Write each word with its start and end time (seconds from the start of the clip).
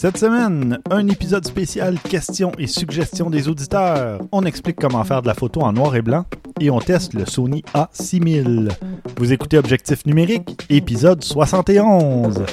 Cette 0.00 0.18
semaine, 0.18 0.78
un 0.92 1.08
épisode 1.08 1.44
spécial 1.44 1.98
questions 1.98 2.52
et 2.56 2.68
suggestions 2.68 3.30
des 3.30 3.48
auditeurs. 3.48 4.20
On 4.30 4.44
explique 4.44 4.76
comment 4.76 5.02
faire 5.02 5.22
de 5.22 5.26
la 5.26 5.34
photo 5.34 5.62
en 5.62 5.72
noir 5.72 5.96
et 5.96 6.02
blanc 6.02 6.24
et 6.60 6.70
on 6.70 6.78
teste 6.78 7.14
le 7.14 7.26
Sony 7.26 7.64
A6000. 7.74 8.70
Vous 9.16 9.32
écoutez 9.32 9.58
Objectif 9.58 10.06
numérique, 10.06 10.66
épisode 10.70 11.24
71. 11.24 12.44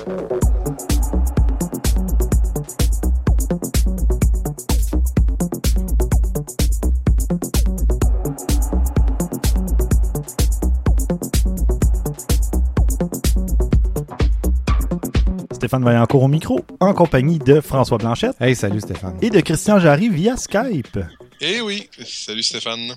Stéphane 15.75 15.83
Vaillancourt 15.93 16.23
au 16.23 16.27
micro, 16.29 16.61
en 16.79 16.93
compagnie 16.93 17.37
de 17.37 17.59
François 17.59 17.97
Blanchette 17.97 18.37
Hey, 18.39 18.55
salut 18.55 18.79
Stéphane. 18.79 19.17
et 19.21 19.29
de 19.29 19.41
Christian 19.41 19.77
Jarry 19.77 20.07
via 20.07 20.37
Skype. 20.37 20.97
Eh 21.41 21.59
oui, 21.59 21.89
salut 22.05 22.43
Stéphane. 22.43 22.93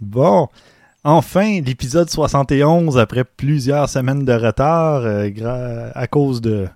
Bon, 0.00 0.48
enfin, 1.04 1.60
l'épisode 1.64 2.10
71 2.10 2.98
après 2.98 3.22
plusieurs 3.22 3.88
semaines 3.88 4.24
de 4.24 4.32
retard 4.32 5.02
euh, 5.04 5.90
à 5.94 6.08
cause 6.08 6.40
de, 6.40 6.66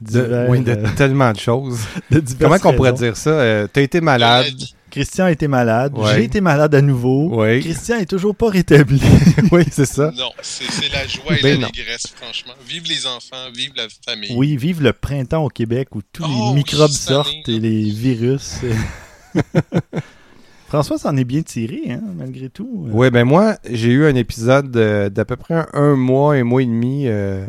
De, 0.00 0.20
divers, 0.22 0.48
oui, 0.48 0.60
de 0.60 0.70
euh, 0.70 0.86
tellement 0.96 1.32
de 1.32 1.38
choses. 1.40 1.80
de 2.12 2.22
Comment 2.38 2.60
qu'on 2.60 2.74
pourrait 2.74 2.92
dire 2.92 3.16
ça? 3.16 3.30
Euh, 3.30 3.66
T'as 3.72 3.82
été 3.82 4.00
malade. 4.00 4.46
Christian 4.90 5.24
a 5.26 5.30
été 5.32 5.48
malade, 5.48 5.92
Ouais. 5.96 6.14
j'ai 6.16 6.24
été 6.24 6.40
malade 6.40 6.74
à 6.74 6.82
nouveau. 6.82 7.30
Christian 7.60 7.98
est 7.98 8.06
toujours 8.06 8.34
pas 8.34 8.50
rétabli. 8.50 9.00
oui, 9.52 9.62
c'est 9.70 9.86
ça. 9.86 10.10
Non, 10.16 10.30
c'est 10.42 10.92
la 10.92 11.06
joie 11.06 11.38
et 11.38 11.42
Ben 11.42 11.60
la 11.60 11.66
non. 11.66 11.72
négresse, 11.76 12.06
franchement. 12.14 12.52
Vive 12.68 12.84
les 12.88 13.06
enfants, 13.06 13.50
vive 13.54 13.72
la 13.76 13.86
famille. 14.04 14.32
oui, 14.36 14.56
vive 14.56 14.82
le 14.82 14.92
printemps 14.92 15.44
au 15.44 15.48
Québec 15.48 15.94
où 15.94 16.00
tous 16.12 16.24
Oh, 16.26 16.48
les 16.50 16.54
microbes 16.56 16.90
cette 16.90 17.10
année, 17.10 17.24
sortent 17.24 17.48
et 17.48 17.58
les 17.58 17.90
virus. 17.90 18.56
François 20.68 20.98
s'en 20.98 21.16
est 21.16 21.24
bien 21.24 21.42
tiré, 21.42 21.80
hein, 21.90 22.00
malgré 22.16 22.48
tout. 22.48 22.84
Euh, 22.86 22.90
Oui, 22.92 23.10
ben 23.10 23.24
moi, 23.24 23.56
j'ai 23.68 23.88
eu 23.90 24.06
un 24.06 24.14
épisode 24.14 24.70
de- 24.70 25.08
d'à 25.12 25.24
peu 25.24 25.34
près 25.36 25.66
un, 25.72 25.96
mois, 25.96 26.34
un 26.34 26.44
mois 26.44 26.62
et 26.62 26.66
demi 26.66 27.08
euh, 27.08 27.44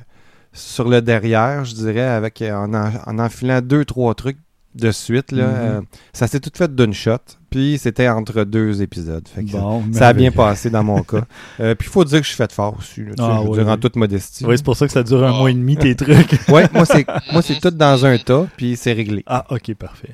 sur 0.53 0.89
le 0.89 1.02
derrière, 1.03 1.64
je 1.64 1.75
dirais, 1.75 2.02
avec 2.02 2.42
euh, 2.42 2.52
en, 2.53 2.73
en, 2.73 2.92
en 3.06 3.19
enfilant 3.19 3.62
deux, 3.62 3.86
trois 3.86 4.16
trucs 4.16 4.38
de 4.75 4.91
suite. 4.91 5.31
Là, 5.31 5.47
Mhm. 5.47 5.53
Euh, 5.58 5.81
ça 6.14 6.27
s'est 6.27 6.39
tout 6.39 6.52
fait 6.55 6.73
d'une 6.75 6.94
shot. 6.94 7.17
Puis 7.50 7.77
c'était 7.77 8.08
entre 8.08 8.45
deux 8.45 8.81
épisodes. 8.81 9.28
Fait 9.28 9.44
que 9.44 9.52
Bon, 9.52 9.83
ça 9.91 10.08
a 10.09 10.13
bien 10.13 10.31
passé 10.31 10.69
dans 10.69 10.83
mon 10.83 11.03
cas. 11.03 11.23
Euh, 11.59 11.75
puis 11.75 11.88
il 11.89 11.91
faut 11.91 12.05
dire 12.05 12.19
que 12.19 12.23
je 12.23 12.30
suis 12.30 12.38
fait 12.38 12.52
fort 12.52 12.78
aussi. 12.80 13.02
Là, 13.03 13.11
Ah, 13.19 13.41
oui, 13.44 13.59
oui. 13.61 13.80
toute 13.80 13.97
modestie. 13.97 14.45
Oui, 14.45 14.58
c'est 14.58 14.63
pour 14.63 14.78
ça 14.78 14.86
que 14.88 14.94
ça 14.94 15.03
dure 15.03 15.23
un 15.23 15.33
Ah. 15.33 15.38
mois 15.38 15.52
et 15.52 15.53
demi, 15.53 15.75
tes 15.78 15.95
trucs. 15.95 16.39
Ouais, 16.50 16.67
moi 16.73 16.86
c'est 16.86 17.05
moi 17.33 17.41
c'est 17.41 17.59
tout 17.59 17.72
dans 17.72 18.05
un 18.05 18.17
tas, 18.17 18.47
puis 18.55 18.78
c'est 18.78 18.94
réglé. 18.94 19.23
Ah, 19.28 19.45
ok, 19.50 19.73
parfait. 19.75 20.13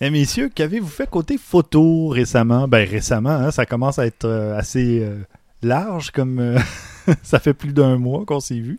Eh, 0.00 0.10
messieurs, 0.10 0.50
qu'avez-vous 0.54 0.88
fait 0.88 1.08
côté 1.08 1.38
photo 1.38 2.08
récemment? 2.08 2.68
Ben, 2.68 2.86
récemment, 2.86 3.30
hein, 3.30 3.50
ça 3.50 3.64
commence 3.64 3.98
à 3.98 4.06
être 4.06 4.26
euh, 4.26 4.58
assez 4.58 5.00
euh, 5.02 5.22
large, 5.62 6.10
comme 6.10 6.38
euh, 6.38 6.58
ça 7.22 7.38
fait 7.38 7.54
plus 7.54 7.72
d'un 7.72 7.96
mois 7.96 8.24
qu'on 8.26 8.40
s'est 8.40 8.58
vu. 8.60 8.78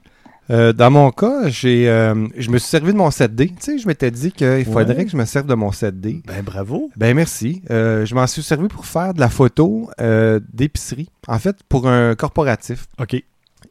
Euh, 0.50 0.72
dans 0.74 0.90
mon 0.90 1.12
cas, 1.12 1.50
j'ai, 1.50 1.90
euh, 1.90 2.28
je 2.38 2.50
me 2.50 2.58
suis 2.58 2.70
servi 2.70 2.94
de 2.94 2.98
mon 2.98 3.10
7D. 3.10 3.50
Tu 3.50 3.56
sais, 3.60 3.78
je 3.78 3.88
m'étais 3.88 4.12
dit 4.12 4.32
qu'il 4.32 4.64
faudrait 4.66 4.96
Ouais. 4.96 5.06
que 5.06 5.12
je 5.12 5.18
me 5.18 5.26
serve 5.26 5.46
de 5.48 5.56
mon 5.56 5.72
7D. 5.72 6.24
Ben, 6.26 6.42
bravo. 6.44 6.90
Ben 6.96 7.14
merci. 7.16 7.62
Euh, 7.70 8.06
je 8.06 8.16
m'en 8.16 8.26
suis 8.28 8.42
servi 8.44 8.68
pour 8.70 8.86
faire 8.86 9.14
de 9.14 9.20
la 9.20 9.30
photo 9.30 9.90
euh, 10.00 10.40
d'épicerie. 10.54 11.10
En 11.28 11.38
fait, 11.40 11.58
pour 11.68 11.88
un 11.90 12.16
corporatif 12.16 12.86
Ok. 13.00 13.22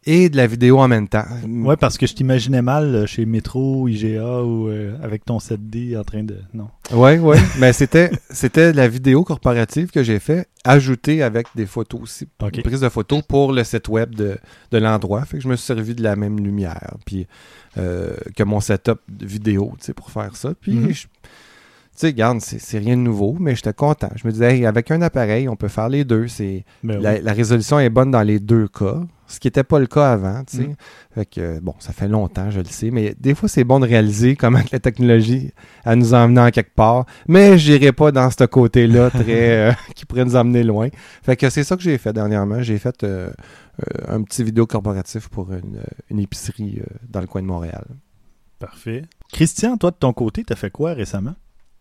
Et 0.05 0.29
de 0.29 0.37
la 0.37 0.47
vidéo 0.47 0.79
en 0.79 0.89
même 0.89 1.09
temps. 1.09 1.25
Ouais, 1.49 1.77
parce 1.77 1.97
que 1.99 2.07
je 2.07 2.15
t'imaginais 2.15 2.63
mal 2.63 2.95
euh, 2.95 3.07
chez 3.07 3.25
Métro, 3.27 3.89
IGA 3.89 4.43
ou 4.43 4.69
euh, 4.69 4.97
avec 5.03 5.25
ton 5.25 5.39
7D 5.39 5.99
en 5.99 6.05
train 6.05 6.23
de. 6.25 6.37
Non. 6.55 6.69
Ouais, 6.93 7.19
ouais. 7.19 7.39
Mais 7.59 7.73
c'était, 7.73 8.11
c'était 8.31 8.73
la 8.73 8.89
vidéo 8.89 9.25
corporative 9.25 9.91
que 9.91 10.03
j'ai 10.03 10.19
fait, 10.19 10.49
ajoutée 10.65 11.23
avec 11.23 11.47
des 11.55 11.67
photos 11.67 12.01
aussi. 12.03 12.29
Ok. 12.43 12.57
Une 12.59 12.63
prise 12.63 12.81
de 12.81 12.89
photos 12.89 13.23
pour 13.23 13.53
le 13.53 13.65
site 13.65 13.89
web 13.89 14.15
de, 14.15 14.37
de 14.73 14.79
l'endroit. 14.79 15.25
Fait 15.25 15.39
que 15.39 15.43
je 15.43 15.49
me 15.49 15.57
suis 15.57 15.67
servi 15.67 15.95
de 15.95 16.03
la 16.03 16.17
même 16.17 16.39
lumière. 16.39 16.95
Puis 17.05 17.27
euh, 17.79 18.15
que 18.37 18.43
mon 18.43 18.61
setup 18.61 19.01
vidéo, 19.21 19.73
tu 19.79 19.87
sais, 19.87 19.95
pour 19.95 20.11
faire 20.11 20.35
ça. 20.37 20.53
Puis 20.61 20.73
Mhm. 20.75 20.93
je- 20.93 21.03
tu 21.03 22.01
sais, 22.01 22.07
regarde, 22.09 22.41
c'est, 22.43 22.79
rien 22.79 22.95
de 22.95 23.01
nouveau, 23.01 23.37
mais 23.41 23.55
j'étais 23.57 23.73
content. 23.73 24.11
Je 24.17 24.27
me 24.27 24.33
disais, 24.33 24.55
hey, 24.59 24.67
avec 24.67 24.91
un 24.91 25.01
appareil, 25.01 25.49
on 25.49 25.57
peut 25.57 25.69
faire 25.69 25.89
les 25.89 26.05
deux. 26.05 26.29
C'est, 26.29 26.67
Ben, 26.85 27.01
la 27.01 27.33
résolution 27.33 27.79
est 27.81 27.89
bonne 27.89 28.11
dans 28.11 28.21
les 28.21 28.39
deux 28.39 28.69
cas, 28.69 29.01
ce 29.27 29.41
qui 29.41 29.47
n'était 29.47 29.65
pas 29.65 29.79
le 29.79 29.87
cas 29.87 30.13
avant, 30.13 30.45
tu 30.45 30.57
sais. 30.57 30.69
Mm. 30.69 30.77
Fait 31.15 31.27
que, 31.27 31.61
bon, 31.61 31.75
ça 31.79 31.93
fait 31.93 32.09
longtemps, 32.09 32.51
je 32.51 32.61
le 32.61 32.67
sais, 32.67 32.91
mais 32.91 33.15
des 33.19 33.35
fois, 33.35 33.49
c'est 33.49 33.65
bon 33.65 33.81
de 33.81 33.87
réaliser 33.87 34.37
comment 34.37 34.61
la 34.73 34.79
technologie 34.79 35.53
a 35.85 35.97
nous 35.97 36.15
emmené 36.15 36.41
en 36.41 36.51
quelque 36.51 36.75
part, 36.75 37.07
mais 37.27 37.59
j'irai 37.59 37.93
pas 37.93 38.13
dans 38.13 38.31
ce 38.31 38.45
côté-là 38.45 39.11
très 39.25 39.71
euh, 39.71 39.73
qui 39.95 40.05
pourrait 40.05 40.25
nous 40.25 40.37
emmener 40.37 40.63
loin. 40.63 40.89
Fait 41.23 41.37
que 41.37 41.51
c'est 41.51 41.65
ça 41.65 41.77
que 41.77 41.83
j'ai 41.83 41.99
fait 41.99 42.13
dernièrement. 42.13 42.63
J'ai 42.63 42.79
fait 42.79 43.05
euh, 43.05 43.31
euh, 43.81 44.15
un 44.15 44.23
petit 44.23 44.45
vidéo 44.45 44.67
corporatif 44.67 45.29
pour 45.29 45.53
une, 45.53 45.81
une 46.11 46.19
épicerie 46.19 46.81
dans 47.09 47.21
le 47.21 47.27
coin 47.27 47.43
de 47.43 47.47
Montréal. 47.47 47.85
Parfait. 48.59 49.03
Christian, 49.33 49.77
toi, 49.77 49.91
de 49.91 49.97
ton 49.97 50.13
côté, 50.13 50.45
t'as 50.45 50.57
fait 50.57 50.71
quoi 50.71 50.95
récemment? 50.95 51.35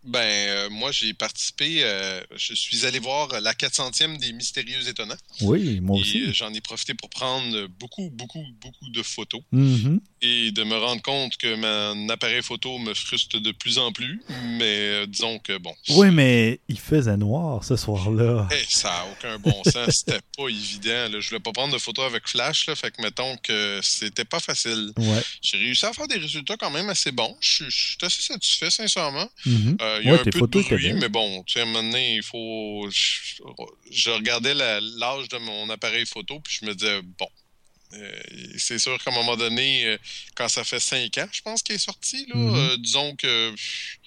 Ben, 0.06 0.20
euh, 0.20 0.70
moi, 0.70 0.92
j'ai 0.92 1.12
participé, 1.14 1.80
euh, 1.82 2.20
je 2.36 2.54
suis 2.54 2.86
allé 2.86 2.98
voir 3.00 3.40
la 3.40 3.52
400e 3.54 4.18
des 4.18 4.32
Mystérieux 4.32 4.88
Étonnants. 4.88 5.16
Oui, 5.40 5.80
moi 5.80 5.96
Et 5.96 5.98
euh, 5.98 6.02
aussi. 6.02 6.34
j'en 6.34 6.52
ai 6.54 6.60
profité 6.60 6.94
pour 6.94 7.10
prendre 7.10 7.66
beaucoup, 7.80 8.08
beaucoup, 8.10 8.44
beaucoup 8.60 8.88
de 8.90 9.02
photos 9.02 9.40
Mhm. 9.52 10.00
et 10.22 10.52
de 10.52 10.62
me 10.62 10.76
rendre 10.76 11.02
compte 11.02 11.36
que 11.36 11.54
mon 11.56 12.08
appareil 12.08 12.42
photo 12.42 12.78
me 12.78 12.94
frustre 12.94 13.40
de 13.40 13.50
plus 13.52 13.78
en 13.78 13.90
plus. 13.92 14.20
Mais 14.58 14.64
euh, 15.02 15.06
disons 15.06 15.38
que, 15.40 15.58
bon, 15.58 15.74
Oui, 15.90 16.10
mais 16.12 16.60
il 16.68 16.78
faisait 16.78 17.16
noir 17.16 17.64
ce 17.64 17.76
soir-là. 17.76 18.46
Hey, 18.52 18.64
ça 18.68 18.88
n'a 18.88 19.06
aucun 19.12 19.38
bon 19.40 19.62
sens. 19.64 19.74
C'était 20.06 20.20
pas 20.36 20.48
évident. 20.48 21.08
Là. 21.10 21.18
Je 21.20 21.28
voulais 21.28 21.40
pas 21.40 21.52
prendre 21.52 21.74
de 21.74 21.78
photos 21.78 22.04
avec 22.06 22.28
flash. 22.28 22.66
Là, 22.66 22.76
fait 22.76 22.90
que 22.92 23.02
mettons 23.02 23.36
que 23.38 23.80
c'était 23.82 24.24
pas 24.24 24.38
facile. 24.40 24.92
Ouais. 24.98 25.22
J'ai 25.42 25.58
réussi 25.58 25.84
à 25.84 25.92
faire 25.92 26.06
des 26.06 26.18
résultats 26.18 26.56
quand 26.56 26.70
même 26.70 26.88
assez 26.90 27.10
bons. 27.10 27.36
Je 27.40 27.64
suis- 27.68 27.96
assez 28.02 28.22
satisfait, 28.22 28.70
sincèrement. 28.70 29.28
Mhm. 29.44 29.76
Euh, 29.96 30.00
il 30.02 30.06
y 30.06 30.08
a 30.10 30.12
Ouais, 30.14 30.20
un 30.20 30.24
peu 30.24 30.38
photos 30.38 30.64
de 30.64 30.76
bruit, 30.76 30.92
mais 30.94 31.08
bon, 31.08 31.42
tu 31.44 31.54
sais, 31.54 31.60
à 31.60 31.62
un 31.62 31.66
moment 31.66 31.82
donné, 31.82 32.16
il 32.16 32.22
faut. 32.22 32.86
Je, 32.90 33.42
je 33.90 34.10
regardais 34.10 34.54
l'âge 34.54 35.28
de 35.28 35.38
mon 35.38 35.68
appareil 35.70 36.06
photo, 36.06 36.40
puis 36.40 36.58
je 36.60 36.66
me 36.66 36.74
disais, 36.74 37.00
bon. 37.02 37.28
euh, 37.94 38.20
c'est 38.58 38.78
sûr 38.78 38.98
qu'à 39.02 39.10
un 39.10 39.14
moment 39.14 39.36
donné, 39.36 39.86
euh, 39.86 39.98
quand 40.34 40.48
ça 40.48 40.64
fait 40.64 40.80
5 40.80 41.16
ans, 41.18 41.28
je 41.32 41.40
pense 41.42 41.62
qu'il 41.62 41.74
est 41.76 41.78
sorti, 41.78 42.26
là, 42.28 42.34
Mhm. 42.36 42.54
euh, 42.56 42.76
disons 42.78 43.14
que. 43.16 43.50
pff, 43.52 43.98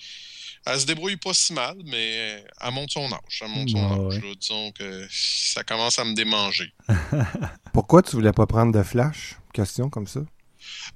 Elle 0.66 0.80
se 0.80 0.86
débrouille 0.86 1.16
pas 1.16 1.34
si 1.34 1.54
mal, 1.54 1.78
mais 1.86 2.44
elle 2.62 2.72
monte 2.74 2.92
son 2.92 3.06
âge. 3.12 3.40
Elle 3.42 3.48
monte 3.48 3.70
son 3.70 3.78
Ouais, 3.80 4.08
âge. 4.16 4.22
ouais. 4.22 4.30
là. 4.30 4.36
disons 4.40 4.72
que 4.74 5.08
ça 5.10 5.64
commence 5.64 5.98
à 5.98 6.04
me 6.04 6.14
démanger. 6.14 6.72
Pourquoi 7.74 8.02
tu 8.04 8.12
voulais 8.12 8.34
pas 8.34 8.46
prendre 8.46 8.72
de 8.78 8.84
flash? 8.84 9.36
Question 9.54 9.90
comme 9.90 10.06
ça. 10.08 10.20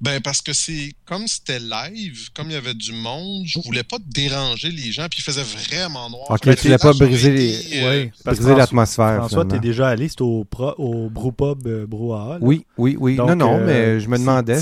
Ben, 0.02 0.22
parce 0.22 0.42
que 0.42 0.54
c'est 0.54 0.94
comme 1.06 1.28
c'était 1.28 1.60
live, 1.60 2.30
comme 2.34 2.50
il 2.50 2.54
y 2.54 2.58
avait 2.58 2.74
du 2.74 2.92
monde, 2.94 3.44
je 3.46 3.60
voulais 3.60 3.84
pas 3.84 3.98
déranger 4.06 4.70
les 4.72 4.92
gens, 4.92 5.08
puis 5.10 5.20
il 5.20 5.24
faisait 5.24 5.44
vraiment 5.44 6.10
noir. 6.10 6.30
Ok, 6.32 6.42
tu 6.56 6.64
voulais 6.64 6.78
pas 6.78 6.94
briser 6.94 7.32
les- 7.32 7.80
euh, 7.82 7.90
Ouais, 7.90 8.12
Briser 8.26 8.56
l'atmosphère, 8.56 9.16
François, 9.18 9.46
t'es 9.46 9.60
déjà 9.60 9.88
allé, 9.90 10.10
c'était 10.10 10.22
au, 10.24 10.44
pro- 10.44 10.76
au 10.78 11.10
Brewpub 11.10 11.68
euh, 11.68 11.86
Brouhaha. 11.86 12.34
là. 12.34 12.38
Oui, 12.42 12.66
oui, 12.78 12.98
oui. 13.00 13.16
Donc, 13.16 13.30
non, 13.30 13.36
non, 13.36 13.58
euh, 13.60 13.66
mais 13.66 14.00
je 14.00 14.08
me 14.10 14.18
demandais. 14.18 14.60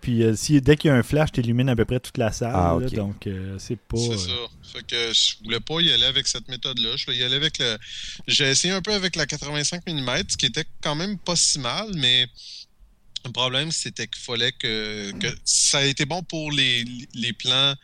puis 0.00 0.22
euh, 0.22 0.34
si, 0.36 0.60
dès 0.60 0.76
qu'il 0.76 0.88
y 0.88 0.90
a 0.92 0.96
un 0.96 1.02
flash, 1.02 1.32
t'illumines 1.32 1.68
à 1.68 1.76
peu 1.76 1.84
près 1.84 2.00
toute 2.00 2.18
la 2.18 2.30
salle. 2.32 2.52
Ah, 2.54 2.76
là, 2.80 2.88
donc, 2.88 3.26
euh, 3.26 3.56
c'est 3.58 3.76
pas. 3.76 3.96
C'est 3.96 4.12
euh, 4.12 4.16
ça. 4.18 4.32
Fait 4.74 4.86
que 4.86 5.12
je 5.12 5.44
voulais 5.44 5.60
pas 5.60 5.80
y 5.80 5.92
aller 5.92 6.04
avec 6.06 6.26
cette 6.26 6.48
méthode-là. 6.48 6.90
Je 6.96 7.04
voulais 7.06 7.18
y 7.18 7.22
aller 7.22 7.36
avec 7.36 7.58
le. 7.58 7.76
J'ai 8.26 8.50
essayé 8.50 8.74
un 8.74 8.82
peu 8.82 8.92
avec 8.92 9.14
la 9.16 9.26
85 9.26 9.82
mm, 9.86 10.22
ce 10.28 10.36
qui 10.36 10.46
était 10.46 10.64
quand 10.82 10.94
même 10.94 11.18
pas 11.18 11.36
si 11.36 11.58
mal, 11.58 11.88
mais 11.94 12.26
le 13.28 13.32
problème, 13.32 13.70
c'était 13.72 14.06
qu'il 14.06 14.22
fallait 14.22 14.52
que, 14.52 15.12
que. 15.12 15.26
Ça 15.44 15.78
a 15.78 15.84
été 15.84 16.04
bon 16.04 16.22
pour 16.22 16.50
les, 16.50 16.84
les 17.14 17.32
plans, 17.32 17.74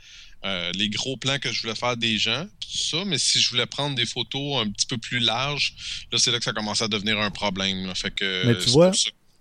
euh, 0.45 0.73
les 0.75 0.89
gros 0.89 1.17
plans 1.17 1.39
que 1.39 1.53
je 1.53 1.63
voulais 1.63 1.75
faire 1.75 1.97
des 1.97 2.19
gens, 2.19 2.47
tout 2.61 2.79
ça, 2.79 3.05
mais 3.05 3.19
si 3.19 3.41
je 3.41 3.51
voulais 3.51 3.67
prendre 3.67 3.95
des 3.95 4.07
photos 4.07 4.65
un 4.65 4.71
petit 4.71 4.87
peu 4.87 4.99
plus 4.99 5.19
larges, 5.19 5.75
là, 6.13 6.19
c'est 6.19 6.31
là 6.31 6.39
que 6.39 6.45
ça 6.45 6.53
commençait 6.53 6.85
à 6.85 6.89
devenir 6.89 7.19
un 7.21 7.31
problème. 7.31 7.87
là. 7.87 7.95
Fait 7.95 8.11
que. 8.15 8.47
Mais 8.47 8.59
tu 8.59 8.71
vois, 8.71 8.93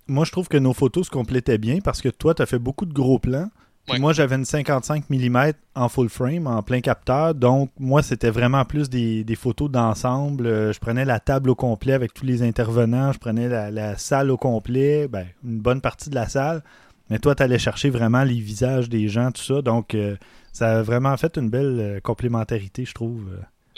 Moi, 0.06 0.24
je 0.24 0.30
trouve 0.30 0.48
que 0.48 0.56
nos 0.56 0.74
photos 0.74 1.06
se 1.06 1.10
complétaient 1.10 1.58
bien 1.58 1.80
parce 1.80 2.00
que 2.00 2.08
toi, 2.08 2.34
t'as 2.34 2.46
fait 2.46 2.58
beaucoup 2.58 2.86
de 2.86 2.92
gros 2.92 3.18
plans. 3.18 3.50
Ouais. 3.88 3.98
Moi, 3.98 4.12
j'avais 4.12 4.36
une 4.36 4.44
55 4.44 5.10
mm 5.10 5.52
en 5.74 5.88
full 5.88 6.08
frame, 6.08 6.46
en 6.46 6.62
plein 6.62 6.80
capteur. 6.80 7.34
Donc, 7.34 7.70
moi, 7.78 8.02
c'était 8.02 8.30
vraiment 8.30 8.64
plus 8.64 8.88
des, 8.88 9.24
des 9.24 9.34
photos 9.34 9.68
d'ensemble. 9.70 10.46
Euh, 10.46 10.72
Je 10.72 10.78
prenais 10.78 11.04
la 11.04 11.18
table 11.18 11.50
au 11.50 11.54
complet 11.56 11.92
avec 11.94 12.14
tous 12.14 12.24
les 12.24 12.42
intervenants. 12.42 13.12
Je 13.12 13.18
prenais 13.18 13.48
la, 13.48 13.70
la 13.70 13.98
salle 13.98 14.30
au 14.30 14.36
complet, 14.36 15.08
ben, 15.08 15.26
une 15.44 15.58
bonne 15.58 15.80
partie 15.80 16.08
de 16.10 16.14
la 16.14 16.28
salle. 16.28 16.62
Mais 17.08 17.18
toi, 17.18 17.34
tu 17.34 17.42
allais 17.42 17.58
chercher 17.58 17.90
vraiment 17.90 18.22
les 18.22 18.38
visages 18.38 18.88
des 18.88 19.08
gens, 19.08 19.32
tout 19.32 19.42
ça. 19.42 19.60
Donc, 19.62 19.94
euh, 19.96 20.16
ça 20.52 20.78
a 20.78 20.82
vraiment 20.82 21.16
fait 21.16 21.36
une 21.36 21.50
belle 21.50 21.78
euh, 21.80 22.00
complémentarité, 22.00 22.84
je 22.84 22.92
trouve. 22.92 23.24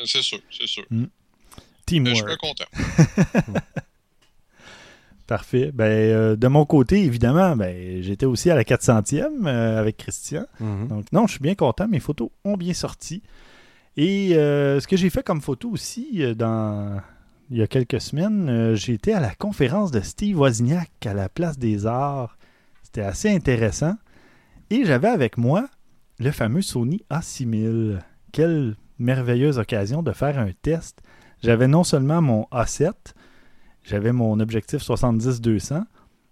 C'est 0.05 0.20
sûr, 0.20 0.38
c'est 0.50 0.66
sûr. 0.66 0.84
Mais 0.90 1.06
je 1.87 2.14
suis 2.14 2.25
Teamwork. 2.25 2.37
content. 2.38 2.64
Parfait. 5.32 5.70
Ben, 5.73 5.84
euh, 5.87 6.37
de 6.37 6.46
mon 6.46 6.67
côté, 6.67 7.02
évidemment, 7.05 7.56
ben, 7.56 8.02
j'étais 8.02 8.26
aussi 8.26 8.50
à 8.50 8.55
la 8.55 8.64
400e 8.64 9.46
euh, 9.46 9.81
avec 9.81 9.96
Christian. 9.96 10.44
Mhm. 10.61 10.88
Donc, 10.88 11.11
non, 11.11 11.26
je 11.26 11.32
suis 11.32 11.40
bien 11.40 11.55
content. 11.55 11.88
Mes 11.88 12.00
photos 12.00 12.29
ont 12.44 12.58
bien 12.58 12.75
sorti. 12.75 13.23
Et 13.96 14.37
euh, 14.37 14.79
ce 14.79 14.87
que 14.87 14.94
j'ai 14.94 15.08
fait 15.08 15.23
comme 15.23 15.40
photo 15.40 15.70
aussi, 15.70 16.23
dans, 16.37 17.00
il 17.49 17.56
y 17.56 17.62
a 17.62 17.67
quelques 17.67 18.02
semaines, 18.02 18.75
j'ai 18.75 18.93
été 18.93 19.14
à 19.14 19.20
la 19.20 19.34
conférence 19.34 19.90
de 19.90 20.02
Steve 20.02 20.38
Wozniak 20.38 20.90
à 21.06 21.14
la 21.14 21.31
Place 21.31 21.58
des 21.58 21.87
Arts. 21.87 22.37
C'était 22.82 23.00
assez 23.00 23.31
intéressant. 23.31 23.96
Et 24.69 24.84
j'avais 24.84 25.08
avec 25.08 25.38
moi 25.38 25.67
le 26.19 26.31
fameux 26.31 26.61
Sony 26.61 27.00
A6000. 27.11 28.00
Quelle 28.32 28.76
merveilleuse 28.99 29.58
occasion 29.58 30.02
de 30.02 30.12
faire 30.12 30.38
un 30.38 30.50
test. 30.61 31.00
J'avais 31.43 31.69
non 31.69 31.84
seulement 31.84 32.20
mon 32.20 32.46
A7, 32.52 32.93
j'avais 33.84 34.12
mon 34.12 34.40
objectif 34.40 34.82
70-200, 34.82 35.84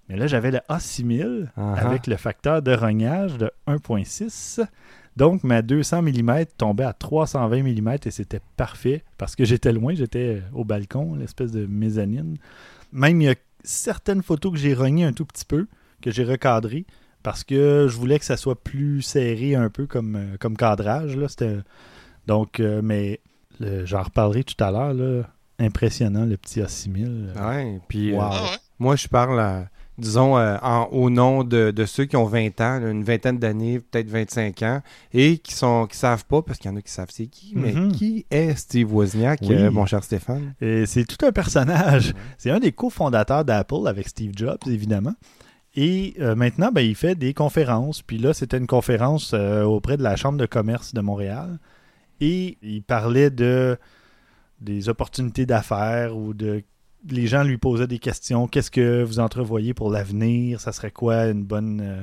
mais 0.08 0.16
là 0.16 0.26
j'avais 0.26 0.50
le 0.50 0.60
A6000 0.68 1.48
Ah 1.56 1.74
avec 1.74 2.06
le 2.06 2.16
facteur 2.16 2.62
de 2.62 2.72
rognage 2.72 3.38
de 3.38 3.50
1.6. 3.66 4.66
Donc 5.16 5.44
ma 5.44 5.62
200 5.62 6.02
mm 6.02 6.44
tombait 6.56 6.84
à 6.84 6.92
320 6.92 7.62
mm 7.62 7.96
et 8.04 8.10
c'était 8.10 8.40
parfait 8.56 9.04
parce 9.18 9.36
que 9.36 9.44
j'étais 9.44 9.72
loin, 9.72 9.94
j'étais 9.94 10.42
au 10.52 10.64
balcon, 10.64 11.14
l'espèce 11.14 11.52
de 11.52 11.66
mezzanine. 11.66 12.36
Même 12.92 13.20
il 13.20 13.24
y 13.24 13.30
a 13.30 13.34
certaines 13.62 14.22
photos 14.22 14.52
que 14.52 14.58
j'ai 14.58 14.74
rognées 14.74 15.04
un 15.04 15.12
tout 15.12 15.26
petit 15.26 15.44
peu, 15.44 15.66
que 16.00 16.10
j'ai 16.10 16.24
recadrées 16.24 16.86
parce 17.22 17.44
que 17.44 17.86
je 17.88 17.96
voulais 17.96 18.18
que 18.18 18.24
ça 18.24 18.36
soit 18.36 18.62
plus 18.62 19.02
serré 19.02 19.54
un 19.54 19.68
peu 19.68 19.86
comme, 19.86 20.16
euh, 20.16 20.36
comme 20.38 20.56
cadrage. 20.56 21.16
Là. 21.16 21.26
Donc, 22.26 22.60
euh, 22.60 22.80
mais 22.82 23.20
j'en 23.60 24.02
reparlerai 24.02 24.44
tout 24.44 24.62
à 24.62 24.70
l'heure. 24.70 25.28
Impressionnant 25.60 26.24
le 26.24 26.36
petit 26.36 26.60
A6000. 26.60 27.32
Ouais, 27.38 27.80
puis 27.88 28.12
euh, 28.12 28.16
Wow. 28.16 28.22
Ah 28.22 28.42
ouais? 28.42 28.48
moi, 28.78 28.96
je 28.96 29.06
parle, 29.08 29.38
euh, 29.38 29.60
disons, 29.98 30.38
euh, 30.38 30.56
en- 30.62 30.86
au 30.90 31.10
nom 31.10 31.44
de, 31.44 31.70
de 31.70 31.84
ceux 31.84 32.06
qui 32.06 32.16
ont 32.16 32.24
20 32.24 32.60
ans, 32.62 32.80
une 32.90 33.04
vingtaine 33.04 33.38
d'années, 33.38 33.78
peut-être 33.80 34.08
25 34.08 34.62
ans, 34.62 34.80
et 35.12 35.36
qui 35.38 35.52
sont 35.54 35.86
qui 35.86 35.96
savent 35.98 36.24
pas, 36.24 36.40
parce 36.42 36.58
qu'il 36.58 36.70
y 36.70 36.74
en 36.74 36.76
a 36.78 36.82
qui 36.82 36.90
savent 36.90 37.10
c'est 37.10 37.26
qui, 37.26 37.52
mais 37.54 37.72
Mhm. 37.74 37.92
qui 37.92 38.24
est 38.30 38.54
Steve 38.56 38.92
Wozniak, 38.94 39.40
Oui. 39.42 39.54
euh, 39.54 39.70
mon 39.70 39.84
cher 39.86 40.02
Stéphane? 40.02 40.54
Et 40.62 40.86
c'est 40.86 41.04
tout 41.04 41.24
un 41.26 41.32
personnage. 41.32 42.14
C'est 42.38 42.50
un 42.50 42.58
des 42.58 42.72
cofondateurs 42.72 43.44
d'Apple 43.44 43.86
avec 43.86 44.08
Steve 44.08 44.32
Jobs, 44.34 44.58
évidemment. 44.66 45.14
Et 45.76 46.14
euh, 46.20 46.34
maintenant, 46.34 46.70
ben, 46.72 46.80
il 46.80 46.96
fait 46.96 47.14
des 47.14 47.32
conférences. 47.34 48.02
Puis 48.02 48.18
là, 48.18 48.32
c'était 48.34 48.56
une 48.58 48.66
conférence 48.66 49.32
euh, 49.34 49.62
auprès 49.62 49.96
de 49.96 50.02
la 50.02 50.16
Chambre 50.16 50.36
de 50.38 50.46
commerce 50.46 50.94
de 50.94 51.00
Montréal. 51.00 51.58
Et 52.20 52.58
il 52.62 52.82
parlait 52.82 53.30
de 53.30 53.78
des 54.60 54.88
opportunités 54.88 55.46
d'affaires 55.46 56.16
ou 56.16 56.34
de 56.34 56.62
les 57.08 57.26
gens 57.26 57.44
lui 57.44 57.56
posaient 57.56 57.86
des 57.86 57.98
questions. 57.98 58.46
Qu'est-ce 58.46 58.70
que 58.70 59.02
vous 59.02 59.20
entrevoyez 59.20 59.72
pour 59.72 59.90
l'avenir? 59.90 60.60
Ça 60.60 60.72
serait 60.72 60.90
quoi 60.90 61.28
une 61.28 61.44
bonne 61.44 61.80
euh, 61.80 62.02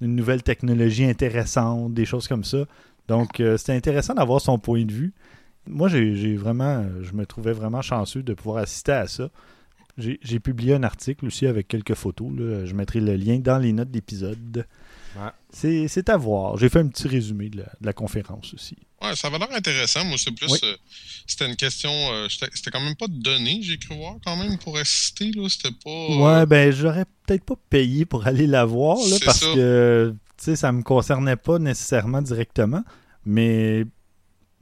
une 0.00 0.16
nouvelle 0.16 0.42
technologie 0.42 1.04
intéressante, 1.04 1.92
des 1.92 2.06
choses 2.06 2.26
comme 2.26 2.44
ça. 2.44 2.64
Donc, 3.08 3.40
euh, 3.40 3.56
c'était 3.56 3.74
intéressant 3.74 4.14
d'avoir 4.14 4.40
son 4.40 4.58
point 4.58 4.84
de 4.84 4.92
vue. 4.92 5.12
Moi, 5.66 5.88
j'ai 5.88 6.36
vraiment, 6.36 6.86
je 7.02 7.12
me 7.12 7.26
trouvais 7.26 7.52
vraiment 7.52 7.82
chanceux 7.82 8.22
de 8.22 8.32
pouvoir 8.32 8.62
assister 8.62 8.92
à 8.92 9.06
ça. 9.06 9.28
J'ai 9.98 10.40
publié 10.40 10.74
un 10.74 10.82
article 10.82 11.26
aussi 11.26 11.46
avec 11.46 11.68
quelques 11.68 11.94
photos. 11.94 12.30
là. 12.34 12.64
Je 12.64 12.74
mettrai 12.74 13.00
le 13.00 13.14
lien 13.16 13.38
dans 13.38 13.58
les 13.58 13.74
notes 13.74 13.90
d'épisode. 13.90 14.64
Ouais. 15.16 15.30
C'est 15.50 15.88
c'est 15.88 16.08
à 16.08 16.16
voir. 16.16 16.56
J'ai 16.56 16.70
fait 16.70 16.78
un 16.78 16.88
petit 16.88 17.06
résumé 17.06 17.50
de 17.50 17.58
la, 17.58 17.64
de 17.64 17.86
la 17.86 17.92
conférence 17.92 18.54
aussi. 18.54 18.76
Ouais, 19.02 19.16
ça 19.16 19.30
va 19.30 19.38
l'air 19.38 19.48
intéressant. 19.52 20.04
Moi, 20.04 20.16
c'est 20.18 20.30
plus. 20.32 20.50
Oui. 20.50 20.58
euh, 20.64 20.76
c'était 21.26 21.46
une 21.48 21.56
question. 21.56 21.90
euh, 22.12 22.28
c'était 22.28 22.70
quand 22.70 22.80
même 22.80 22.96
pas 22.96 23.06
donné, 23.08 23.60
j'ai 23.62 23.78
cru 23.78 23.96
voir, 23.96 24.16
quand 24.24 24.36
même, 24.36 24.58
pour 24.58 24.76
assister. 24.76 25.30
là. 25.32 25.48
C'était 25.48 25.74
pas. 25.84 25.90
euh, 25.90 26.16
Ouais, 26.18 26.46
ben, 26.46 26.70
j'aurais 26.72 27.06
peut-être 27.26 27.44
pas 27.44 27.56
payé 27.70 28.04
pour 28.04 28.26
aller 28.26 28.46
la 28.46 28.64
voir, 28.64 28.96
là, 28.98 29.16
parce 29.24 29.40
ça. 29.40 29.46
que, 29.54 30.14
tu 30.36 30.44
sais, 30.44 30.56
ça 30.56 30.70
me 30.72 30.82
concernait 30.82 31.36
pas 31.36 31.58
nécessairement 31.58 32.20
directement, 32.22 32.82
mais 33.24 33.84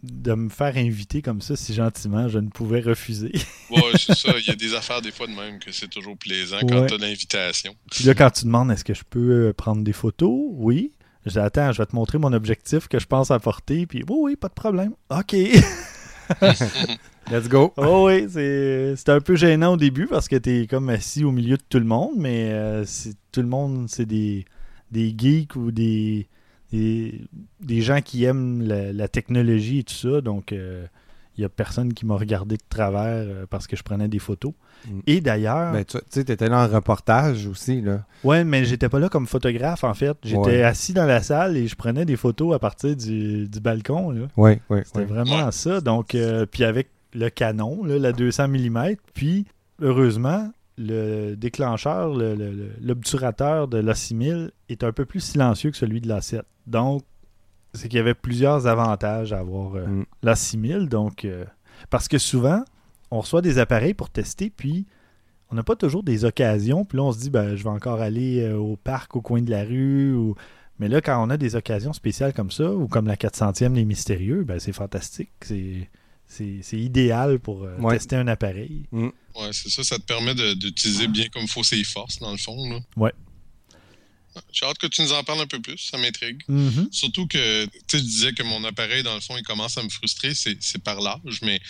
de 0.05 0.33
me 0.35 0.49
faire 0.49 0.77
inviter 0.77 1.23
comme 1.23 1.41
ça 1.41 1.57
si 1.57 1.75
gentiment, 1.75 2.29
je 2.29 2.39
ne 2.39 2.49
pouvais 2.51 2.81
refuser. 2.81 3.33
Ouais, 3.71 3.83
c'est 3.99 4.15
ça. 4.17 4.33
Il 4.39 4.47
y 4.47 4.51
a 4.51 4.55
des 4.55 4.75
affaires 4.75 5.03
des 5.03 5.11
fois 5.11 5.27
de 5.27 5.33
même 5.33 5.59
que 5.59 5.73
c'est 5.73 5.89
toujours 5.89 6.17
plaisant 6.17 6.61
quand 6.61 6.83
Ouais. 6.83 6.87
t'as 6.87 6.97
l'invitation. 6.99 7.75
Puis 7.91 8.05
là, 8.05 8.15
quand 8.15 8.31
tu 8.31 8.45
demandes 8.45 8.71
est-ce 8.71 8.85
que 8.85 8.95
je 8.95 9.03
peux 9.11 9.49
euh, 9.49 9.53
prendre 9.53 9.83
des 9.83 9.93
photos, 9.93 10.31
oui. 10.53 10.93
Je 11.27 11.33
dis, 11.33 11.39
attends, 11.39 11.73
je 11.73 11.79
vais 11.83 11.87
te 11.87 11.95
montrer 11.95 12.19
mon 12.19 12.33
objectif 12.33 12.89
que 12.89 12.99
je 12.99 13.07
pense 13.07 13.31
apporter, 13.31 13.87
puis 13.87 14.03
oui, 14.09 14.17
oui, 14.21 14.37
pas 14.37 14.49
de 14.49 14.55
problème. 14.55 14.93
OK. 15.11 15.35
Let's 17.31 17.49
go! 17.49 17.73
oh 17.77 18.07
oui, 18.07 18.27
c'est 18.31 19.09
un 19.09 19.21
peu 19.21 19.37
gênant 19.37 19.75
au 19.75 19.77
début 19.77 20.07
parce 20.07 20.29
que 20.29 20.37
t'es 20.37 20.67
comme 20.69 20.89
assis 20.89 21.25
au 21.25 21.31
milieu 21.33 21.57
de 21.57 21.63
tout 21.69 21.79
le 21.79 21.85
monde, 21.85 22.13
mais 22.17 22.53
euh, 22.53 22.85
c'est- 22.87 23.17
tout 23.33 23.43
le 23.43 23.49
monde, 23.49 23.87
c'est 23.89 24.07
des, 24.07 24.47
des 24.91 25.15
geeks 25.17 25.55
ou 25.57 25.71
des, 25.71 26.27
des, 26.73 27.21
des 27.61 27.83
gens 27.83 28.01
qui 28.01 28.25
aiment 28.25 28.63
la, 28.63 28.93
la 28.95 29.09
technologie 29.09 29.81
et 29.81 29.85
tout 29.85 29.95
ça, 29.95 30.21
donc 30.23 30.53
il 31.39 31.43
n'y 31.43 31.45
a 31.45 31.49
personne 31.49 31.95
qui 31.95 32.05
m'a 32.05 32.17
regardé 32.17 32.57
de 32.57 32.63
travers 32.69 33.25
euh, 33.27 33.47
parce 33.49 33.67
que 33.69 33.77
je 33.77 33.83
prenais 33.85 34.09
des 34.09 34.19
photos. 34.19 34.53
Mm. 34.87 34.99
Et 35.07 35.21
d'ailleurs, 35.21 35.73
Ben, 35.73 35.85
tu 35.85 35.97
sais, 36.11 36.25
t'étais 36.25 36.49
là 36.49 36.65
en 36.65 36.69
reportage 36.69 37.47
aussi, 37.47 37.81
là. 37.81 38.05
Ouais, 38.25 38.43
mais 38.45 38.65
j'étais 38.65 38.89
pas 38.89 38.99
là 38.99 39.09
comme 39.09 39.27
photographe 39.29 39.85
en 39.85 39.95
fait. 39.95 40.17
J'étais 40.25 40.39
Ouais. 40.39 40.63
assis 40.65 40.93
dans 40.93 41.07
la 41.07 41.23
salle 41.23 41.57
et 41.57 41.67
je 41.69 41.77
prenais 41.77 42.05
des 42.05 42.17
photos 42.17 42.55
à 42.55 42.59
partir 42.59 42.97
du, 42.97 43.49
du 43.49 43.61
balcon. 43.61 44.11
là. 44.11 44.27
Oui, 44.37 44.59
oui, 44.69 44.81
C'était 44.85 45.05
vraiment 45.05 45.47
Ouais. 45.47 45.53
ça. 45.53 45.81
Donc, 45.81 46.15
euh, 46.15 46.45
puis 46.45 46.65
avec 46.65 46.89
le 47.15 47.29
canon, 47.31 47.85
là, 47.85 47.99
la 47.99 48.13
200 48.13 48.49
mm, 48.49 48.97
puis 49.15 49.47
heureusement, 49.81 50.51
le 50.77 51.35
déclencheur, 51.35 52.15
le- 52.15 52.35
le- 52.35 52.53
le- 52.53 52.71
l'obturateur 52.81 53.69
de 53.69 53.79
l'A6000 53.79 54.51
est 54.69 54.85
un 54.85 54.93
peu 54.93 55.05
plus 55.05 55.21
silencieux 55.21 55.71
que 55.71 55.77
celui 55.77 56.01
de 56.01 56.09
l'A7. 56.09 56.43
Donc, 56.67 57.03
c'est 57.75 57.89
qu'il 57.89 57.97
y 57.99 58.01
avait 58.01 58.15
plusieurs 58.15 58.67
avantages 58.67 59.33
à 59.33 59.39
avoir 59.41 59.75
euh, 59.77 59.87
Mm. 59.87 60.05
l'A6000. 60.23 60.89
Donc, 60.89 61.25
euh, 61.25 61.45
parce 61.91 62.09
que 62.09 62.19
souvent, 62.19 62.65
on 63.11 63.21
reçoit 63.21 63.43
des 63.43 63.59
appareils 63.59 63.95
pour 63.95 64.11
tester, 64.11 64.51
puis 64.51 64.87
on 65.51 65.55
n'a 65.55 65.63
pas 65.63 65.77
toujours 65.77 66.03
des 66.03 66.25
occasions. 66.25 66.85
Puis 66.85 66.99
là, 66.99 67.05
on 67.05 67.13
se 67.13 67.19
dit, 67.21 67.31
ben, 67.31 67.57
je 67.57 67.63
vais 67.65 67.71
encore 67.71 68.01
aller 68.01 68.41
euh, 68.41 68.57
au 68.57 68.77
parc 68.77 69.17
au 69.17 69.21
coin 69.23 69.41
de 69.43 69.51
la 69.51 69.65
rue. 69.65 70.15
Ou... 70.15 70.35
Mais 70.79 70.89
là, 70.89 71.01
quand 71.01 71.23
on 71.25 71.31
a 71.31 71.37
des 71.37 71.57
occasions 71.57 71.93
spéciales 71.93 72.33
comme 72.35 72.51
ça, 72.51 72.71
ou 72.73 72.87
comme 72.89 73.07
la 73.07 73.17
400e, 73.17 73.75
les 73.75 73.85
mystérieux, 73.85 74.45
ben, 74.45 74.59
c'est 74.61 74.73
fantastique. 74.73 75.31
C'est, 75.43 75.89
c'est, 76.27 76.59
c'est 76.63 76.79
idéal 76.79 77.39
pour 77.39 77.65
euh, 77.65 77.77
Ouais. 77.79 77.95
tester 77.95 78.17
un 78.17 78.29
appareil. 78.29 78.85
Ouais, 78.93 79.11
c'est 79.53 79.71
ça. 79.71 79.83
Ça 79.83 79.97
te 79.99 80.03
permet 80.05 80.35
de- 80.35 80.53
d'utiliser 80.55 81.09
bien 81.09 81.27
comme 81.33 81.47
faut 81.49 81.63
ses 81.63 81.83
forces, 81.85 82.19
dans 82.19 82.31
le 82.33 82.37
fond. 82.37 82.69
Là. 82.71 82.81
Ouais. 82.97 83.13
J'ai 84.53 84.67
hâte 84.67 84.79
que 84.79 84.87
tu 84.87 85.03
nous 85.03 85.13
en 85.13 85.23
parles 85.25 85.41
un 85.41 85.47
peu 85.47 85.61
plus. 85.61 85.79
Ça 85.79 85.99
m'intrigue. 85.99 86.43
Mhm. 86.49 86.89
Surtout 86.93 87.27
que, 87.27 87.67
tu 87.89 88.01
disais 88.01 88.33
que 88.33 88.43
mon 88.43 88.63
appareil, 88.65 89.03
dans 89.03 89.15
le 89.15 89.21
fond, 89.21 89.37
il 89.37 89.43
commence 89.45 89.77
à 89.79 89.83
me 89.83 89.89
frustrer, 89.89 90.35
c'est 90.35 90.83
par 90.83 91.01
l'âge, 91.01 91.41
mais 91.43 91.61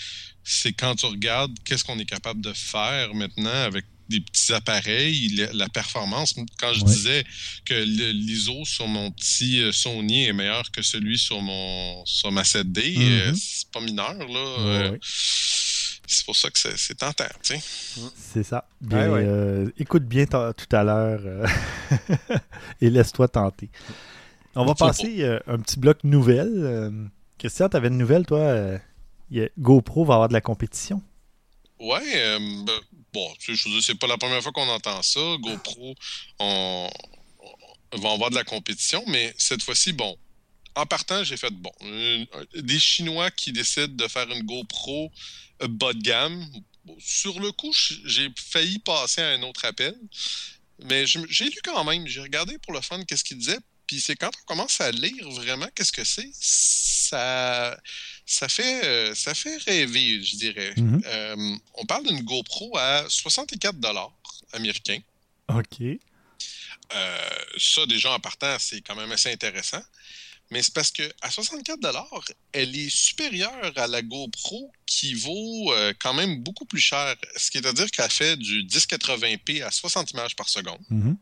c'est 0.45 0.73
quand 0.73 0.95
tu 0.97 1.07
regardes 1.07 1.55
qu'est-ce 1.65 1.85
qu'on 1.85 1.99
est 1.99 2.05
capable 2.07 2.41
de 2.41 2.53
faire 2.53 3.15
maintenant 3.15 3.51
avec 3.51 3.85
des 4.09 4.21
petits 4.23 4.55
appareils, 4.55 5.29
la, 5.53 5.69
performance. 5.69 6.35
Quand 6.59 6.73
je 6.73 6.81
Ouais. 6.83 6.91
disais 6.91 7.25
que 7.67 7.75
l'ISO 7.75 8.65
sur 8.65 8.89
mon 8.89 9.11
petit 9.11 9.61
euh, 9.61 9.71
Sony 9.71 10.25
est 10.25 10.33
meilleur 10.33 10.71
que 10.71 10.81
celui 10.81 11.19
sur 11.19 11.43
mon 11.43 12.07
sur 12.07 12.33
ma 12.33 12.43
7D, 12.43 12.95
Mhm. 12.97 13.03
euh, 13.03 13.35
c'est 13.35 13.69
pas 13.71 13.81
mineur, 13.83 14.15
là. 14.17 14.39
Euh, 14.61 14.91
ouais. 14.93 14.99
C'est 16.09 16.25
pour 16.25 16.35
ça 16.37 16.51
que 16.51 16.59
c'est 16.59 16.77
c'est 16.79 16.95
tentant, 16.97 17.25
tu 17.43 17.59
sais. 17.59 18.11
C'est 18.17 18.43
ça. 18.43 18.67
Bien, 18.81 18.99
Ouais, 18.99 19.09
ouais. 19.09 19.25
euh, 19.27 19.71
écoute 19.79 20.05
bien 20.05 20.25
tout 20.27 20.77
à 20.77 20.83
l'heure 20.85 21.21
euh, 21.25 21.47
et 22.81 22.91
laisse-toi 22.91 23.29
tenter. 23.29 23.69
On 24.55 24.65
va 24.65 24.75
passer 24.75 25.23
euh, 25.23 25.39
un 25.47 25.59
petit 25.59 25.79
bloc 25.79 26.03
nouvelle. 26.05 26.53
Euh, 26.57 26.91
Christian, 27.39 27.69
tu 27.69 27.77
avais 27.77 27.89
une 27.89 27.99
nouvelle, 27.99 28.27
toi? 28.27 28.39
euh, 28.41 28.79
GoPro 29.59 30.05
va 30.05 30.15
avoir 30.15 30.29
de 30.29 30.33
la 30.33 30.41
compétition. 30.41 31.03
Ouais, 31.79 32.01
euh, 32.17 32.39
ben, 32.65 32.73
bon, 33.13 33.29
tu 33.39 33.55
sais, 33.55 33.63
je 33.63 33.69
veux 33.69 33.75
dire, 33.77 33.85
c'est 33.85 33.95
pas 33.99 34.07
la 34.09 34.17
première 34.17 34.43
fois 34.43 34.51
qu'on 34.53 34.69
entend 34.69 35.01
ça. 35.03 35.21
GoPro, 35.41 35.95
on, 36.41 36.89
on 37.93 37.99
va 38.01 38.13
avoir 38.13 38.31
de 38.31 38.35
la 38.35 38.45
compétition, 38.45 39.05
mais 39.07 39.33
cette 39.39 39.63
fois-ci, 39.63 39.93
bon, 39.93 40.17
en 40.79 40.87
partant, 40.87 41.25
j'ai 41.25 41.37
fait 41.37 41.51
bon. 41.51 41.73
euh, 41.83 42.25
des 42.55 42.79
Chinois 42.79 43.31
qui 43.31 43.53
décident 43.53 43.95
de 43.95 44.09
faire 44.09 44.31
une 44.31 44.45
GoPro 44.45 45.11
euh, 45.63 45.69
bas 45.69 45.93
de 45.93 46.01
gamme. 46.01 46.47
Bon, 46.85 46.97
Sur 47.01 47.41
le 47.41 47.51
coup, 47.53 47.73
j'ai 48.05 48.29
failli 48.37 48.79
passer 48.79 49.21
à 49.21 49.31
un 49.31 49.43
autre 49.43 49.65
appel, 49.65 49.95
mais 50.85 51.05
j'ai 51.07 51.45
lu 51.45 51.59
quand 51.65 51.83
même. 51.85 52.07
J'ai 52.07 52.21
regardé 52.21 52.57
pour 52.59 52.73
le 52.73 52.81
fun 52.81 53.03
qu'est-ce 53.05 53.25
qu'il 53.25 53.39
disait. 53.39 53.59
Puis 53.89 54.01
c'est 54.01 54.17
quand 54.17 54.31
on 54.43 54.45
commence 54.47 54.81
à 54.81 54.91
lire 54.93 55.29
vraiment 55.31 55.67
qu'est-ce 55.75 55.93
que 55.93 56.05
c'est, 56.05 56.31
ça, 56.35 57.77
ça 58.27 58.49
fait, 58.49 58.85
euh, 58.85 59.15
ça 59.15 59.35
fait 59.35 59.57
rêver, 59.57 60.23
je 60.23 60.37
dirais. 60.37 60.75
Mhm. 60.77 61.03
Euh, 61.07 61.57
on 61.75 61.87
parle 61.87 62.07
d'une 62.07 62.23
GoPro 62.23 62.77
à 62.77 63.05
64 63.09 63.81
dollars 63.81 64.13
américains. 64.53 65.01
OK. 65.49 65.81
Euh, 66.95 67.29
ça, 67.57 67.87
déjà 67.87 68.13
en 68.13 68.21
partant, 68.21 68.57
c'est 68.59 68.81
quand 68.83 68.95
même 68.95 69.11
assez 69.11 69.33
intéressant. 69.33 69.83
Mais 70.51 70.63
c'est 70.63 70.73
parce 70.73 70.91
que 70.91 71.03
à 71.21 71.31
64 71.31 71.79
elle 72.53 72.75
est 72.75 72.89
supérieure 72.89 73.73
à 73.77 73.87
la 73.87 74.01
GoPro 74.01 74.73
qui 74.87 75.13
vaut 75.15 75.73
euh, 75.73 75.93
quand 76.01 76.15
même 76.15 76.43
beaucoup 76.43 76.65
plus 76.65 76.81
cher. 76.81 77.17
Ce 77.37 77.51
qui 77.51 77.59
est 77.59 77.67
à 77.67 77.73
dire 77.73 77.91
qu'elle 77.91 78.11
fait 78.11 78.37
du 78.37 78.65
1080p 78.65 79.63
à 79.63 79.71
60 79.71 80.13
images 80.13 80.37
par 80.37 80.49
seconde. 80.49 80.81
Mhm. 80.89 81.19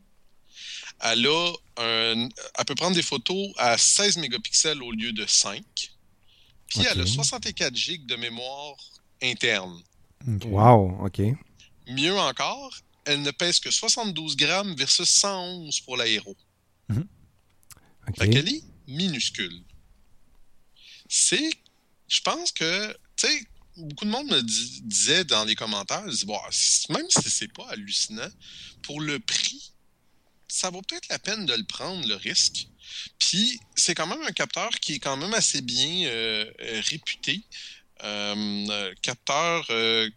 Elle, 1.01 1.27
a 1.27 1.53
un, 1.77 2.29
elle 2.57 2.65
peut 2.65 2.75
prendre 2.75 2.95
des 2.95 3.03
photos 3.03 3.53
à 3.57 3.77
16 3.77 4.17
mégapixels 4.17 4.81
au 4.81 4.91
lieu 4.91 5.11
de 5.11 5.25
5. 5.25 5.63
Puis 6.67 6.79
elle 6.89 6.99
a 6.99 7.03
Ok. 7.03 7.07
64 7.09 7.75
gigs 7.75 8.05
de 8.05 8.15
mémoire 8.15 8.77
interne. 9.21 9.81
Wow, 10.45 11.05
OK. 11.05 11.21
Mieux 11.87 12.17
encore, 12.17 12.73
elle 13.05 13.21
ne 13.21 13.31
pèse 13.31 13.59
que 13.59 13.71
72 13.71 14.35
grammes 14.35 14.73
versus 14.75 15.09
111 15.09 15.81
pour 15.81 15.97
l'aéro. 15.97 16.35
OK. 16.89 18.17
Fait 18.17 18.29
qu'elle 18.29 18.47
est 18.49 18.63
minuscule. 18.87 19.61
C'est. 21.09 21.49
Je 22.07 22.21
pense 22.21 22.51
que. 22.51 22.91
Tu 23.17 23.27
sais, 23.27 23.43
beaucoup 23.77 24.05
de 24.05 24.09
monde 24.11 24.27
me 24.29 24.41
di- 24.41 24.81
disait 24.83 25.23
dans 25.23 25.43
les 25.45 25.55
commentaires, 25.55 26.03
c- 26.51 26.85
même 26.93 27.05
si 27.09 27.29
c'est 27.29 27.51
pas 27.51 27.67
hallucinant, 27.69 28.29
pour 28.83 29.01
le 29.01 29.19
prix, 29.19 29.71
ça 30.47 30.69
vaut 30.69 30.81
peut-être 30.81 31.09
la 31.09 31.19
peine 31.19 31.45
de 31.45 31.53
le 31.53 31.63
prendre, 31.63 32.07
le 32.07 32.15
risque. 32.15 32.67
Puis, 33.19 33.59
c'est 33.75 33.95
quand 33.95 34.07
même 34.07 34.21
un 34.23 34.31
capteur 34.31 34.69
qui 34.69 34.93
est 34.93 34.99
quand 34.99 35.17
même 35.17 35.33
assez 35.33 35.61
bien 35.61 36.07
euh, 36.07 36.45
euh, 36.61 36.81
réputé. 36.89 37.43
Euh, 38.03 38.93
capteur, 39.01 39.65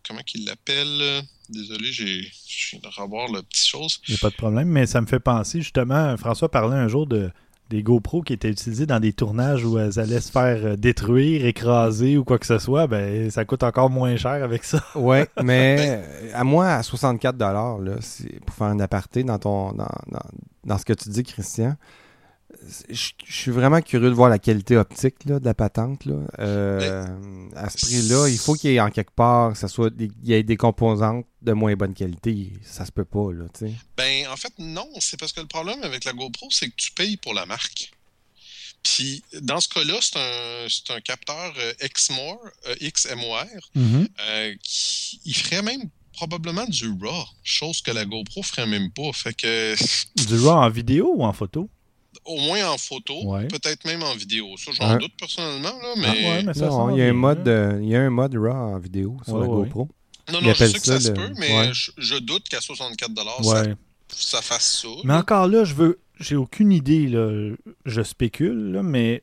comment 0.06 0.22
qu'il 0.22 0.44
l'appelle? 0.44 1.22
Désolé, 1.48 1.92
j'ai, 1.92 2.30
je 2.46 2.70
viens 2.70 2.80
de 2.80 2.88
revoir 2.88 3.32
la 3.32 3.42
petite 3.42 3.64
chose. 3.66 4.00
Il 4.06 4.12
n'y 4.12 4.16
a 4.16 4.20
pas 4.20 4.30
de 4.30 4.36
problème, 4.36 4.68
mais 4.68 4.86
ça 4.86 5.00
me 5.00 5.06
fait 5.06 5.18
penser 5.18 5.62
justement, 5.62 6.14
François 6.18 6.50
parlait 6.50 6.76
un 6.76 6.88
jour 6.88 7.06
de 7.06 7.30
des 7.70 7.82
GoPro 7.82 8.20
qui 8.22 8.32
étaient 8.32 8.50
utilisés 8.50 8.84
dans 8.84 9.00
des 9.00 9.12
tournages 9.12 9.64
où 9.64 9.78
elles 9.78 9.98
allaient 9.98 10.20
se 10.20 10.30
faire 10.32 10.58
euh, 10.66 10.76
détruire, 10.76 11.46
écraser 11.46 12.18
ou 12.18 12.24
quoi 12.24 12.38
que 12.38 12.46
ce 12.46 12.58
soit, 12.58 12.86
ben 12.88 13.30
ça 13.30 13.44
coûte 13.44 13.62
encore 13.62 13.88
moins 13.88 14.16
cher 14.16 14.42
avec 14.44 14.64
ça. 14.64 14.82
Ouais, 14.96 15.26
mais 15.42 15.76
euh, 15.78 16.30
à 16.34 16.44
moi, 16.44 16.66
à 16.74 16.82
64 16.82 17.38
là, 17.38 17.76
c'est- 18.00 18.40
pour 18.44 18.54
faire 18.54 18.66
un 18.66 18.80
aparté 18.80 19.22
dans, 19.22 19.38
ton, 19.38 19.72
dans, 19.72 19.86
dans, 20.10 20.20
dans 20.64 20.78
ce 20.78 20.84
que 20.84 20.92
tu 20.92 21.08
dis, 21.08 21.22
Christian, 21.22 21.76
je 22.88 23.10
je 23.24 23.32
suis 23.32 23.50
vraiment 23.50 23.80
curieux 23.80 24.10
de 24.10 24.14
voir 24.14 24.28
la 24.28 24.38
qualité 24.38 24.76
optique 24.76 25.24
là, 25.24 25.38
de 25.38 25.44
la 25.44 25.54
patente. 25.54 26.04
Là. 26.04 26.16
Euh, 26.38 27.06
à 27.54 27.70
ce 27.70 27.86
prix-là, 27.86 28.28
il 28.28 28.38
faut 28.38 28.54
qu'il 28.54 28.70
y 28.70 28.74
ait 28.74 28.80
en 28.80 28.90
quelque 28.90 29.14
part, 29.14 29.52
que 29.52 29.58
ça 29.58 29.68
soit 29.68 29.90
des, 29.90 30.10
il 30.22 30.28
y 30.28 30.32
ait 30.32 30.42
des 30.42 30.56
composantes 30.56 31.26
de 31.42 31.52
moins 31.52 31.74
bonne 31.74 31.94
qualité. 31.94 32.52
Ça 32.62 32.84
se 32.84 32.92
peut 32.92 33.04
pas, 33.04 33.32
là, 33.32 33.44
tu 33.56 33.66
sais. 33.66 33.74
Ben, 33.96 34.26
en 34.28 34.36
fait, 34.36 34.52
non. 34.58 34.88
C'est 34.98 35.18
parce 35.18 35.32
que 35.32 35.40
le 35.40 35.46
problème 35.46 35.82
avec 35.82 36.04
la 36.04 36.12
GoPro, 36.12 36.48
c'est 36.50 36.68
que 36.68 36.76
tu 36.76 36.92
payes 36.92 37.16
pour 37.16 37.34
la 37.34 37.46
marque. 37.46 37.92
Puis, 38.82 39.22
dans 39.42 39.60
ce 39.60 39.68
cas-là, 39.68 39.98
c'est 40.00 40.16
un, 40.16 40.66
c'est 40.68 40.92
un 40.92 41.00
capteur 41.00 41.52
euh, 41.58 41.72
XMOR, 41.82 42.38
euh, 42.66 42.74
XMOR, 42.80 43.44
euh, 43.76 44.54
qui 44.62 45.20
il 45.24 45.34
ferait 45.34 45.62
même 45.62 45.82
probablement 46.12 46.66
du 46.66 46.88
RAW, 47.00 47.26
chose 47.42 47.82
que 47.82 47.90
la 47.90 48.04
GoPro 48.04 48.42
ferait 48.42 48.66
même 48.66 48.90
pas. 48.90 49.12
Fait 49.12 49.34
que, 49.34 49.74
Du 50.26 50.38
RAW 50.38 50.50
en 50.50 50.70
vidéo 50.70 51.12
ou 51.14 51.24
en 51.24 51.32
photo? 51.32 51.68
Au 52.30 52.38
moins 52.40 52.70
en 52.70 52.78
photo, 52.78 53.14
Ouais. 53.24 53.46
peut-être 53.48 53.84
même 53.84 54.02
en 54.02 54.14
vidéo. 54.14 54.46
Ça, 54.56 54.70
j'en 54.72 54.96
doute 54.96 55.12
personnellement, 55.18 55.68
là, 55.68 55.94
Ah, 55.96 55.98
mais... 55.98 56.08
ouais, 56.28 56.42
mais 56.44 56.54
ça 56.54 56.66
Non, 56.66 56.88
sent 56.88 56.94
il 56.94 56.98
y 56.98 57.02
a 57.02 57.08
un 57.08 57.12
mode, 57.12 57.48
euh, 57.48 57.78
il 57.82 57.88
y 57.88 57.96
a 57.96 58.00
un 58.02 58.10
mode 58.10 58.34
RAW 58.34 58.74
en 58.74 58.78
vidéo 58.78 59.16
sur 59.24 59.34
Ouais, 59.34 59.42
la 59.42 59.48
ouais. 59.48 59.64
GoPro. 59.64 59.88
Non, 60.32 60.38
il 60.40 60.46
non, 60.46 60.54
je 60.54 60.64
sais 60.64 60.72
que 60.78 60.84
ça, 60.86 61.00
ça 61.00 61.08
se 61.08 61.10
peut, 61.12 61.32
mais 61.38 61.58
ouais. 61.58 61.70
je, 61.72 61.90
je 61.98 62.16
doute 62.16 62.48
qu'à 62.48 62.60
64 62.60 63.10
Ouais. 63.44 63.74
ça, 64.08 64.36
ça 64.38 64.42
fasse 64.42 64.80
ça. 64.82 64.88
Mais 65.04 65.12
là. 65.14 65.20
encore 65.20 65.46
là, 65.48 65.64
je 65.64 65.74
veux. 65.74 65.98
J'ai 66.20 66.36
aucune 66.36 66.70
idée, 66.72 67.06
là. 67.08 67.54
Je 67.86 68.02
spécule, 68.02 68.72
là, 68.72 68.82
mais 68.82 69.22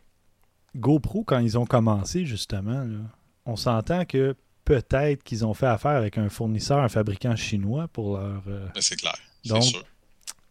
GoPro, 0.75 1.23
quand 1.23 1.39
ils 1.39 1.57
ont 1.57 1.65
commencé, 1.65 2.25
justement, 2.25 2.83
là, 2.83 2.99
on 3.45 3.55
s'entend 3.55 4.03
que 4.05 4.35
peut-être 4.65 5.23
qu'ils 5.23 5.45
ont 5.45 5.53
fait 5.53 5.67
affaire 5.67 5.91
avec 5.91 6.17
un 6.17 6.27
fournisseur, 6.29 6.79
un 6.79 6.89
fabricant 6.89 7.35
chinois 7.35 7.87
pour 7.87 8.17
leur. 8.17 8.41
euh, 8.47 8.67
Ben, 8.73 8.81
c'est 8.81 8.97
clair, 8.97 9.15
Donc, 9.45 9.63
c'est 9.63 9.69
sûr. 9.69 9.83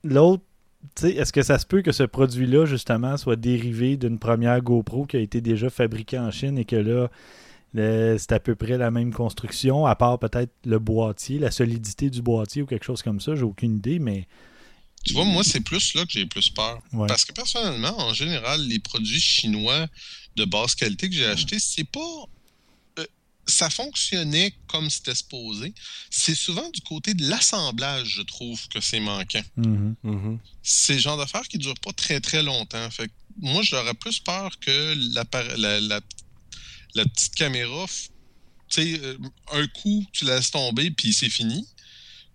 L'autre, 0.04 0.42
est-ce 1.02 1.32
que 1.32 1.42
ça 1.42 1.58
se 1.58 1.66
peut 1.66 1.82
que 1.82 1.92
ce 1.92 2.02
produit-là, 2.02 2.66
justement, 2.66 3.16
soit 3.16 3.36
dérivé 3.36 3.96
d'une 3.96 4.18
première 4.18 4.60
GoPro 4.62 5.06
qui 5.06 5.16
a 5.16 5.20
été 5.20 5.40
déjà 5.40 5.70
fabriquée 5.70 6.18
en 6.18 6.30
Chine 6.30 6.58
et 6.58 6.64
que 6.64 6.76
là, 6.76 7.08
c'est 8.18 8.32
à 8.32 8.40
peu 8.40 8.54
près 8.54 8.78
la 8.78 8.90
même 8.90 9.12
construction, 9.12 9.86
à 9.86 9.94
part 9.94 10.18
peut-être 10.18 10.52
le 10.64 10.78
boîtier, 10.78 11.38
la 11.38 11.50
solidité 11.50 12.08
du 12.10 12.22
boîtier 12.22 12.62
ou 12.62 12.66
quelque 12.66 12.84
chose 12.84 13.02
comme 13.02 13.20
ça, 13.20 13.34
j'ai 13.34 13.42
aucune 13.42 13.76
idée, 13.76 13.98
mais. 13.98 14.26
Tu 15.04 15.12
vois, 15.12 15.24
moi, 15.24 15.44
c'est 15.44 15.60
plus 15.60 15.94
là 15.94 16.04
que 16.04 16.10
j'ai 16.10 16.26
plus 16.26 16.50
peur. 16.50 16.80
Ouais. 16.92 17.06
Parce 17.06 17.24
que 17.24 17.32
personnellement, 17.32 17.96
en 17.98 18.12
général, 18.12 18.60
les 18.66 18.80
produits 18.80 19.20
chinois 19.20 19.86
de 20.34 20.44
basse 20.44 20.74
qualité 20.74 21.08
que 21.08 21.14
j'ai 21.14 21.26
achetés, 21.26 21.58
c'est 21.58 21.88
pas. 21.88 22.00
Ça 23.46 23.70
fonctionnait 23.70 24.54
comme 24.66 24.90
c'était 24.90 25.14
supposé. 25.14 25.72
C'est 26.10 26.34
souvent 26.34 26.68
du 26.70 26.80
côté 26.80 27.14
de 27.14 27.28
l'assemblage, 27.28 28.08
je 28.08 28.22
trouve, 28.22 28.66
que 28.68 28.80
c'est 28.80 29.00
manquant. 29.00 29.42
Mhm. 29.56 29.94
Mhm. 30.02 30.38
C'est 30.62 30.94
le 30.94 30.98
genre 31.00 31.16
d'affaires 31.16 31.46
qui 31.48 31.58
ne 31.58 31.62
durent 31.62 31.78
pas 31.80 31.92
très 31.92 32.20
très 32.20 32.42
longtemps. 32.42 32.90
Fait 32.90 33.06
que 33.08 33.12
moi, 33.38 33.62
j'aurais 33.62 33.94
plus 33.94 34.18
peur 34.20 34.58
que 34.58 34.94
la, 35.14 35.24
la, 35.80 36.00
la 36.94 37.04
petite 37.04 37.34
caméra, 37.34 37.86
tu 38.68 38.82
sais, 38.82 39.00
euh, 39.02 39.16
un 39.52 39.66
coup, 39.68 40.04
tu 40.12 40.24
la 40.24 40.36
laisses 40.36 40.50
tomber 40.50 40.90
puis 40.90 41.12
c'est 41.12 41.28
fini, 41.30 41.66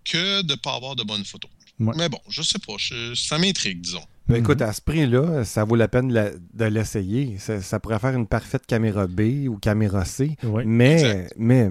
que 0.04 0.42
de 0.42 0.52
ne 0.52 0.56
pas 0.56 0.74
avoir 0.74 0.96
de 0.96 1.02
bonnes 1.02 1.24
photos. 1.24 1.50
Ouais. 1.78 1.94
Mais 1.96 2.08
bon, 2.08 2.20
je 2.28 2.42
sais 2.42 2.58
pas, 2.58 2.74
je- 2.78 3.14
ça 3.14 3.38
m'intrigue, 3.38 3.80
disons. 3.80 4.04
Ben, 4.28 4.34
Mhm. 4.36 4.40
écoute, 4.40 4.62
à 4.62 4.72
ce 4.72 4.80
prix-là, 4.80 5.44
ça 5.44 5.64
vaut 5.64 5.74
la 5.74 5.88
peine 5.88 6.08
de 6.08 6.64
l'essayer. 6.64 7.36
Ça, 7.38 7.60
ça 7.60 7.80
pourrait 7.80 7.98
faire 7.98 8.14
une 8.14 8.26
parfaite 8.26 8.64
caméra 8.66 9.06
B 9.06 9.48
ou 9.48 9.56
caméra 9.56 10.04
C. 10.04 10.36
Mais, 10.64 10.92
Exact. 10.92 11.34
mais 11.36 11.70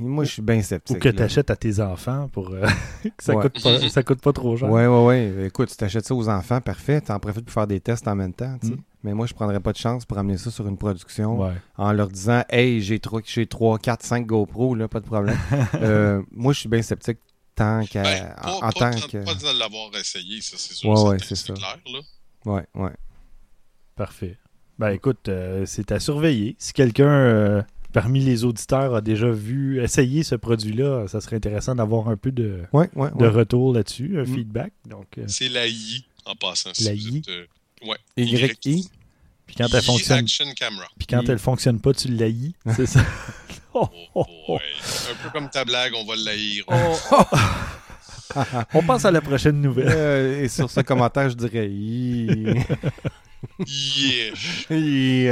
moi, 0.00 0.24
je 0.24 0.30
suis 0.32 0.42
bien 0.42 0.62
sceptique. 0.62 0.96
Ou 0.96 0.98
que 1.00 1.08
tu 1.10 1.22
achètes 1.22 1.50
à 1.50 1.56
tes 1.56 1.80
enfants 1.80 2.28
pour 2.32 2.50
euh, 2.50 2.62
que 3.04 3.22
ça, 3.22 3.34
Ouais. 3.36 3.42
coûte 3.42 3.62
pas, 3.62 3.88
ça 3.88 4.02
coûte 4.02 4.20
pas 4.22 4.32
trop 4.32 4.56
cher. 4.56 4.70
Ouais, 4.70 4.86
ouais, 4.86 5.04
ouais. 5.04 5.46
Écoute, 5.46 5.68
tu 5.68 5.76
t'achètes 5.76 6.06
ça 6.06 6.14
aux 6.14 6.28
enfants, 6.28 6.60
parfait. 6.60 7.00
Tu 7.02 7.12
en 7.12 7.18
profites 7.18 7.44
pour 7.44 7.52
faire 7.54 7.66
des 7.66 7.80
tests 7.80 8.08
en 8.08 8.14
même 8.16 8.32
temps. 8.32 8.56
tu 8.60 8.68
sais. 8.68 8.74
Mm. 8.74 8.78
Mais 9.04 9.14
moi, 9.14 9.26
je 9.26 9.34
prendrais 9.34 9.58
pas 9.60 9.72
de 9.72 9.78
chance 9.78 10.04
pour 10.06 10.16
amener 10.16 10.38
ça 10.38 10.50
sur 10.50 10.66
une 10.68 10.76
production 10.78 11.40
Ouais. 11.42 11.52
en 11.76 11.92
leur 11.92 12.08
disant 12.08 12.42
Hey, 12.48 12.80
j'ai 12.80 13.00
3, 13.00 13.20
j'ai 13.24 13.46
3 13.46 13.78
4, 13.78 14.02
5 14.04 14.26
GoPro, 14.26 14.74
là, 14.76 14.88
pas 14.88 15.00
de 15.00 15.06
problème. 15.06 15.36
Euh, 15.82 16.22
moi, 16.30 16.52
je 16.52 16.60
suis 16.60 16.68
bien 16.68 16.80
sceptique 16.82 17.18
tant 17.54 17.84
qu'à. 17.86 18.02
Ben, 18.02 18.34
en, 18.42 18.42
pas, 18.42 18.66
en 18.66 18.70
pas, 18.72 18.72
tant 18.72 18.90
de- 18.98 19.06
que. 19.10 19.24
pas 19.24 19.34
de 19.34 19.58
l'avoir 19.58 19.94
essayé, 19.96 20.40
ça 20.40 20.56
c'est 20.58 20.74
sûr. 20.74 20.90
Ouais, 20.90 21.00
ouais, 21.10 21.16
c'est 21.24 21.34
ça. 21.36 21.52
clair, 21.52 21.78
là. 21.92 22.00
Ouais, 22.44 22.64
ouais. 22.74 22.90
Parfait. 23.96 24.36
Ben 24.78 24.90
écoute, 24.90 25.28
euh, 25.28 25.64
c'est 25.66 25.92
à 25.92 26.00
surveiller. 26.00 26.56
Si 26.58 26.72
quelqu'un 26.72 27.08
euh, 27.10 27.62
parmi 27.92 28.20
les 28.20 28.44
auditeurs 28.44 28.94
a 28.94 29.00
déjà 29.00 29.30
vu, 29.30 29.82
essayé 29.82 30.22
ce 30.22 30.34
produit-là, 30.34 31.06
ça 31.08 31.20
serait 31.20 31.36
intéressant 31.36 31.74
d'avoir 31.74 32.08
un 32.08 32.16
peu 32.16 32.32
de, 32.32 32.62
Ouais, 32.72 32.88
ouais, 32.96 33.10
de 33.10 33.16
ouais. 33.16 33.28
retour 33.28 33.74
là-dessus, 33.74 34.18
un 34.18 34.22
Mm. 34.22 34.34
feedback. 34.34 34.72
Donc, 34.88 35.06
euh, 35.18 35.24
C'est 35.28 35.48
la 35.50 35.66
I 35.68 36.04
en 36.24 36.34
passant. 36.34 36.70
si 36.72 36.84
La 36.84 36.94
I? 36.94 37.18
êtes, 37.18 37.28
euh, 37.28 37.46
ouais. 37.86 37.98
YI. 38.16 38.88
puis 39.46 39.54
quand 39.56 39.68
elle 39.72 39.82
fonctionne, 39.82 40.18
Action 40.20 40.46
Camera. 40.56 40.86
puis 40.98 41.06
quand 41.06 41.20
I. 41.22 41.30
elle 41.30 41.38
fonctionne 41.38 41.80
pas, 41.80 41.92
tu 41.92 42.08
l'haïs, 42.08 42.52
c'est 42.74 42.86
ça? 42.86 43.04
Oh, 43.74 43.88
Oh, 44.14 44.14
oh, 44.14 44.24
oh. 44.48 44.58
Un 45.10 45.14
peu 45.22 45.30
comme 45.32 45.48
ta 45.48 45.64
blague, 45.64 45.92
on 45.96 46.04
va 46.04 46.14
l'haïr. 46.16 46.64
On 48.74 48.82
passe 48.82 49.04
à 49.04 49.10
la 49.10 49.20
prochaine 49.20 49.60
nouvelle. 49.60 49.88
Euh, 49.90 50.42
et 50.42 50.48
sur 50.48 50.70
ce 50.70 50.80
commentaire, 50.80 51.28
je 51.28 51.34
dirais. 51.34 51.68
Yesh. 53.58 54.66
Yi. 54.70 55.30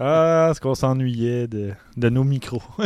Ah, 0.00 0.48
est-ce 0.50 0.60
qu'on 0.60 0.74
s'ennuyait 0.74 1.46
de, 1.46 1.72
de 1.96 2.08
nos 2.08 2.24
micros? 2.24 2.62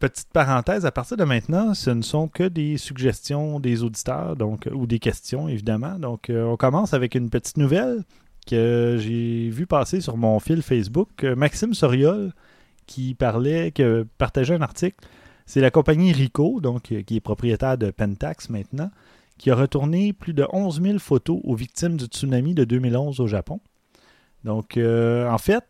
Petite 0.00 0.28
parenthèse, 0.32 0.84
à 0.84 0.90
partir 0.90 1.16
de 1.16 1.24
maintenant, 1.24 1.72
ce 1.72 1.90
ne 1.90 2.02
sont 2.02 2.28
que 2.28 2.42
des 2.44 2.76
suggestions 2.76 3.60
des 3.60 3.82
auditeurs 3.82 4.36
donc, 4.36 4.68
ou 4.72 4.86
des 4.86 4.98
questions, 4.98 5.48
évidemment. 5.48 5.98
Donc, 5.98 6.28
euh, 6.28 6.44
on 6.44 6.56
commence 6.56 6.92
avec 6.92 7.14
une 7.14 7.30
petite 7.30 7.56
nouvelle 7.56 8.02
que 8.46 8.98
j'ai 9.00 9.48
vue 9.48 9.66
passer 9.66 10.02
sur 10.02 10.18
mon 10.18 10.38
fil 10.40 10.60
Facebook. 10.62 11.08
Euh, 11.22 11.34
Maxime 11.36 11.72
Soriol, 11.72 12.32
qui 12.86 13.14
parlait, 13.14 13.72
qui 13.72 13.82
partageait 14.18 14.54
un 14.54 14.62
article. 14.62 14.96
C'est 15.46 15.60
la 15.60 15.70
compagnie 15.70 16.12
Ricoh, 16.12 16.60
donc, 16.60 16.92
euh, 16.92 17.02
qui 17.02 17.16
est 17.16 17.20
propriétaire 17.20 17.76
de 17.76 17.90
Pentax 17.90 18.48
maintenant, 18.48 18.90
qui 19.38 19.50
a 19.50 19.54
retourné 19.54 20.12
plus 20.12 20.32
de 20.32 20.46
11 20.52 20.80
000 20.80 20.98
photos 20.98 21.40
aux 21.44 21.54
victimes 21.54 21.96
du 21.96 22.06
tsunami 22.06 22.54
de 22.54 22.64
2011 22.64 23.20
au 23.20 23.26
Japon. 23.26 23.60
Donc, 24.44 24.76
euh, 24.76 25.28
en 25.28 25.38
fait, 25.38 25.64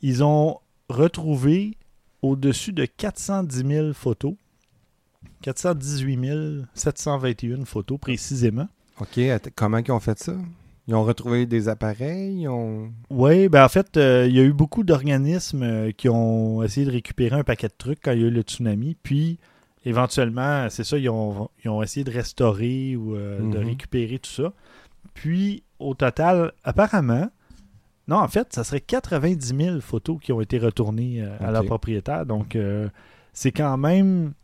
ils 0.00 0.22
ont 0.22 0.60
retrouvé 0.88 1.76
au-dessus 2.22 2.72
de 2.72 2.84
410 2.84 3.66
000 3.66 3.92
photos. 3.92 4.34
418 5.42 6.66
721 6.74 7.64
photos 7.64 7.98
précisément. 7.98 8.68
OK, 9.00 9.20
comment 9.54 9.78
ils 9.78 9.92
ont 9.92 10.00
fait 10.00 10.18
ça? 10.18 10.34
Ils 10.86 10.94
ont 10.94 11.02
retrouvé 11.04 11.46
des 11.46 11.68
appareils? 11.68 12.42
Ils 12.42 12.48
ont... 12.48 12.90
Oui, 13.10 13.48
ben 13.48 13.64
en 13.64 13.68
fait, 13.68 13.96
euh, 13.96 14.26
il 14.28 14.34
y 14.36 14.40
a 14.40 14.42
eu 14.42 14.52
beaucoup 14.52 14.82
d'organismes 14.84 15.62
euh, 15.62 15.90
qui 15.92 16.08
ont 16.10 16.62
essayé 16.62 16.84
de 16.84 16.90
récupérer 16.92 17.36
un 17.36 17.42
paquet 17.44 17.68
de 17.68 17.74
trucs 17.76 18.00
quand 18.02 18.12
il 18.12 18.20
y 18.20 18.24
a 18.24 18.26
eu 18.26 18.30
le 18.30 18.42
tsunami. 18.42 18.94
Puis, 19.02 19.38
éventuellement, 19.86 20.68
c'est 20.68 20.84
ça, 20.84 20.98
ils 20.98 21.08
ont, 21.08 21.48
ils 21.64 21.70
ont 21.70 21.82
essayé 21.82 22.04
de 22.04 22.10
restaurer 22.10 22.96
ou 22.96 23.14
euh, 23.16 23.38
de 23.38 23.58
Mhm. 23.58 23.66
récupérer 23.66 24.18
tout 24.18 24.30
ça. 24.30 24.52
Puis, 25.14 25.62
au 25.78 25.94
total, 25.94 26.52
apparemment, 26.64 27.28
Non, 28.06 28.16
en 28.18 28.28
fait, 28.28 28.52
ça 28.52 28.64
serait 28.64 28.82
90 28.82 29.54
000 29.56 29.80
photos 29.80 30.18
qui 30.20 30.30
ont 30.34 30.42
été 30.42 30.58
retournées 30.58 31.22
à 31.40 31.50
leur 31.50 31.64
propriétaire. 31.64 32.26
Donc, 32.26 32.54
c'est 33.32 33.50
quand 33.50 33.78
même 33.78 34.34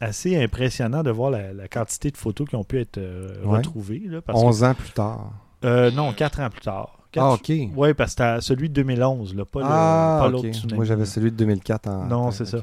assez 0.00 0.42
impressionnant 0.42 1.02
de 1.02 1.10
voir 1.10 1.30
la, 1.30 1.52
la 1.52 1.68
quantité 1.68 2.10
de 2.10 2.16
photos 2.16 2.48
qui 2.48 2.56
ont 2.56 2.64
pu 2.64 2.78
être 2.80 2.96
euh, 2.96 3.44
Ouais. 3.44 3.58
retrouvées. 3.58 4.00
là, 4.06 4.22
parce 4.22 4.40
que- 4.40 4.46
11 4.46 4.64
ans 4.64 4.72
plus 4.74 4.92
tard. 4.92 5.30
Euh, 5.64 5.90
non, 5.90 6.12
4 6.12 6.40
ans 6.40 6.50
plus 6.50 6.60
tard. 6.60 6.98
Ah, 7.16 7.32
ok. 7.32 7.52
Oui, 7.76 7.94
parce 7.94 8.14
que 8.14 8.24
c'était 8.24 8.40
celui 8.40 8.68
de 8.68 8.74
2011, 8.74 9.34
là, 9.34 9.44
pas 9.44 9.60
ah, 9.62 10.28
l'autre 10.30 10.48
tsunami. 10.48 10.76
Moi, 10.76 10.84
j'avais 10.84 11.04
celui 11.04 11.30
de 11.30 11.36
2004 11.36 11.88
en. 11.88 12.06
Non, 12.06 12.30
c'est 12.30 12.46
ça. 12.46 12.58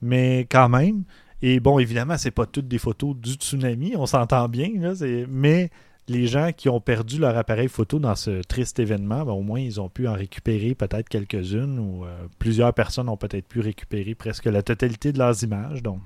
Mais 0.00 0.46
quand 0.50 0.68
même. 0.68 1.04
Et 1.40 1.58
bon, 1.58 1.78
évidemment, 1.78 2.16
c'est 2.18 2.30
pas 2.30 2.46
toutes 2.46 2.68
des 2.68 2.78
photos 2.78 3.16
du 3.16 3.32
tsunami, 3.32 3.94
on 3.96 4.06
s'entend 4.06 4.48
bien, 4.48 4.70
là, 4.76 4.92
mais 5.28 5.70
les 6.08 6.26
gens 6.26 6.50
qui 6.56 6.68
ont 6.68 6.80
perdu 6.80 7.18
leur 7.18 7.36
appareil 7.36 7.68
photo 7.68 7.98
dans 7.98 8.14
ce 8.14 8.42
triste 8.42 8.78
événement, 8.78 9.24
ben, 9.24 9.32
au 9.32 9.42
moins 9.42 9.60
ils 9.60 9.80
ont 9.80 9.88
pu 9.88 10.08
en 10.08 10.14
récupérer 10.14 10.74
peut-être 10.74 11.08
quelques-unes 11.08 11.78
ou 11.78 12.04
euh, 12.04 12.26
plusieurs 12.38 12.72
personnes 12.74 13.08
ont 13.08 13.16
peut-être 13.16 13.46
pu 13.46 13.60
récupérer 13.60 14.14
presque 14.14 14.46
la 14.46 14.62
totalité 14.62 15.12
de 15.12 15.18
leurs 15.18 15.42
images. 15.42 15.82
Donc, 15.82 16.00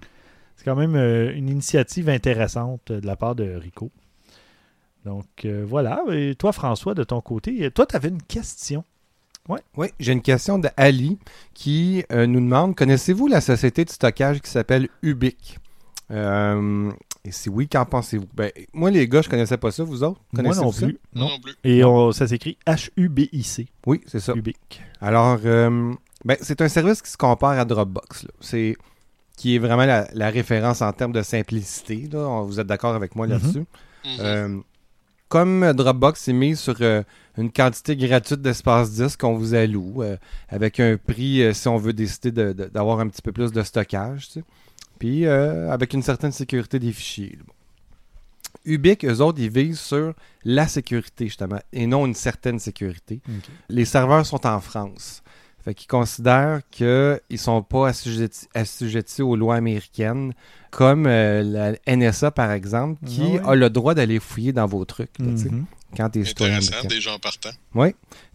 c'est 0.56 0.64
quand 0.64 0.76
même 0.76 0.96
euh, 0.96 1.34
une 1.34 1.48
initiative 1.48 2.08
intéressante 2.08 2.92
de 2.92 3.06
la 3.06 3.16
part 3.16 3.34
de 3.34 3.54
Rico. 3.54 3.90
Donc, 5.06 5.24
euh, 5.44 5.64
voilà. 5.66 6.02
Et 6.12 6.34
toi, 6.34 6.52
François, 6.52 6.92
de 6.94 7.04
ton 7.04 7.20
côté, 7.20 7.70
toi, 7.70 7.86
tu 7.86 7.94
avais 7.96 8.08
une 8.08 8.20
question. 8.22 8.84
Oui, 9.76 9.88
j'ai 10.00 10.12
une 10.12 10.22
question 10.22 10.58
d'Ali 10.58 11.18
qui 11.54 12.04
euh, 12.10 12.26
nous 12.26 12.40
demande 12.40 12.74
Connaissez-vous 12.74 13.28
la 13.28 13.40
société 13.40 13.84
de 13.84 13.90
stockage 13.90 14.40
qui 14.40 14.50
s'appelle 14.50 14.88
Ubic 15.02 15.58
Euh, 16.10 16.90
Et 17.24 17.30
si 17.30 17.48
oui, 17.48 17.68
qu'en 17.68 17.84
pensez-vous? 17.84 18.26
Ben, 18.34 18.50
Moi, 18.72 18.90
les 18.90 19.06
gars, 19.08 19.22
je 19.22 19.28
connaissais 19.28 19.56
pas 19.56 19.70
ça. 19.70 19.84
Vous 19.84 20.02
autres 20.02 20.20
Moi 20.32 20.42
Connaissez-vous 20.42 20.64
non 20.64 20.72
ça? 20.72 20.86
plus. 20.86 20.98
Moi 21.14 21.24
Non. 21.24 21.30
non 21.30 21.38
plus. 21.40 21.54
Et 21.62 21.84
on- 21.84 22.10
ça 22.10 22.26
s'écrit 22.26 22.58
H-U-B-I-C. 22.66 23.68
Oui, 23.86 24.00
c'est 24.06 24.18
ça. 24.20 24.32
Ubic. 24.34 24.82
Alors, 25.00 25.38
euh, 25.44 25.92
ben, 26.24 26.36
c'est 26.40 26.60
un 26.60 26.68
service 26.68 27.00
qui 27.02 27.10
se 27.10 27.16
compare 27.16 27.56
à 27.58 27.64
Dropbox. 27.64 28.24
là. 28.24 28.30
C'est 28.40 28.76
qui 29.36 29.54
est 29.54 29.58
vraiment 29.58 29.84
la, 29.84 30.08
la 30.14 30.30
référence 30.30 30.82
en 30.82 30.92
termes 30.92 31.12
de 31.12 31.22
simplicité. 31.22 32.08
Là. 32.10 32.18
On- 32.20 32.42
Vous 32.44 32.58
êtes 32.58 32.66
d'accord 32.66 32.94
avec 32.96 33.14
moi 33.14 33.26
Mhm. 33.26 33.32
là-dessus? 33.32 33.58
Mhm. 34.04 34.16
Euh, 34.20 34.58
comme 35.28 35.72
Dropbox 35.72 36.28
est 36.28 36.32
mis 36.32 36.56
sur 36.56 36.76
euh, 36.80 37.02
une 37.36 37.50
quantité 37.52 37.96
gratuite 37.96 38.40
d'espace 38.42 38.92
disque 38.92 39.20
qu'on 39.20 39.36
vous 39.36 39.54
alloue, 39.54 40.02
euh, 40.02 40.16
avec 40.48 40.78
un 40.80 40.96
prix 40.96 41.42
euh, 41.42 41.52
si 41.52 41.66
on 41.68 41.76
veut 41.78 41.92
décider 41.92 42.30
de- 42.32 42.52
de- 42.52 42.66
d'avoir 42.66 43.00
un 43.00 43.08
petit 43.08 43.22
peu 43.22 43.32
plus 43.32 43.50
de 43.52 43.62
stockage, 43.62 44.26
tu 44.28 44.32
sais. 44.34 44.44
puis 44.98 45.26
euh, 45.26 45.70
avec 45.70 45.92
une 45.94 46.02
certaine 46.02 46.32
sécurité 46.32 46.78
des 46.78 46.92
fichiers. 46.92 47.38
Bon. 47.44 47.52
Ubic, 48.64 49.04
eux 49.04 49.20
autres, 49.20 49.38
ils 49.40 49.50
visent 49.50 49.78
sur 49.78 50.12
la 50.44 50.66
sécurité, 50.66 51.26
justement, 51.26 51.60
et 51.72 51.86
non 51.86 52.04
une 52.06 52.14
certaine 52.14 52.58
sécurité. 52.58 53.20
Les 53.68 53.84
serveurs 53.84 54.26
sont 54.26 54.44
en 54.46 54.60
France. 54.60 55.22
Fait 55.66 55.74
qu'ils 55.74 55.88
considèrent 55.88 56.60
qu'ils 56.70 57.18
ne 57.28 57.36
sont 57.36 57.60
pas 57.60 57.88
assujettis, 57.88 58.46
assujettis 58.54 59.20
aux 59.22 59.34
lois 59.34 59.56
américaines, 59.56 60.32
comme 60.70 61.06
euh, 61.08 61.42
la 61.42 61.96
NSA, 61.96 62.30
par 62.30 62.52
exemple, 62.52 63.04
qui 63.04 63.20
Ah 63.22 63.48
ouais. 63.48 63.48
a 63.48 63.54
le 63.56 63.68
droit 63.68 63.92
d'aller 63.94 64.20
fouiller 64.20 64.52
dans 64.52 64.66
vos 64.66 64.84
trucs, 64.84 65.18
là, 65.18 65.26
sais, 65.36 65.48
Mhm. 65.50 65.64
quand 65.96 66.10
tu 66.10 66.20
es 66.20 66.30
Intéressant, 66.30 66.86
des 66.88 67.00
gens 67.00 67.18
partants. 67.18 67.50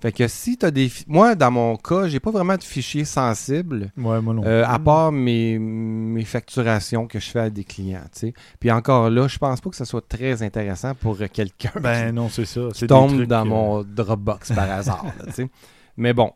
Fait 0.01 0.11
que 0.11 0.27
si 0.27 0.57
tu 0.57 0.65
as 0.65 0.71
des... 0.71 0.91
Moi, 1.07 1.35
dans 1.35 1.51
mon 1.51 1.77
cas, 1.77 2.09
j'ai 2.09 2.19
pas 2.19 2.31
vraiment 2.31 2.57
de 2.57 2.63
fichiers 2.63 3.05
sensibles, 3.05 3.91
Ouais, 3.97 4.19
moi 4.19 4.33
non. 4.33 4.43
euh, 4.45 4.65
à 4.67 4.77
part 4.77 5.13
mes, 5.13 5.57
mes 5.57 6.25
facturations 6.25 7.07
que 7.07 7.17
je 7.19 7.29
fais 7.29 7.39
à 7.39 7.49
des 7.49 7.63
clients, 7.63 8.03
tu 8.13 8.19
sais. 8.27 8.33
Puis 8.59 8.71
encore 8.71 9.09
là, 9.09 9.29
je 9.29 9.37
pense 9.37 9.61
pas 9.61 9.69
que 9.69 9.75
ce 9.77 9.85
soit 9.85 10.05
très 10.05 10.43
intéressant 10.43 10.95
pour 10.95 11.15
euh, 11.21 11.27
quelqu'un 11.31 11.71
Ben 11.79 12.13
non, 12.13 12.27
c'est 12.27 12.43
ça. 12.43 12.61
qui 12.73 12.81
des 12.81 12.87
tombe 12.87 13.15
trucs, 13.15 13.29
dans 13.29 13.41
euh, 13.45 13.45
mon 13.45 13.83
Dropbox 13.83 14.51
par 14.51 14.69
hasard. 14.69 15.05
là, 15.05 15.25
tu 15.27 15.31
sais. 15.33 15.49
Mais 15.97 16.13
bon, 16.13 16.31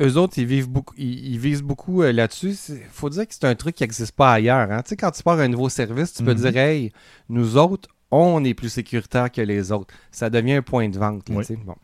eux 0.00 0.16
autres, 0.16 0.38
ils 0.38 0.46
vivent 0.46 0.68
beaucoup, 0.68 0.94
ils, 0.96 1.32
ils 1.34 1.38
visent 1.38 1.62
beaucoup 1.62 2.02
euh, 2.02 2.12
là-dessus. 2.12 2.54
Il 2.70 2.78
faut 2.90 3.10
dire 3.10 3.26
que 3.28 3.34
c'est 3.34 3.44
un 3.44 3.54
truc 3.54 3.74
qui 3.76 3.82
n'existe 3.82 4.12
pas 4.12 4.32
ailleurs. 4.34 4.70
hein. 4.70 4.82
Tu 4.82 4.90
sais, 4.90 4.96
quand 4.96 5.10
tu 5.10 5.22
pars 5.22 5.38
un 5.38 5.48
nouveau 5.48 5.68
service, 5.68 6.14
tu 6.14 6.22
peux 6.24 6.32
Mhm. 6.34 6.40
dire, 6.40 6.56
hey, 6.56 6.92
nous 7.28 7.56
autres, 7.56 7.88
on 8.10 8.42
est 8.44 8.54
plus 8.54 8.70
sécuritaire 8.70 9.30
que 9.30 9.40
les 9.42 9.70
autres. 9.72 9.92
Ça 10.10 10.30
devient 10.30 10.54
un 10.54 10.62
point 10.62 10.88
de 10.88 10.98
vente. 10.98 11.28
là, 11.28 11.36
Oui. 11.36 11.44
tu 11.46 11.54
sais. 11.54 11.60
Bon. 11.64 11.74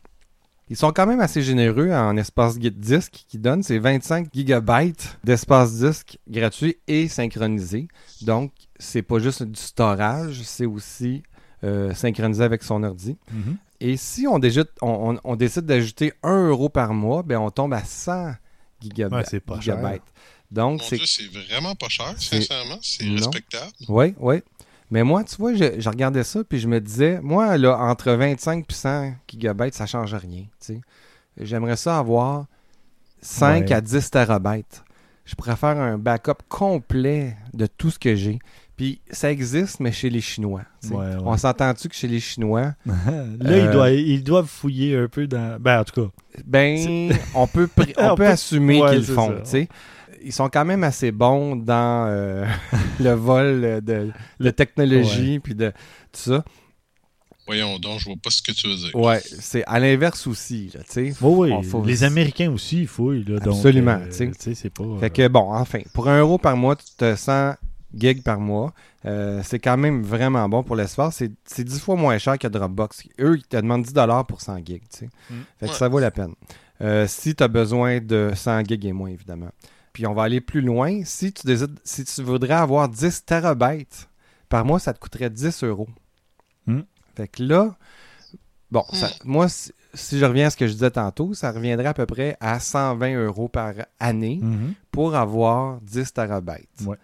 Ils 0.68 0.76
sont 0.76 0.90
quand 0.90 1.06
même 1.06 1.21
assez 1.21 1.42
généreux 1.42 1.92
en 1.92 2.16
espace 2.16 2.59
disque 2.59 3.24
qu'ils 3.29 3.40
donnent. 3.40 3.62
C'est 3.62 3.79
25 3.79 4.29
gigabytes 4.35 5.16
d'espace 5.22 5.74
disque 5.79 6.18
gratuit 6.29 6.79
et 6.88 7.07
synchronisé. 7.07 7.87
Donc, 8.22 8.50
c'est 8.79 9.03
pas 9.03 9.20
juste 9.20 9.44
du 9.44 9.61
storage, 9.61 10.42
c'est 10.42 10.66
aussi 10.66 11.22
euh, 11.62 11.94
synchronisé 11.94 12.42
avec 12.42 12.62
son 12.64 12.83
ordi. 12.83 13.16
mhm. 13.33 13.57
Et 13.80 13.96
si 13.96 14.26
on, 14.26 14.38
déjute- 14.38 14.70
on, 14.82 15.14
on- 15.14 15.20
on 15.24 15.36
décide 15.36 15.66
d'ajouter 15.66 16.12
1 16.22 16.48
euro 16.48 16.68
par 16.68 16.94
mois, 16.94 17.22
ben 17.22 17.38
on 17.38 17.50
tombe 17.50 17.74
à 17.74 17.84
100 17.84 18.34
gigaby- 18.82 19.14
Ouais, 19.14 19.24
c'est 19.28 19.40
pas 19.40 19.60
cher. 19.60 19.76
gigabytes. 19.76 20.02
Donc, 20.50 20.80
Mon 20.80 20.86
c'est. 20.86 20.96
Dieu, 20.96 21.06
c'est 21.06 21.28
vraiment 21.28 21.74
pas 21.74 21.88
cher, 21.88 22.14
c'est- 22.18 22.40
sincèrement. 22.42 22.78
C'est 22.82 23.04
Non. 23.04 23.16
respectable. 23.16 23.72
Oui, 23.88 24.14
oui. 24.18 24.36
Mais 24.90 25.02
moi, 25.02 25.24
tu 25.24 25.34
vois, 25.36 25.52
je, 25.54 25.80
je 25.80 25.88
regardais 25.88 26.22
ça, 26.22 26.44
puis 26.44 26.60
je 26.60 26.68
me 26.68 26.80
disais, 26.80 27.20
moi, 27.20 27.58
là, 27.58 27.76
entre 27.78 28.12
25 28.12 28.64
et 28.70 28.72
100 28.74 29.14
gigabytes, 29.28 29.74
ça 29.74 29.86
change 29.86 30.14
rien. 30.14 30.42
tu 30.60 30.74
sais. 30.74 30.80
J'aimerais 31.38 31.76
ça 31.76 31.98
avoir 31.98 32.46
5 33.20 33.66
Ouais. 33.66 33.72
à 33.72 33.80
10 33.80 34.10
terabytes. 34.10 34.82
Je 35.24 35.34
préfère 35.34 35.76
un 35.80 35.98
backup 35.98 36.40
complet 36.48 37.36
de 37.52 37.66
tout 37.66 37.90
ce 37.90 37.98
que 37.98 38.14
j'ai. 38.14 38.38
Puis 38.76 39.00
ça 39.10 39.32
existe, 39.32 39.80
mais 39.80 39.90
chez 39.90 40.10
les 40.10 40.20
Chinois. 40.20 40.62
Ouais, 40.90 40.96
ouais. 40.96 41.14
On 41.24 41.36
s'entend-tu 41.36 41.88
que 41.88 41.94
chez 41.94 42.08
les 42.08 42.20
Chinois, 42.20 42.74
Là, 42.86 42.94
Euh, 43.08 43.36
ils, 43.40 43.70
doivent, 43.70 43.94
ils 43.94 44.22
doivent 44.24 44.46
fouiller 44.48 44.96
un 44.96 45.08
peu 45.08 45.26
dans. 45.26 45.58
Ben, 45.58 45.80
en 45.80 45.84
tout 45.84 46.02
cas. 46.02 46.10
Ben, 46.44 47.10
on 47.34 47.46
peut, 47.46 47.68
on 47.96 48.04
On 48.04 48.08
peut 48.16 48.24
peut- 48.24 48.28
assumer 48.28 48.82
Ouais, 48.82 48.90
qu'ils 48.90 48.98
le 49.08 49.14
font. 49.14 49.28
ça. 49.28 49.34
tu 49.42 49.50
sais. 49.50 49.68
Ils 50.22 50.32
sont 50.32 50.48
quand 50.48 50.64
même 50.64 50.82
assez 50.84 51.12
bons 51.12 51.56
dans 51.56 52.06
euh, 52.08 52.44
le 53.00 53.12
vol 53.12 53.80
de, 53.82 54.10
de 54.40 54.50
technologie 54.50 55.38
puis 55.38 55.54
de 55.54 55.70
tout 56.12 56.20
ça. 56.20 56.44
Voyons 57.46 57.78
donc, 57.78 58.00
je 58.00 58.06
vois 58.06 58.16
pas 58.20 58.30
ce 58.30 58.42
que 58.42 58.50
tu 58.50 58.66
veux 58.68 58.74
dire. 58.74 58.94
Ouais, 58.94 59.20
c'est 59.22 59.62
à 59.66 59.78
l'inverse 59.78 60.26
aussi. 60.26 60.70
Là, 60.74 60.80
tu 60.80 61.12
sais. 61.12 61.14
Oui. 61.22 61.50
Faut- 61.62 61.84
Les 61.84 62.02
Américains 62.02 62.50
aussi, 62.50 62.80
ils 62.82 62.88
fouillent. 62.88 63.24
Là, 63.24 63.38
donc, 63.38 63.54
Absolument, 63.54 64.00
euh, 64.02 64.08
tu 64.10 64.32
sais. 64.36 64.54
c'est 64.54 64.70
pas. 64.70 64.84
Fait 64.98 65.10
que 65.10 65.28
bon, 65.28 65.52
enfin, 65.52 65.78
pour 65.94 66.08
un 66.08 66.18
euro 66.18 66.38
par 66.38 66.56
mois, 66.56 66.74
tu 66.74 66.84
te 66.96 67.14
100 67.14 67.54
gigs 67.94 68.22
par 68.22 68.40
mois. 68.40 68.72
Euh, 69.05 69.40
c'est 69.44 69.59
quand 69.59 69.77
même 69.77 70.03
vraiment 70.03 70.49
bon 70.49 70.62
pour 70.62 70.77
l'espace. 70.77 71.16
C'est, 71.16 71.33
c'est 71.44 71.64
10 71.64 71.81
fois 71.81 71.96
moins 71.96 72.18
cher 72.18 72.38
que 72.38 72.49
Dropbox. 72.49 73.05
Eux, 73.20 73.37
ils 73.38 73.44
te 73.46 73.57
demandent 73.57 73.85
10 73.85 73.92
pour 74.29 74.40
100 74.40 74.59
gigs. 74.64 74.83
tu 74.90 74.99
sais. 74.99 75.09
Mm. 75.31 75.35
Fait 75.59 75.66
que 75.66 75.70
Ouais. 75.72 75.77
ça 75.79 75.88
vaut 75.88 75.99
la 76.01 76.11
peine. 76.11 76.35
Euh, 76.83 77.07
si 77.07 77.35
tu 77.35 77.42
as 77.42 77.49
besoin 77.49 78.01
de 78.01 78.33
100 78.35 78.64
gigs 78.64 78.85
et 78.85 78.92
moins, 78.92 79.09
évidemment. 79.11 79.51
Puis 79.92 80.07
on 80.07 80.12
va 80.14 80.25
aller 80.25 80.40
plus 80.42 80.61
loin. 80.61 81.03
Si 81.05 81.33
tu, 81.33 81.46
décides- 81.46 81.79
si 81.85 82.05
tu 82.05 82.22
voudrais 82.22 82.55
avoir 82.55 82.88
10 82.88 83.25
terabytes 83.25 84.09
par 84.49 84.64
mois, 84.64 84.79
ça 84.79 84.92
te 84.92 84.99
coûterait 84.99 85.31
10 85.31 85.62
euros. 85.64 85.88
Mm. 86.66 86.81
Fait 87.16 87.29
que 87.29 87.42
là, 87.42 87.75
bon, 88.70 88.85
Mm. 88.92 88.96
ça- 88.96 89.11
moi, 89.25 89.49
si, 89.49 89.72
si 89.94 90.18
je 90.18 90.25
reviens 90.27 90.49
à 90.49 90.51
ce 90.51 90.57
que 90.59 90.66
je 90.66 90.72
disais 90.75 90.90
tantôt, 90.90 91.33
ça 91.33 91.51
reviendrait 91.51 91.87
à 91.87 91.94
peu 91.94 92.05
près 92.05 92.37
à 92.40 92.61
120 92.61 93.14
euros 93.25 93.49
par 93.49 93.72
année 93.99 94.40
Mhm. 94.42 94.75
pour 94.90 95.14
avoir 95.14 95.81
10 95.81 96.12
terabytes. 96.12 96.68
Ouais. 96.85 96.99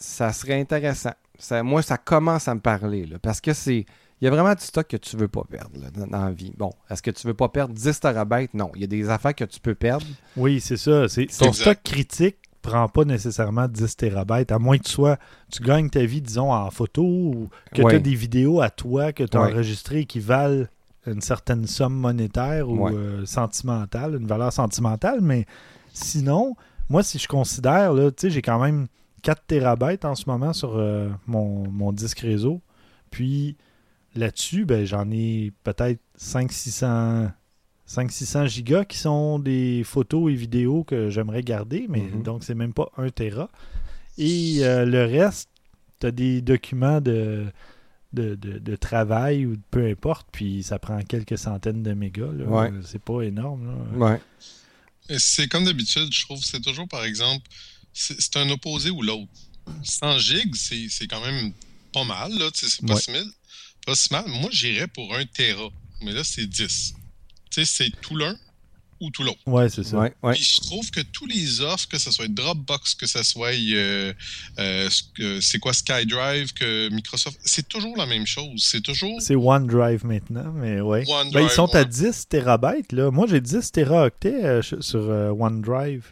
Ça 0.00 0.32
serait 0.32 0.58
intéressant. 0.60 1.12
Ça, 1.38 1.62
moi, 1.62 1.82
ça 1.82 1.96
commence 1.98 2.48
à 2.48 2.54
me 2.54 2.60
parler, 2.60 3.06
là, 3.06 3.18
parce 3.20 3.40
que 3.40 3.52
c'est. 3.52 3.86
Il 4.22 4.26
y 4.26 4.28
a 4.28 4.30
vraiment 4.30 4.52
du 4.54 4.60
stock 4.62 4.86
que 4.86 4.98
tu 4.98 5.16
veux 5.16 5.28
pas 5.28 5.44
perdre 5.48 5.80
là, 5.80 5.90
dans, 5.90 6.06
dans 6.06 6.24
la 6.26 6.30
vie. 6.30 6.52
Bon, 6.58 6.70
est-ce 6.90 7.00
que 7.02 7.10
tu 7.10 7.26
veux 7.26 7.32
pas 7.32 7.48
perdre 7.48 7.72
10 7.72 8.00
terabytes? 8.00 8.52
Non. 8.52 8.70
Il 8.74 8.82
y 8.82 8.84
a 8.84 8.86
des 8.86 9.08
affaires 9.08 9.34
que 9.34 9.44
tu 9.44 9.60
peux 9.60 9.74
perdre. 9.74 10.04
Oui, 10.36 10.60
c'est 10.60 10.76
ça. 10.76 11.08
C'est, 11.08 11.24
ton 11.26 11.46
Exact. 11.46 11.54
stock 11.54 11.78
critique 11.82 12.36
prend 12.60 12.86
pas 12.88 13.04
nécessairement 13.06 13.66
10 13.66 13.96
terabytes, 13.96 14.52
à 14.52 14.58
moins 14.58 14.76
que 14.76 14.82
tu 14.82 14.90
sois, 14.92 15.16
tu 15.50 15.62
gagnes 15.62 15.88
ta 15.88 16.04
vie, 16.04 16.20
disons, 16.20 16.52
en 16.52 16.70
photo 16.70 17.02
ou 17.02 17.48
que 17.74 17.80
Ouais. 17.80 17.92
tu 17.92 17.96
as 17.96 18.00
des 18.00 18.14
vidéos 18.14 18.60
à 18.60 18.68
toi 18.68 19.14
que 19.14 19.24
tu 19.24 19.34
as 19.38 19.40
Ouais. 19.40 19.52
enregistrées 19.54 20.04
qui 20.04 20.20
valent 20.20 20.66
une 21.06 21.22
certaine 21.22 21.66
somme 21.66 21.94
monétaire 21.94 22.68
ou 22.68 22.88
Ouais. 22.88 22.92
euh, 22.94 23.24
sentimentale, 23.24 24.16
une 24.20 24.26
valeur 24.26 24.52
sentimentale. 24.52 25.20
Mais 25.22 25.46
sinon, 25.94 26.56
moi, 26.90 27.02
si 27.02 27.18
je 27.18 27.26
considère, 27.26 27.94
là, 27.94 28.10
tu 28.10 28.26
sais, 28.26 28.30
j'ai 28.30 28.42
quand 28.42 28.60
même 28.62 28.86
4 29.22 29.44
terabytes 29.46 30.04
en 30.04 30.14
ce 30.14 30.24
moment 30.26 30.52
sur 30.52 30.76
euh, 30.76 31.08
mon, 31.26 31.68
mon 31.70 31.92
disque 31.92 32.20
réseau. 32.20 32.60
Puis 33.10 33.56
là-dessus, 34.14 34.64
ben, 34.64 34.84
j'en 34.84 35.10
ai 35.10 35.52
peut-être 35.64 36.00
500-600 36.18 37.30
500-600 37.88 38.46
gigas 38.46 38.84
qui 38.84 38.98
sont 38.98 39.40
des 39.40 39.82
photos 39.84 40.30
et 40.30 40.34
vidéos 40.36 40.84
que 40.84 41.10
j'aimerais 41.10 41.42
garder, 41.42 41.86
mais 41.88 42.02
Mhm. 42.02 42.22
donc 42.22 42.44
c'est 42.44 42.54
même 42.54 42.72
pas 42.72 42.88
1 42.96 43.10
Tera. 43.10 43.48
Et 44.16 44.58
euh, 44.60 44.84
le 44.84 45.04
reste, 45.06 45.48
tu 46.00 46.06
as 46.06 46.12
des 46.12 46.40
documents 46.40 47.00
de, 47.00 47.46
de, 48.12 48.36
de- 48.36 48.58
de 48.58 48.76
travail 48.76 49.44
ou 49.44 49.56
de 49.56 49.62
peu 49.72 49.84
importe, 49.88 50.28
puis 50.30 50.62
ça 50.62 50.78
prend 50.78 51.00
quelques 51.02 51.36
centaines 51.36 51.82
de 51.82 51.92
mégas. 51.92 52.26
Ouais. 52.28 52.70
C'est 52.84 53.02
pas 53.02 53.22
énorme. 53.22 53.74
Ouais. 53.96 54.20
C'est 55.18 55.48
comme 55.48 55.64
d'habitude, 55.64 56.12
je 56.12 56.24
trouve, 56.24 56.38
c'est 56.44 56.60
toujours, 56.60 56.86
par 56.86 57.02
exemple, 57.04 57.42
c'est 57.92 58.36
un 58.36 58.48
opposé 58.50 58.90
ou 58.90 59.02
l'autre. 59.02 59.30
100 59.82 60.18
gigs, 60.18 60.54
c'est 60.56 60.88
c'est 60.88 61.06
quand 61.06 61.20
même 61.20 61.52
pas 61.92 62.04
mal, 62.04 62.32
là, 62.38 62.50
c'est 62.54 62.84
pas, 62.86 62.94
Ouais. 62.94 63.00
si 63.00 63.10
mal, 63.10 63.26
pas 63.86 63.94
si 63.94 64.12
mal. 64.12 64.24
Moi, 64.28 64.50
j'irais 64.52 64.88
pour 64.88 65.14
un 65.14 65.24
Tera, 65.26 65.68
mais 66.02 66.12
là, 66.12 66.24
c'est 66.24 66.46
10. 66.46 66.94
Tu 67.50 67.64
sais, 67.64 67.64
c'est 67.64 68.00
tout 68.00 68.16
l'un, 68.16 68.36
ou 69.00 69.10
tout 69.10 69.22
l'autre. 69.22 69.40
Ouais, 69.46 69.68
c'est 69.68 69.82
ça. 69.82 69.98
Ouais, 69.98 70.12
ouais. 70.22 70.34
Puis 70.34 70.44
je 70.44 70.60
trouve 70.60 70.90
que 70.90 71.00
tous 71.00 71.26
les 71.26 71.60
offres, 71.62 71.88
que 71.88 71.98
ce 71.98 72.10
soit 72.10 72.28
Dropbox, 72.28 72.94
que 72.94 73.06
ce 73.06 73.22
soit 73.22 73.52
euh, 73.54 74.12
euh, 74.58 74.88
c'est 75.40 75.58
quoi 75.58 75.72
SkyDrive, 75.72 76.52
que 76.52 76.88
Microsoft, 76.90 77.38
c'est 77.44 77.66
toujours 77.68 77.96
la 77.96 78.06
même 78.06 78.26
chose. 78.26 78.62
C'est 78.62 78.82
toujours 78.82 79.20
C'est 79.22 79.36
OneDrive 79.36 80.04
maintenant, 80.04 80.52
mais 80.54 80.80
ouais. 80.80 81.04
OneDrive. 81.08 81.32
Ben, 81.32 81.42
ils 81.42 81.50
sont 81.50 81.74
à 81.74 81.80
ouais. 81.80 81.86
10 81.86 82.28
terabytes, 82.28 82.92
là. 82.92 83.10
Moi, 83.10 83.26
j'ai 83.28 83.40
10 83.40 83.72
teraoctets 83.72 84.44
euh, 84.44 84.62
sur 84.62 85.00
euh, 85.00 85.30
OneDrive. 85.30 86.04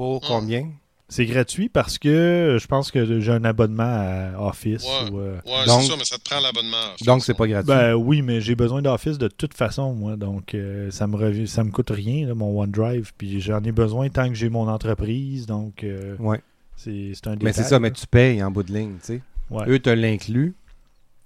Pour 0.00 0.20
Ah. 0.24 0.26
combien? 0.28 0.66
C'est 1.10 1.26
gratuit 1.26 1.68
parce 1.68 1.98
que 1.98 2.56
je 2.58 2.66
pense 2.68 2.90
que 2.90 3.20
j'ai 3.20 3.32
un 3.32 3.44
abonnement 3.44 3.82
à 3.82 4.40
Office. 4.48 4.82
Ouais. 4.84 5.10
ou, 5.10 5.18
euh, 5.18 5.34
Ouais, 5.44 5.66
Donc- 5.66 5.82
c'est 5.82 5.88
ça, 5.88 5.94
mais 5.98 6.04
ça 6.04 6.16
te 6.16 6.22
prend 6.22 6.40
l'abonnement. 6.40 6.76
Donc, 7.04 7.22
c'est 7.22 7.34
pas 7.34 7.46
gratuit. 7.46 7.66
Ben 7.68 7.94
oui, 7.94 8.22
mais 8.22 8.40
j'ai 8.40 8.54
besoin 8.54 8.80
d'Office 8.80 9.18
de 9.18 9.28
toute 9.28 9.52
façon, 9.52 9.92
moi. 9.92 10.16
Donc, 10.16 10.54
euh, 10.54 10.90
ça 10.90 11.06
me 11.06 11.16
revient, 11.16 11.46
ça 11.46 11.64
me 11.64 11.70
coûte 11.70 11.90
rien, 11.90 12.28
là, 12.28 12.34
mon 12.34 12.58
OneDrive. 12.62 13.12
Puis 13.18 13.42
j'en 13.42 13.62
ai 13.62 13.72
besoin 13.72 14.08
tant 14.08 14.28
que 14.28 14.34
j'ai 14.36 14.48
mon 14.48 14.68
entreprise. 14.68 15.44
Donc, 15.46 15.84
euh, 15.84 16.16
ouais. 16.18 16.40
c'est 16.76 17.10
c'est 17.14 17.26
un 17.26 17.32
détail. 17.32 17.44
Mais 17.44 17.52
c'est 17.52 17.64
ça, 17.64 17.78
mais 17.78 17.90
tu 17.90 18.06
payes 18.06 18.42
en 18.42 18.50
bout 18.50 18.62
de 18.62 18.72
ligne, 18.72 18.94
tu 19.00 19.06
sais. 19.06 19.22
Ouais. 19.50 19.64
Eux 19.68 19.80
te 19.80 19.90
l'incluent 19.90 20.54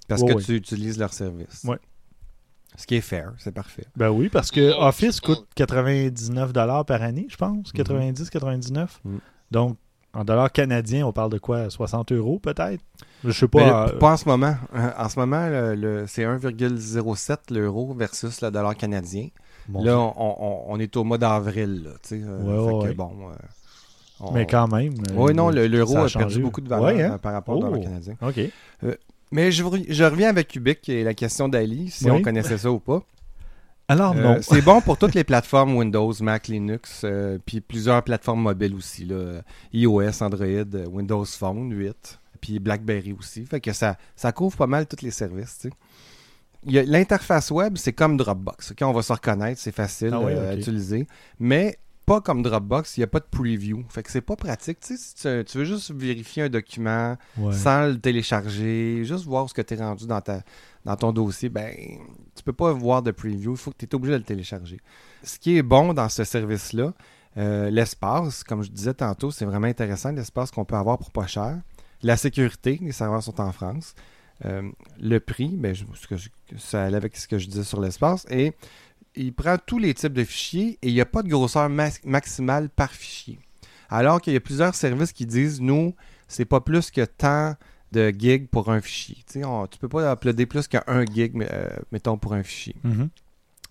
parce 0.09 0.23
Ouais, 0.23 0.31
que 0.31 0.35
ouais. 0.39 0.43
tu 0.43 0.57
utilises 0.57 0.99
leur 0.99 1.13
service. 1.13 1.63
Ouais. 1.63 1.77
Ce 2.77 2.87
qui 2.87 2.97
est 2.97 3.01
fair, 3.01 3.33
c'est 3.39 3.53
parfait. 3.55 3.85
Ben 3.97 4.11
oui, 4.11 4.29
parce 4.29 4.51
que 4.51 4.73
Office 4.81 5.21
coûte 5.21 5.47
99$ 5.57 6.85
par 6.85 7.03
année, 7.03 7.27
je 7.31 7.37
pense. 7.37 7.73
90-99$. 7.73 8.87
Mhm. 9.05 9.19
Donc, 9.51 9.77
en 10.13 10.25
dollars 10.25 10.51
canadiens, 10.53 11.07
on 11.07 11.13
parle 11.13 11.31
de 11.31 11.39
quoi? 11.39 11.71
60 11.71 12.13
euros 12.13 12.39
peut-être? 12.39 12.81
Je 13.25 13.31
sais 13.33 13.49
pas. 13.49 13.89
euh, 13.89 13.99
pas 13.99 14.13
en 14.13 14.17
ce 14.17 14.29
moment. 14.29 14.55
Euh, 14.75 14.91
En 14.99 15.09
ce 15.09 15.19
moment, 15.19 15.49
le, 15.49 15.75
le- 15.75 16.05
c'est 16.07 16.25
1,07 16.25 17.53
l'euro 17.53 17.95
versus 17.95 18.41
le 18.43 18.51
dollar 18.51 18.77
canadien. 18.77 19.29
bon, 19.69 19.83
là, 19.83 19.99
on, 19.99 20.13
on- 20.17 20.65
on 20.69 20.79
est 20.79 20.97
au 20.97 21.05
mois 21.05 21.19
d'avril, 21.19 21.83
là, 21.85 21.91
tu 22.03 22.09
sais. 22.09 22.23
euh, 22.25 22.43
Ouais, 22.43 22.73
ouais, 22.73 22.83
ouais. 22.89 22.95
bon. 22.95 23.11
euh, 23.31 23.35
on- 24.21 24.33
Mais 24.33 24.47
quand 24.47 24.69
même. 24.69 24.95
Oui, 25.17 25.35
non, 25.35 25.51
le- 25.51 25.67
l'euro 25.67 25.97
a, 25.97 26.05
a 26.07 26.09
perdu 26.09 26.41
beaucoup 26.41 26.61
de 26.61 26.69
valeur 26.69 26.85
Ouais, 26.85 27.03
hein? 27.03 27.19
par 27.19 27.33
rapport 27.33 27.57
au 27.57 27.61
dollar 27.61 27.79
Oh. 27.81 27.83
canadien. 27.83 28.15
OK. 28.23 28.41
Mais 29.33 29.51
je, 29.53 29.65
re- 29.65 29.85
je 29.89 30.05
reviens 30.05 30.29
avec 30.29 30.49
Cubic 30.49 30.89
et 30.89 31.03
la 31.03 31.15
question 31.15 31.49
d'Ali, 31.49 31.91
si 31.91 32.05
Oui. 32.05 32.11
on 32.13 32.23
connaissait 32.23 32.59
ça 32.59 32.71
ou 32.71 32.79
pas. 32.79 33.03
Alors, 33.89 34.15
Euh, 34.17 34.23
non. 34.23 34.39
c'est 34.41 34.63
bon 34.63 34.81
pour 34.85 34.97
toutes 34.97 35.15
les 35.15 35.25
plateformes 35.25 35.77
Windows, 35.77 36.13
Mac, 36.21 36.49
Linux, 36.49 37.03
euh, 37.05 37.39
puis 37.45 37.61
plusieurs 37.61 38.03
plateformes 38.03 38.41
mobiles 38.41 38.75
aussi. 38.75 39.05
Là, 39.05 39.43
iOS, 39.73 40.23
Android, 40.23 40.45
euh, 40.47 40.87
Windows 40.89 41.25
Phone 41.25 41.71
8, 41.73 42.19
puis 42.41 42.59
BlackBerry 42.61 43.13
aussi. 43.13 43.45
Fait 43.45 43.61
que 43.61 43.73
ça, 43.73 43.97
ça 44.17 44.33
couvre 44.33 44.57
pas 44.57 44.67
mal 44.67 44.87
tous 44.87 45.03
les 45.03 45.11
services. 45.11 45.59
tu 45.61 45.69
sais. 45.69 45.75
L'interface 46.87 47.51
web, 47.51 47.77
c'est 47.77 47.93
comme 47.93 48.17
Dropbox. 48.17 48.71
ok? 48.71 48.79
On 48.83 48.93
va 48.93 49.03
se 49.03 49.13
reconnaître, 49.13 49.61
c'est 49.61 49.75
facile 49.75 50.11
Ah 50.15 50.51
à 50.51 50.55
utiliser. 50.55 51.07
Mais 51.39 51.77
pas 52.07 52.21
comme 52.21 52.43
Dropbox, 52.43 52.97
il 52.97 53.01
n'y 53.01 53.05
a 53.05 53.09
pas 53.09 53.21
de 53.21 53.27
preview. 53.31 53.85
Fait 53.89 54.03
que 54.03 54.11
c'est 54.11 54.21
pas 54.21 54.37
pratique. 54.37 54.81
Tu 54.81 54.97
sais, 54.97 55.43
si 55.43 55.45
tu, 55.45 55.59
veux 55.59 55.65
juste 55.65 55.91
vérifier 55.93 56.45
un 56.45 56.49
document, 56.49 57.17
Ouais. 57.39 57.53
sans 57.53 57.87
le 57.87 57.99
télécharger, 57.99 59.05
juste 59.05 59.25
voir 59.25 59.49
ce 59.49 59.55
que 59.55 59.63
tu 59.63 59.75
es 59.75 59.77
rendu 59.77 60.07
dans, 60.07 60.21
ta, 60.21 60.43
dans 60.85 60.97
ton 60.97 61.13
dossier, 61.13 61.49
ben, 61.49 61.75
tu 62.35 62.43
peux 62.43 62.53
pas 62.53 62.73
voir 62.73 63.03
de 63.03 63.11
preview, 63.11 63.53
il 63.53 63.57
faut 63.57 63.71
que 63.71 63.77
tu 63.79 63.87
es 63.87 63.95
obligé 63.95 64.13
de 64.13 64.19
le 64.19 64.25
télécharger. 64.25 64.81
Ce 65.23 65.39
qui 65.39 65.57
est 65.57 65.63
bon 65.63 65.95
dans 65.95 66.09
ce 66.09 66.25
service-là, 66.25 66.93
euh, 67.37 67.71
l'espace, 67.71 68.45
comme 68.45 68.63
je 68.63 68.71
disais 68.71 68.95
tantôt, 68.95 69.31
c'est 69.31 69.45
vraiment 69.45 69.67
intéressant, 69.67 70.13
l'espace 70.13 70.51
qu'on 70.51 70.65
peut 70.65 70.77
avoir 70.77 70.99
pour 70.99 71.11
pas 71.11 71.27
cher. 71.27 71.59
La 72.03 72.17
sécurité, 72.17 72.79
les 72.83 72.93
serveurs 72.93 73.23
sont 73.23 73.41
en 73.41 73.51
France. 73.53 73.95
Euh, 74.45 74.63
le 75.01 75.21
prix, 75.21 75.49
ben, 75.57 75.75
je- 75.75 75.85
ça 76.59 76.85
allait 76.85 76.97
avec 76.97 77.17
ce 77.17 77.27
que 77.29 77.39
je 77.39 77.47
disais 77.47 77.63
sur 77.65 77.81
l'espace. 77.81 78.27
Et 78.31 78.53
il 79.17 79.33
prend 79.33 79.57
tous 79.59 79.79
les 79.79 79.95
types 79.95 80.13
de 80.13 80.25
fichiers 80.25 80.79
et 80.83 80.89
il 80.89 80.95
n'y 80.95 81.01
a 81.01 81.07
pas 81.07 81.23
de 81.23 81.29
grosseur 81.29 81.69
max- 81.69 82.01
maximale 82.05 82.69
par 82.69 82.91
fichier. 82.91 83.39
Alors 83.89 84.21
qu'il 84.21 84.33
y 84.33 84.37
a 84.37 84.41
plusieurs 84.41 84.75
services 84.75 85.13
qui 85.13 85.27
disent, 85.27 85.61
nous, 85.61 85.95
c'est 86.29 86.45
pas 86.45 86.61
plus 86.61 86.91
que 86.91 87.05
tant 87.05 87.55
de 87.93 88.11
gigs 88.11 88.49
pour 88.49 88.71
un 88.71 88.81
fichier. 88.81 89.17
Tu 89.31 89.43
tu 89.71 89.79
peux 89.79 89.89
pas 89.89 90.13
uploader 90.13 90.47
plus 90.47 90.67
qu'un 90.67 91.05
gig, 91.15 91.33
mais, 91.35 91.49
euh, 91.53 91.69
mettons, 91.93 92.17
pour 92.19 92.33
un 92.35 92.43
fichier. 92.43 92.75
Mhm. 92.83 93.09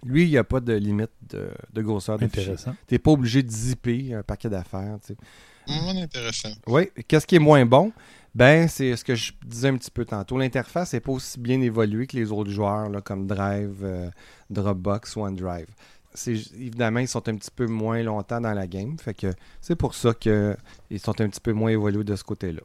Lui, 0.06 0.24
il 0.24 0.30
n'y 0.30 0.38
a 0.38 0.44
pas 0.44 0.60
de 0.60 0.74
limite 0.74 1.12
de, 1.30 1.50
de 1.74 1.82
grosseur 1.82 2.18
de 2.18 2.28
fichier. 2.28 2.56
Tu 2.88 2.94
n'es 2.96 3.00
pas 3.00 3.12
obligé 3.12 3.42
de 3.42 3.50
zipper 3.50 4.14
un 4.14 4.22
paquet 4.24 4.50
d'affaires. 4.50 4.98
Hum, 5.68 5.98
intéressant. 5.98 6.50
Oui, 6.68 6.90
qu'est-ce 7.08 7.26
qui 7.26 7.36
est 7.36 7.40
moins 7.40 7.66
bon? 7.66 7.92
Ben, 8.36 8.68
c'est 8.68 8.96
ce 8.96 9.04
que 9.04 9.14
je 9.14 9.32
disais 9.46 9.68
un 9.68 9.78
petit 9.78 9.92
peu 9.92 10.06
tantôt. 10.06 10.38
L'interface 10.38 10.94
n'est 10.94 11.00
pas 11.00 11.12
aussi 11.12 11.40
bien 11.40 11.62
évoluée 11.62 12.08
que 12.08 12.18
les 12.18 12.32
autres 12.32 12.50
joueurs, 12.50 12.90
là, 12.90 13.02
comme 13.02 13.28
Drive, 13.28 13.82
euh, 13.84 14.10
Dropbox, 14.50 15.16
OneDrive. 15.18 15.68
C'est, 16.16 16.34
évidemment, 16.34 17.00
ils 17.00 17.08
sont 17.08 17.28
un 17.30 17.36
petit 17.36 17.52
peu 17.56 17.68
moins 17.68 18.02
longtemps 18.02 18.42
dans 18.42 18.54
la 18.54 18.68
game. 18.68 18.98
Fait 18.98 19.14
que 19.14 19.34
c'est 19.62 19.76
pour 19.76 19.94
ça 19.94 20.14
qu'ils 20.14 20.56
sont 21.00 21.22
un 21.22 21.30
petit 21.30 21.42
peu 21.42 21.54
moins 21.54 21.72
évolués 21.72 22.04
de 22.04 22.16
ce 22.16 22.24
côté-là. 22.24 22.62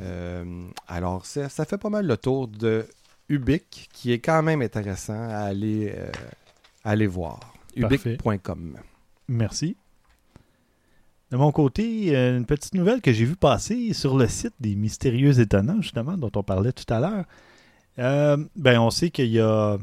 Euh, 0.00 0.68
alors, 0.88 1.26
ça, 1.26 1.48
ça 1.48 1.64
fait 1.64 1.78
pas 1.78 1.90
mal 1.90 2.06
le 2.06 2.16
tour 2.16 2.48
de 2.48 2.86
Ubic, 3.28 3.88
qui 3.92 4.12
est 4.12 4.18
quand 4.18 4.42
même 4.42 4.62
intéressant 4.62 5.28
à 5.28 5.38
aller, 5.38 5.92
euh, 5.96 6.10
aller 6.84 7.06
voir. 7.06 7.40
Ubic.com. 7.76 8.76
Merci. 9.28 9.76
De 11.30 11.36
mon 11.36 11.52
côté, 11.52 12.16
euh, 12.16 12.38
une 12.38 12.46
petite 12.46 12.74
nouvelle 12.74 13.00
que 13.02 13.12
j'ai 13.12 13.24
vue 13.26 13.36
passer 13.36 13.92
sur 13.92 14.16
le 14.16 14.26
site 14.28 14.54
des 14.60 14.74
Mystérieux 14.74 15.38
Étonnants, 15.40 15.82
justement, 15.82 16.16
dont 16.16 16.30
on 16.36 16.42
parlait 16.42 16.72
tout 16.72 16.92
à 16.92 17.00
l'heure. 17.00 17.24
Euh, 17.98 18.36
ben, 18.56 18.80
on 18.80 18.90
sait 18.90 19.10
qu'il 19.10 19.26
y 19.28 19.40
a 19.40 19.76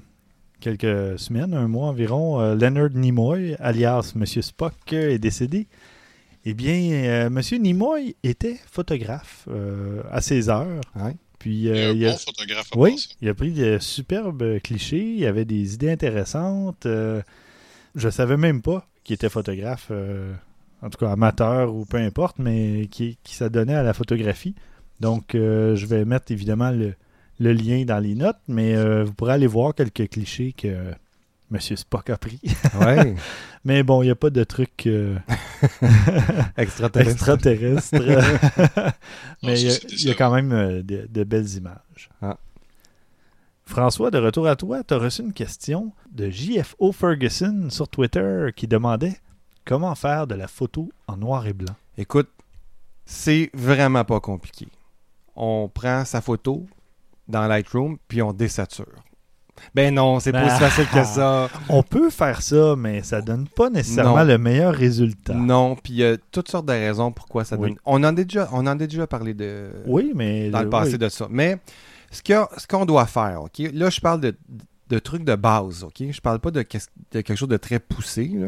quelques 0.59 1.19
semaines, 1.19 1.53
un 1.53 1.67
mois 1.67 1.87
environ, 1.87 2.41
euh, 2.41 2.55
Leonard 2.55 2.89
Nimoy, 2.91 3.55
alias 3.59 4.13
Monsieur 4.15 4.41
Spock, 4.41 4.73
est 4.93 5.19
décédé. 5.19 5.67
Eh 6.45 6.53
bien, 6.55 6.73
euh, 6.91 7.29
Monsieur 7.29 7.57
Nimoy 7.57 8.15
était 8.23 8.59
photographe 8.71 9.47
euh, 9.49 10.01
à 10.11 10.21
ses 10.21 10.49
heures. 10.49 10.81
Ouais. 10.95 11.15
Puis, 11.37 11.51
Il 11.57 11.63
y 11.65 11.69
a 11.83 11.89
un 11.89 11.91
il 11.93 12.05
a- 12.07 12.11
bon 12.11 12.17
photographe 12.17 12.69
à 12.73 12.77
oui, 12.79 12.95
il 13.21 13.29
a 13.29 13.33
pris 13.35 13.51
de 13.51 13.77
superbes 13.79 14.59
clichés, 14.63 15.13
il 15.17 15.25
avait 15.27 15.45
des 15.45 15.75
idées 15.75 15.91
intéressantes. 15.91 16.87
euh, 16.87 17.21
je 17.93 18.09
savais 18.09 18.37
même 18.37 18.61
pas 18.63 18.87
qu'il 19.03 19.13
était 19.13 19.29
photographe, 19.29 19.87
euh, 19.91 20.33
en 20.85 20.89
tout 20.89 20.99
cas 20.99 21.11
amateur 21.11 21.73
ou 21.73 21.83
peu 21.85 21.97
importe, 21.97 22.37
mais 22.37 22.87
qui, 22.91 23.17
qui 23.23 23.35
s'adonnait 23.35 23.73
à 23.75 23.83
la 23.83 23.93
photographie. 23.93 24.53
Donc, 24.99 25.33
euh, 25.35 25.75
je 25.75 25.85
vais 25.87 26.05
mettre 26.05 26.31
évidemment 26.31 26.69
le, 26.71 26.93
le 27.39 27.53
lien 27.53 27.83
dans 27.85 27.99
les 27.99 28.13
notes, 28.15 28.37
mais 28.47 28.75
euh, 28.75 29.03
vous 29.03 29.13
pourrez 29.13 29.33
aller 29.33 29.47
voir 29.47 29.73
quelques 29.73 30.09
clichés 30.09 30.53
que 30.55 30.67
M. 31.51 31.59
Spock 31.59 32.09
a 32.09 32.17
pris. 32.17 32.39
Ouais? 32.79 33.15
mais 33.65 33.83
bon, 33.83 34.03
il 34.03 34.05
n'y 34.05 34.11
a 34.11 34.15
pas 34.15 34.29
de 34.29 34.43
truc 34.43 34.85
euh, 34.85 35.17
Extraterrestre. 36.57 37.97
mais 39.43 39.59
il 39.59 39.67
y 39.67 40.09
a- 40.09 40.11
y, 40.11 40.15
quand 40.15 40.33
même 40.33 40.51
euh, 40.51 40.83
de, 40.83 41.07
de 41.11 41.23
belles 41.23 41.49
images. 41.55 42.09
Ah. 42.21 42.37
François, 43.65 44.11
de 44.11 44.19
retour 44.19 44.47
à 44.47 44.55
toi, 44.55 44.83
tu 44.83 44.93
as 44.93 44.97
reçu 44.97 45.23
une 45.23 45.33
question 45.33 45.91
de 46.11 46.29
JFO 46.29 46.91
Ferguson 46.91 47.69
sur 47.69 47.87
Twitter 47.87 48.49
qui 48.55 48.67
demandait 48.67 49.17
comment 49.65 49.95
faire 49.95 50.27
de 50.27 50.35
la 50.35 50.47
photo 50.47 50.89
en 51.07 51.17
noir 51.17 51.45
et 51.47 51.53
blanc? 51.53 51.73
Écoute, 51.97 52.29
c'est 53.05 53.49
vraiment 53.53 54.03
pas 54.05 54.19
compliqué. 54.19 54.67
On 55.35 55.69
prend 55.73 56.05
sa 56.05 56.21
photo 56.21 56.65
dans 57.27 57.45
Lightroom, 57.47 57.97
puis 58.07 58.21
on 58.21 58.33
désature. 58.33 58.85
Ben 59.73 59.93
non, 59.93 60.19
c'est 60.19 60.33
pas 60.33 60.41
Ben, 60.41 60.47
aussi 60.47 60.59
facile 60.59 60.87
que 60.89 61.03
ça. 61.05 61.49
On 61.69 61.81
peut 61.81 62.09
faire 62.09 62.41
ça, 62.41 62.75
mais 62.77 63.03
ça 63.03 63.21
donne 63.21 63.47
pas 63.47 63.69
nécessairement 63.69 64.17
Non. 64.17 64.23
le 64.25 64.37
meilleur 64.37 64.73
résultat. 64.75 65.33
Non, 65.33 65.77
puis 65.77 65.93
il 65.93 65.99
y 65.99 66.03
a 66.03 66.17
toutes 66.17 66.49
sortes 66.51 66.65
de 66.65 66.73
raisons 66.73 67.13
pourquoi 67.13 67.45
ça 67.45 67.55
Oui. 67.55 67.69
donne. 67.69 67.79
On 67.85 67.95
en 68.03 68.03
a 68.03 68.11
déjà, 68.11 68.49
on 68.51 68.59
en 68.59 68.67
a 68.67 68.75
déjà 68.75 69.07
parlé 69.07 69.33
de 69.33 69.69
Oui, 69.87 70.11
mais 70.13 70.49
dans 70.49 70.61
le 70.61 70.69
passé 70.69 70.93
oui. 70.93 70.97
de 70.97 71.07
ça. 71.07 71.27
Mais 71.29 71.57
ce 72.11 72.67
qu'on 72.67 72.85
doit 72.85 73.05
faire, 73.05 73.43
ok? 73.43 73.59
Là, 73.73 73.89
je 73.89 74.01
parle 74.01 74.19
de, 74.19 74.35
de 74.89 74.99
trucs 74.99 75.23
de 75.23 75.35
base, 75.35 75.83
ok? 75.85 76.03
Je 76.11 76.19
parle 76.19 76.39
pas 76.39 76.51
de, 76.51 76.61
quelque 76.61 77.35
chose 77.35 77.47
de 77.49 77.57
très 77.57 77.79
poussé. 77.79 78.27
là. 78.35 78.47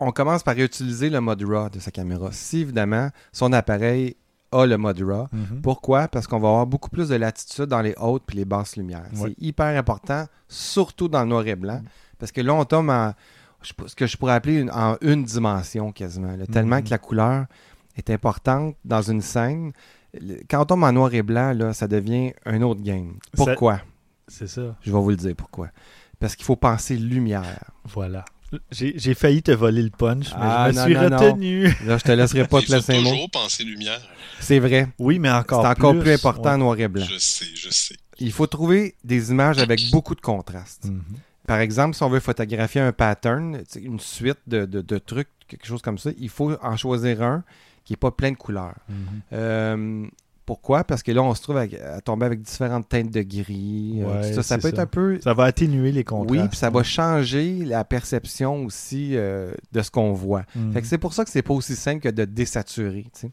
On 0.00 0.10
commence 0.12 0.42
par 0.42 0.56
utiliser 0.58 1.10
le 1.10 1.20
mode 1.20 1.42
RAW 1.42 1.68
de 1.70 1.78
sa 1.78 1.90
caméra. 1.90 2.30
Si 2.32 2.60
évidemment 2.60 3.10
son 3.32 3.52
appareil 3.52 4.16
a 4.52 4.66
le 4.66 4.76
mode 4.78 5.00
RAW, 5.00 5.26
Mhm. 5.32 5.60
Pourquoi? 5.62 6.08
Parce 6.08 6.26
qu'on 6.26 6.38
va 6.40 6.48
avoir 6.48 6.66
beaucoup 6.66 6.90
plus 6.90 7.08
de 7.10 7.14
latitude 7.16 7.66
dans 7.66 7.80
les 7.82 7.94
hautes 7.98 8.24
puis 8.26 8.36
les 8.38 8.44
basses 8.44 8.76
lumières. 8.76 9.06
Ouais. 9.14 9.34
C'est 9.36 9.42
hyper 9.44 9.66
important, 9.78 10.26
surtout 10.48 11.08
dans 11.08 11.22
le 11.22 11.28
noir 11.28 11.46
et 11.46 11.54
blanc, 11.54 11.82
parce 12.18 12.32
que 12.32 12.40
là, 12.40 12.54
on 12.54 12.64
tombe 12.64 12.90
en 12.90 13.12
ce 13.62 13.94
que 13.94 14.06
je 14.06 14.16
pourrais 14.16 14.32
appeler 14.32 14.58
une- 14.60 14.70
en 14.70 14.96
une 15.02 15.22
dimension 15.22 15.92
quasiment. 15.92 16.34
là. 16.34 16.46
Tellement 16.46 16.76
Mhm. 16.76 16.84
que 16.84 16.90
la 16.90 16.98
couleur 16.98 17.46
est 17.96 18.08
importante 18.10 18.74
dans 18.84 19.02
une 19.02 19.20
scène. 19.20 19.72
Quand 20.48 20.62
on 20.62 20.64
tombe 20.64 20.82
en 20.82 20.92
noir 20.92 21.12
et 21.14 21.22
blanc, 21.22 21.52
là, 21.52 21.72
ça 21.74 21.86
devient 21.86 22.32
un 22.46 22.62
autre 22.62 22.80
game. 22.82 23.16
Pourquoi? 23.36 23.80
C'est 24.26 24.46
ça. 24.48 24.76
Je 24.80 24.90
vais 24.90 24.98
vous 24.98 25.10
le 25.10 25.16
dire 25.16 25.34
pourquoi? 25.36 25.68
Parce 26.18 26.34
qu'il 26.36 26.44
faut 26.46 26.56
penser 26.56 26.96
lumière. 26.96 27.70
Voilà. 27.84 28.24
J'ai 28.70 29.14
failli 29.14 29.42
te 29.42 29.52
voler 29.52 29.82
le 29.82 29.90
punch, 29.90 30.26
mais 30.30 30.36
Ah, 30.40 30.70
je 30.70 30.72
me 30.74 30.78
non, 30.80 30.84
suis 30.86 30.94
non, 30.94 31.08
non. 31.10 31.16
retenu. 31.18 31.62
Là, 31.86 31.98
je 31.98 32.02
te 32.04 32.12
laisserai 32.12 32.46
pas 32.48 32.60
te 32.62 32.72
laisser 32.72 32.96
un 32.96 33.00
mot. 33.02 33.10
toujours 33.10 33.30
penser 33.30 33.64
lumière. 33.64 34.00
C'est 34.40 34.58
vrai. 34.58 34.88
Oui, 34.98 35.18
mais 35.18 35.28
C'est 35.28 35.34
encore 35.34 35.64
encore 35.64 35.98
plus, 35.98 36.12
important 36.12 36.52
Ouais. 36.52 36.58
noir 36.58 36.80
et 36.80 36.88
blanc. 36.88 37.06
Je 37.08 37.18
sais, 37.18 37.46
je 37.54 37.70
sais. 37.70 37.94
Il 38.18 38.32
faut 38.32 38.46
trouver 38.46 38.94
des 39.04 39.30
images 39.30 39.58
avec 39.58 39.80
beaucoup 39.92 40.14
de 40.14 40.20
contraste. 40.20 40.84
Mhm. 40.86 41.02
par 41.46 41.58
exemple, 41.58 41.96
si 41.96 42.02
on 42.04 42.08
veut 42.08 42.20
photographier 42.20 42.80
un 42.80 42.92
pattern, 42.92 43.62
une 43.74 43.98
suite 43.98 44.38
de, 44.46 44.66
de- 44.66 44.82
de 44.82 44.98
trucs, 44.98 45.26
quelque 45.48 45.66
chose 45.66 45.82
comme 45.82 45.98
ça, 45.98 46.10
il 46.16 46.28
faut 46.28 46.52
en 46.62 46.76
choisir 46.76 47.22
un 47.24 47.42
qui 47.84 47.92
n'est 47.94 47.96
pas 47.96 48.12
plein 48.12 48.30
de 48.30 48.36
couleurs. 48.36 48.76
Mhm. 48.88 48.96
Euh, 49.32 50.06
pourquoi? 50.50 50.82
Parce 50.82 51.04
que 51.04 51.12
là, 51.12 51.22
on 51.22 51.32
se 51.32 51.42
trouve 51.42 51.58
à 51.58 52.00
tomber 52.00 52.26
avec 52.26 52.42
différentes 52.42 52.88
teintes 52.88 53.12
de 53.12 53.22
gris. 53.22 54.00
euh, 54.02 54.20
Ouais, 54.20 54.34
tout 54.34 54.42
ça, 54.42 54.58
peut 54.58 54.66
être 54.66 54.80
un 54.80 54.86
peu... 54.86 55.20
Ça 55.22 55.32
va 55.32 55.44
atténuer 55.44 55.92
les 55.92 56.02
contrastes. 56.02 56.42
Oui, 56.42 56.48
puis 56.48 56.58
ça 56.58 56.70
va 56.70 56.82
changer 56.82 57.64
la 57.64 57.84
perception 57.84 58.64
aussi 58.64 59.16
euh, 59.16 59.52
de 59.70 59.80
ce 59.80 59.92
qu'on 59.92 60.12
voit. 60.12 60.42
Fait 60.72 60.80
que 60.80 60.88
c'est 60.88 60.98
pour 60.98 61.12
ça 61.14 61.24
que 61.24 61.30
c'est 61.30 61.42
pas 61.42 61.54
aussi 61.54 61.76
simple 61.76 62.00
que 62.00 62.08
de 62.08 62.24
désaturer. 62.24 63.04
tu 63.14 63.20
sais. 63.20 63.30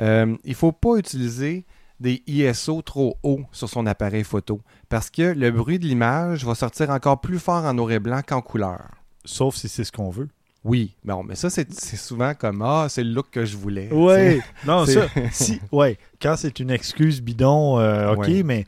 Euh, 0.00 0.34
il 0.42 0.56
faut 0.56 0.72
pas 0.72 0.96
utiliser 0.96 1.64
des 2.00 2.24
ISO 2.26 2.82
trop 2.82 3.16
hauts 3.22 3.42
sur 3.52 3.68
son 3.68 3.86
appareil 3.86 4.24
photo 4.24 4.60
parce 4.88 5.10
que 5.10 5.22
le 5.22 5.52
bruit 5.52 5.78
de 5.78 5.86
l'image 5.86 6.44
va 6.44 6.56
sortir 6.56 6.90
encore 6.90 7.20
plus 7.20 7.38
fort 7.38 7.64
en 7.64 7.72
noir 7.74 7.92
et 7.92 8.00
blanc 8.00 8.20
qu'en 8.26 8.40
couleur. 8.40 8.82
Sauf 9.24 9.54
si 9.54 9.68
c'est 9.68 9.84
ce 9.84 9.92
qu'on 9.92 10.10
veut. 10.10 10.28
Oui, 10.68 10.92
bon, 11.04 11.22
mais 11.24 11.34
ça, 11.34 11.48
c'est 11.50 11.72
c'est 11.72 11.96
souvent 11.96 12.34
comme 12.34 12.62
Ah, 12.62 12.86
c'est 12.88 13.02
le 13.02 13.10
look 13.10 13.26
que 13.32 13.44
je 13.44 13.56
voulais. 13.56 13.90
Ouais. 13.90 14.40
Non, 14.66 14.84
c'est- 14.86 14.94
ça. 14.94 15.06
Si, 15.32 15.60
ouais. 15.72 15.96
Quand 16.20 16.36
c'est 16.36 16.60
une 16.60 16.70
excuse 16.70 17.20
bidon, 17.22 17.78
euh, 17.78 18.12
ok, 18.12 18.18
Ouais. 18.28 18.42
mais 18.44 18.66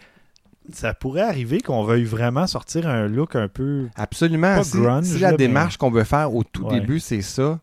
ça 0.73 0.95
pourrait 0.95 1.21
arriver 1.23 1.61
qu'on 1.61 1.85
veuille 1.85 2.05
vraiment 2.05 2.47
sortir 2.47 2.89
un 2.89 3.07
look 3.07 3.37
un 3.37 3.49
peu. 3.49 3.89
Absolument. 3.97 4.57
Pas 4.57 4.65
Si, 4.65 4.79
grunge, 4.79 5.05
si 5.05 5.19
la 5.19 5.29
là, 5.29 5.31
mais- 5.33 5.37
démarche 5.37 5.77
qu'on 5.77 5.91
veut 5.91 6.05
faire 6.05 6.35
au 6.35 6.43
tout 6.43 6.65
Ouais. 6.65 6.81
début, 6.81 7.01
c'est 7.01 7.23
ça, 7.23 7.59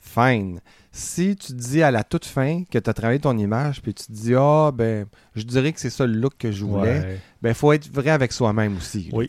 fine. 0.00 0.60
Si 0.92 1.36
tu 1.36 1.48
te 1.52 1.58
dis 1.58 1.82
à 1.82 1.90
la 1.92 2.02
toute 2.02 2.24
fin 2.24 2.64
que 2.64 2.76
tu 2.78 2.90
as 2.90 2.92
travaillé 2.92 3.20
ton 3.20 3.38
image, 3.38 3.80
puis 3.80 3.94
tu 3.94 4.06
te 4.06 4.12
dis, 4.12 4.34
ah, 4.36 4.72
ben, 4.74 5.06
je 5.36 5.44
dirais 5.44 5.72
que 5.72 5.78
c'est 5.78 5.88
ça 5.90 6.04
le 6.04 6.14
look 6.14 6.34
que 6.36 6.50
je 6.50 6.64
voulais, 6.64 6.98
Ouais. 7.00 7.18
ben, 7.42 7.54
faut 7.54 7.72
être 7.72 7.88
vrai 7.92 8.10
avec 8.10 8.32
soi-même 8.32 8.76
aussi. 8.76 9.08
Oui. 9.12 9.28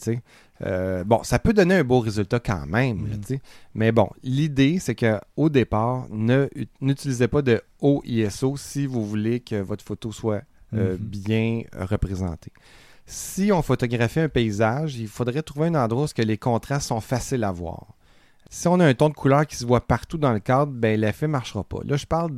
Euh, 0.65 1.03
bon, 1.03 1.23
ça 1.23 1.37
peut 1.39 1.53
donner 1.53 1.75
un 1.75 1.83
beau 1.83 1.99
résultat 1.99 2.39
quand 2.39 2.65
même, 2.67 3.07
là, 3.09 3.15
sais. 3.27 3.41
mais 3.75 3.91
bon, 3.91 4.09
l'idée, 4.23 4.77
c'est 4.79 4.95
qu'au 4.95 5.49
départ, 5.49 6.07
n'utilisez 6.81 7.27
pas 7.27 7.41
de 7.41 7.61
haut 7.79 8.01
ISO 8.05 8.57
si 8.57 8.85
vous 8.87 9.05
voulez 9.05 9.39
que 9.39 9.55
votre 9.61 9.83
photo 9.83 10.11
soit 10.11 10.41
euh, 10.73 10.93
Mhm. 10.93 10.97
bien 10.97 11.61
euh, 11.75 11.85
représentée. 11.85 12.51
Si 13.05 13.51
on 13.51 13.61
photographie 13.61 14.21
un 14.21 14.29
paysage, 14.29 14.95
il 14.95 15.07
faudrait 15.07 15.41
trouver 15.41 15.67
un 15.67 15.75
endroit 15.75 16.05
où 16.05 16.21
les 16.21 16.37
contrastes 16.37 16.87
sont 16.87 17.01
faciles 17.01 17.43
à 17.43 17.51
voir. 17.51 17.93
Si 18.53 18.67
on 18.67 18.79
a 18.81 18.85
un 18.85 18.93
ton 18.93 19.07
de 19.09 19.13
couleur 19.13 19.47
qui 19.47 19.55
se 19.55 19.65
voit 19.65 19.79
partout 19.87 20.17
dans 20.17 20.33
le 20.33 20.39
cadre, 20.39 20.71
ben 20.73 20.99
l'effet 20.99 21.25
ne 21.25 21.31
marchera 21.31 21.63
pas. 21.63 21.79
Là, 21.85 21.95
je 21.95 22.05
parle 22.05 22.31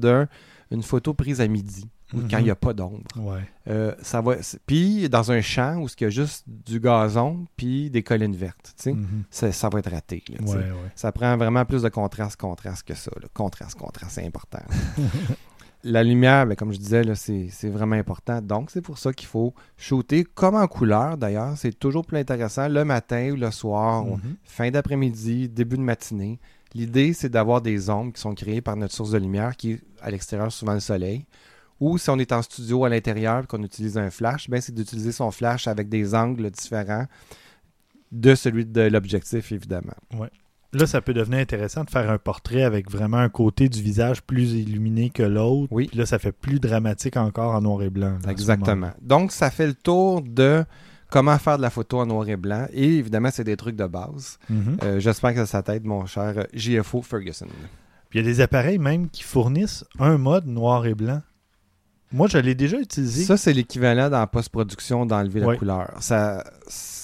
d'une 0.72 0.84
photo 0.84 1.14
prise 1.16 1.42
à 1.42 1.48
midi, 1.48 1.90
ou 2.14 2.18
Mhm. 2.18 2.28
quand 2.30 2.38
il 2.38 2.44
n'y 2.44 2.52
a 2.52 2.56
pas 2.56 2.74
d'ombre. 2.74 3.02
Ouais. 3.18 3.42
Euh, 3.68 3.96
ça 4.04 4.22
va. 4.22 4.36
Puis 4.68 5.10
dans 5.10 5.32
un 5.32 5.42
champ 5.42 5.78
où 5.78 5.88
il 5.88 6.04
y 6.04 6.06
a 6.06 6.10
juste 6.12 6.44
du 6.48 6.80
gazon 6.80 7.46
puis 7.58 7.90
des 7.90 8.04
collines 8.04 8.36
vertes, 8.36 8.76
Mhm. 8.86 9.24
ça, 9.32 9.52
ça 9.52 9.70
va 9.70 9.80
être 9.80 9.90
raté. 9.90 10.24
là, 10.30 10.38
tu 10.38 10.46
sais. 10.46 10.52
Ouais, 10.54 10.64
ouais. 10.64 10.92
Ça 10.96 11.12
prend 11.12 11.36
vraiment 11.36 11.66
plus 11.66 11.82
de 11.82 11.90
contraste, 11.90 12.40
contraste 12.40 12.84
que 12.88 12.94
ça. 12.94 13.12
là. 13.20 13.28
Contraste, 13.34 13.76
contraste, 13.80 14.12
c'est 14.14 14.26
important. 14.28 14.62
La 15.86 16.02
lumière, 16.02 16.46
ben, 16.48 16.56
comme 16.56 16.72
je 16.72 16.78
disais, 16.78 17.04
c'est 17.16 17.50
c'est 17.52 17.68
vraiment 17.70 17.96
important. 17.98 18.42
Donc, 18.42 18.72
c'est 18.72 18.82
pour 18.82 18.98
ça 18.98 19.12
qu'il 19.12 19.28
faut 19.28 19.54
shooter 19.76 20.24
comme 20.24 20.56
en 20.56 20.68
couleur, 20.68 21.18
d'ailleurs. 21.18 21.58
C'est 21.58 21.78
toujours 21.78 22.06
plus 22.06 22.18
intéressant 22.18 22.70
le 22.70 22.86
matin 22.86 23.32
ou 23.32 23.36
le 23.36 23.52
soir, 23.52 24.08
ou 24.08 24.16
Mhm. 24.16 24.36
fin 24.44 24.72
d'après-midi, 24.72 25.50
début 25.50 25.76
de 25.78 25.82
matinée. 25.82 26.40
L'idée, 26.74 27.12
c'est 27.14 27.30
d'avoir 27.30 27.62
des 27.62 27.90
ombres 27.90 28.14
qui 28.14 28.22
sont 28.22 28.34
créées 28.34 28.62
par 28.62 28.76
notre 28.78 28.94
source 28.94 29.12
de 29.12 29.18
lumière, 29.18 29.56
qui 29.58 29.74
est 29.74 29.82
à 30.02 30.10
l'extérieur, 30.10 30.52
souvent 30.52 30.74
le 30.74 30.80
soleil. 30.80 31.26
Ou 31.80 31.98
si 31.98 32.10
on 32.10 32.18
est 32.18 32.32
en 32.32 32.42
studio 32.42 32.86
à 32.86 32.90
l'intérieur 32.90 33.44
et 33.44 33.48
qu'on 33.48 33.62
utilise 33.62 33.98
un 33.98 34.10
flash, 34.10 34.50
ben, 34.50 34.62
c'est 34.62 34.74
d'utiliser 34.74 35.12
son 35.12 35.32
flash 35.32 35.68
avec 35.68 35.90
des 35.90 36.16
angles 36.16 36.50
différents 36.50 37.08
de 38.12 38.36
celui 38.36 38.66
de 38.66 38.82
l'objectif, 38.82 39.52
évidemment. 39.52 39.94
Là, 40.74 40.88
ça 40.88 41.02
peut 41.02 41.14
devenir 41.14 41.40
intéressant 41.40 41.84
de 41.84 41.90
faire 41.90 42.10
un 42.10 42.18
portrait 42.18 42.64
avec 42.64 42.90
vraiment 42.90 43.18
un 43.18 43.30
côté 43.30 43.70
du 43.70 43.82
visage 43.82 44.24
plus 44.24 44.54
illuminé 44.54 45.10
que 45.10 45.24
l'autre. 45.24 45.68
Oui. 45.72 45.88
Puis 45.88 45.98
là, 45.98 46.06
ça 46.06 46.18
fait 46.20 46.32
plus 46.32 46.60
dramatique 46.60 47.16
encore 47.16 47.54
en 47.54 47.62
noir 47.62 47.84
et 47.84 47.90
blanc. 47.90 48.18
Exactement. 48.28 48.92
Donc, 49.02 49.32
ça 49.32 49.52
fait 49.52 49.68
le 49.68 49.76
tour 49.76 50.22
de 50.22 50.66
comment 51.10 51.38
faire 51.38 51.58
de 51.58 51.62
la 51.62 51.70
photo 51.70 52.00
en 52.00 52.08
noir 52.08 52.28
et 52.28 52.38
blanc. 52.38 52.66
Et 52.74 52.96
évidemment, 52.96 53.30
c'est 53.32 53.44
des 53.44 53.56
trucs 53.56 53.76
de 53.76 53.86
base. 53.86 54.40
Mhm. 54.50 54.78
Euh, 54.84 55.00
J'espère 55.00 55.36
que 55.36 55.46
ça 55.46 55.62
t'aide, 55.62 55.86
mon 55.86 56.06
cher 56.08 56.48
JFO 56.54 57.02
Ferguson. 57.04 57.48
Puis 58.10 58.20
il 58.20 58.26
y 58.26 58.28
a 58.28 58.32
des 58.32 58.42
appareils 58.42 58.80
même 58.80 59.10
qui 59.10 59.24
fournissent 59.24 59.86
un 60.00 60.18
mode 60.18 60.48
noir 60.48 60.86
et 60.88 60.96
blanc. 60.96 61.22
Moi, 62.12 62.28
je 62.28 62.38
l'ai 62.38 62.54
déjà 62.54 62.78
utilisé. 62.78 63.24
Ça, 63.24 63.38
c'est 63.38 63.54
l'équivalent 63.54 64.10
dans 64.10 64.20
la 64.20 64.28
post-production 64.28 65.06
d'enlever 65.06 65.40
la 65.40 65.56
couleur. 65.56 65.92
Ça 66.00 66.44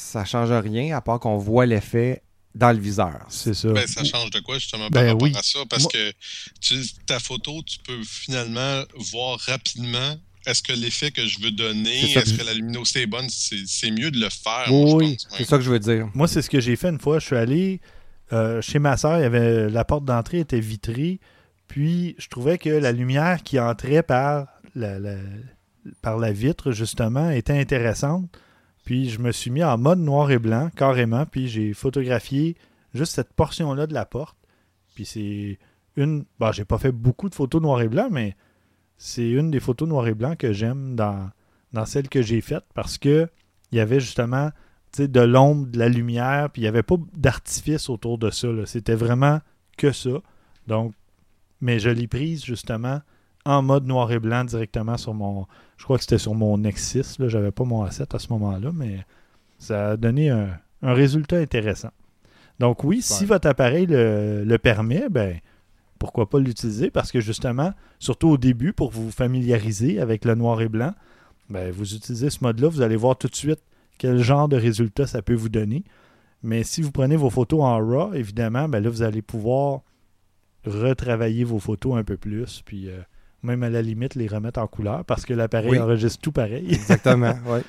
ça 0.10 0.26
change 0.26 0.52
rien 0.52 0.98
à 0.98 1.02
part 1.02 1.20
qu'on 1.20 1.38
voit 1.38 1.68
l'effet 1.68 2.24
dans 2.56 2.72
le 2.72 2.80
viseur. 2.80 3.26
C'est 3.30 3.54
ça. 3.54 3.70
Ben, 3.72 3.86
ça 3.88 4.04
change 4.04 4.32
de 4.32 4.40
quoi 4.40 4.58
justement 4.58 4.90
par 4.90 5.02
Ben 5.04 5.08
rapport 5.10 5.22
oui. 5.24 5.34
à 5.38 5.42
ça? 5.44 5.60
Parce 5.70 5.84
Moi- 5.84 5.92
que 5.94 6.12
tu- 6.60 6.88
ta 7.06 7.20
photo, 7.20 7.62
tu 7.66 7.78
peux 7.80 8.02
finalement 8.04 8.84
voir 9.12 9.40
rapidement 9.40 10.18
est-ce 10.46 10.64
que 10.64 10.74
l'effet 10.74 11.12
que 11.12 11.26
je 11.28 11.40
veux 11.42 11.52
donner, 11.52 12.12
est-ce 12.14 12.34
que 12.34 12.44
la 12.44 12.54
luminosité 12.54 13.02
est 13.04 13.08
bonne? 13.08 13.28
C'est 13.30 13.92
mieux 13.92 14.10
de 14.10 14.20
le 14.20 14.30
faire, 14.30 14.66
Oui. 14.74 15.18
C'est 15.38 15.44
ça 15.46 15.58
que 15.58 15.64
je 15.64 15.70
veux 15.70 15.80
dire. 15.80 16.10
Moi, 16.16 16.28
c'est 16.28 16.42
ce 16.42 16.50
que 16.50 16.60
j'ai 16.60 16.76
fait 16.76 16.90
une 16.90 17.00
fois. 17.00 17.20
Je 17.20 17.26
suis 17.28 17.36
allé 17.36 17.82
euh, 18.32 18.62
chez 18.62 18.80
ma 18.80 18.96
soeur. 18.98 19.18
Il 19.20 19.22
y 19.22 19.26
avait 19.26 19.70
la 19.70 19.84
porte 19.86 20.06
d'entrée 20.06 20.40
était 20.40 20.60
vitrée. 20.60 21.20
Puis 21.68 22.16
je 22.18 22.28
trouvais 22.30 22.58
que 22.58 22.70
la 22.70 22.92
lumière 22.92 23.44
qui 23.44 23.60
entrait 23.60 24.02
par 24.02 24.48
la, 24.76 24.98
la- 24.98 25.18
par 26.02 26.18
la 26.18 26.32
vitre, 26.32 26.72
justement, 26.72 27.30
était 27.30 27.58
intéressante. 27.58 28.26
Puis 28.90 29.08
je 29.08 29.20
me 29.20 29.32
suis 29.32 29.52
mis 29.52 29.64
en 29.64 29.78
mode 29.78 30.00
noir 30.00 30.32
et 30.32 30.40
blanc, 30.40 30.72
carrément. 30.76 31.24
Puis 31.28 31.48
j'ai 31.48 31.74
photographié 31.76 32.58
juste 32.96 33.14
cette 33.14 33.34
portion-là 33.34 33.86
de 33.86 33.94
la 33.94 34.04
porte. 34.04 34.36
Puis 34.96 35.06
c'est 35.06 35.60
une. 35.96 36.26
Bon, 36.40 36.52
j'ai 36.52 36.66
pas 36.66 36.80
fait 36.80 36.92
beaucoup 36.92 37.30
de 37.30 37.36
photos 37.36 37.62
noir 37.62 37.84
et 37.84 37.88
blanc, 37.88 38.08
mais 38.10 38.36
c'est 38.98 39.30
une 39.30 39.52
des 39.52 39.60
photos 39.60 39.88
noir 39.88 40.08
et 40.08 40.16
blanc 40.16 40.36
que 40.36 40.54
j'aime 40.54 40.96
dans, 40.96 41.30
dans 41.72 41.86
celles 41.86 42.10
que 42.10 42.24
j'ai 42.24 42.42
faites 42.42 42.66
parce 42.74 42.98
que 42.98 43.30
il 43.72 43.78
y 43.78 43.80
avait 43.80 44.00
justement 44.00 44.50
de 44.98 45.22
l'ombre, 45.22 45.68
de 45.68 45.78
la 45.78 45.88
lumière, 45.88 46.50
puis 46.50 46.64
il 46.64 46.66
n'y 46.66 46.70
avait 46.70 46.82
pas 46.82 46.96
d'artifice 47.14 47.92
autour 47.92 48.18
de 48.18 48.32
ça. 48.32 48.48
C'était 48.66 48.96
vraiment 48.96 49.40
que 49.78 49.92
ça. 49.92 50.20
Donc, 50.66 50.96
mais 51.62 51.78
je 51.78 51.92
l'ai 51.92 52.08
prise 52.08 52.44
justement 52.44 53.02
en 53.46 53.62
mode 53.62 53.86
noir 53.86 54.12
et 54.12 54.20
blanc 54.20 54.44
directement 54.44 54.98
sur 54.98 55.14
mon. 55.14 55.48
Je 55.78 55.84
crois 55.84 55.98
que 55.98 56.04
c'était 56.04 56.18
sur 56.18 56.36
mon 56.36 56.58
Nexus. 56.58 57.18
Là. 57.20 57.28
J'avais 57.28 57.52
pas 57.52 57.64
mon 57.64 57.86
A7 57.86 58.16
à 58.16 58.20
ce 58.20 58.32
moment-là, 58.34 58.72
mais 58.74 59.06
ça 59.58 59.92
a 59.92 59.98
donné 59.98 60.30
un, 60.30 60.50
un 60.82 60.94
résultat 60.94 61.38
intéressant. 61.38 61.92
Donc, 62.60 62.84
oui, 62.84 63.02
si 63.02 63.26
votre 63.26 63.48
appareil 63.48 63.86
le, 63.86 64.44
le 64.44 64.58
permet, 64.58 65.08
ben 65.10 65.40
pourquoi 65.98 66.30
pas 66.30 66.40
l'utiliser? 66.40 66.90
Parce 66.90 67.12
que 67.12 67.20
justement, 67.20 67.74
surtout 68.00 68.30
au 68.30 68.38
début, 68.38 68.74
pour 68.74 68.90
vous 68.92 69.12
familiariser 69.12 70.00
avec 70.00 70.26
le 70.26 70.36
noir 70.36 70.62
et 70.62 70.70
blanc, 70.70 70.94
ben, 71.50 71.72
vous 71.72 71.96
utilisez 71.96 72.30
ce 72.30 72.44
mode-là, 72.44 72.70
vous 72.70 72.82
allez 72.82 72.96
voir 72.96 73.18
tout 73.18 73.28
de 73.28 73.36
suite 73.36 73.60
quel 73.98 74.20
genre 74.20 74.48
de 74.48 74.56
résultat 74.56 75.08
ça 75.08 75.22
peut 75.22 75.34
vous 75.34 75.50
donner. 75.50 75.84
Mais 76.42 76.64
si 76.64 76.82
vous 76.82 76.92
prenez 76.92 77.18
vos 77.18 77.30
photos 77.30 77.62
en 77.62 77.78
RAW, 77.78 78.14
évidemment, 78.14 78.70
ben 78.70 78.82
là, 78.82 78.90
vous 78.90 79.02
allez 79.02 79.22
pouvoir 79.22 79.82
retravailler 80.66 81.44
vos 81.44 81.60
photos 81.60 81.98
un 81.98 82.04
peu 82.04 82.18
plus, 82.18 82.62
puis 82.66 82.90
euh, 82.90 83.02
même 83.44 83.64
à 83.64 83.70
la 83.70 83.82
limite 83.82 84.16
les 84.16 84.28
remettre 84.28 84.60
en 84.60 84.68
couleur 84.68 85.06
parce 85.06 85.26
que 85.26 85.34
l'appareil 85.34 85.72
Oui. 85.72 85.80
enregistre 85.80 86.20
tout 86.22 86.32
pareil. 86.32 86.66
Exactement. 86.70 87.38
ouais. 87.46 87.62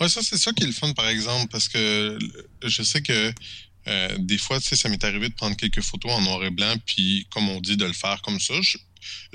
Ouais, 0.00 0.08
ça, 0.08 0.20
c'est 0.22 0.38
ça 0.38 0.52
qui 0.52 0.62
est 0.64 0.66
le 0.68 0.72
fun, 0.72 0.92
par 0.92 1.08
exemple, 1.08 1.48
parce 1.50 1.68
que 1.68 2.18
je 2.64 2.82
sais 2.82 3.02
que 3.02 3.32
euh, 3.86 4.08
des 4.18 4.38
fois, 4.38 4.58
tu 4.60 4.68
sais, 4.68 4.76
ça 4.76 4.88
m'est 4.88 5.02
arrivé 5.04 5.28
de 5.28 5.34
prendre 5.34 5.56
quelques 5.56 5.82
photos 5.82 6.12
en 6.12 6.22
noir 6.22 6.42
et 6.44 6.50
blanc, 6.50 6.74
puis, 6.86 7.26
comme 7.30 7.48
on 7.50 7.60
dit, 7.60 7.76
de 7.76 7.84
le 7.84 7.92
faire 7.92 8.22
comme 8.22 8.40
ça. 8.40 8.54
Je, 8.62 8.78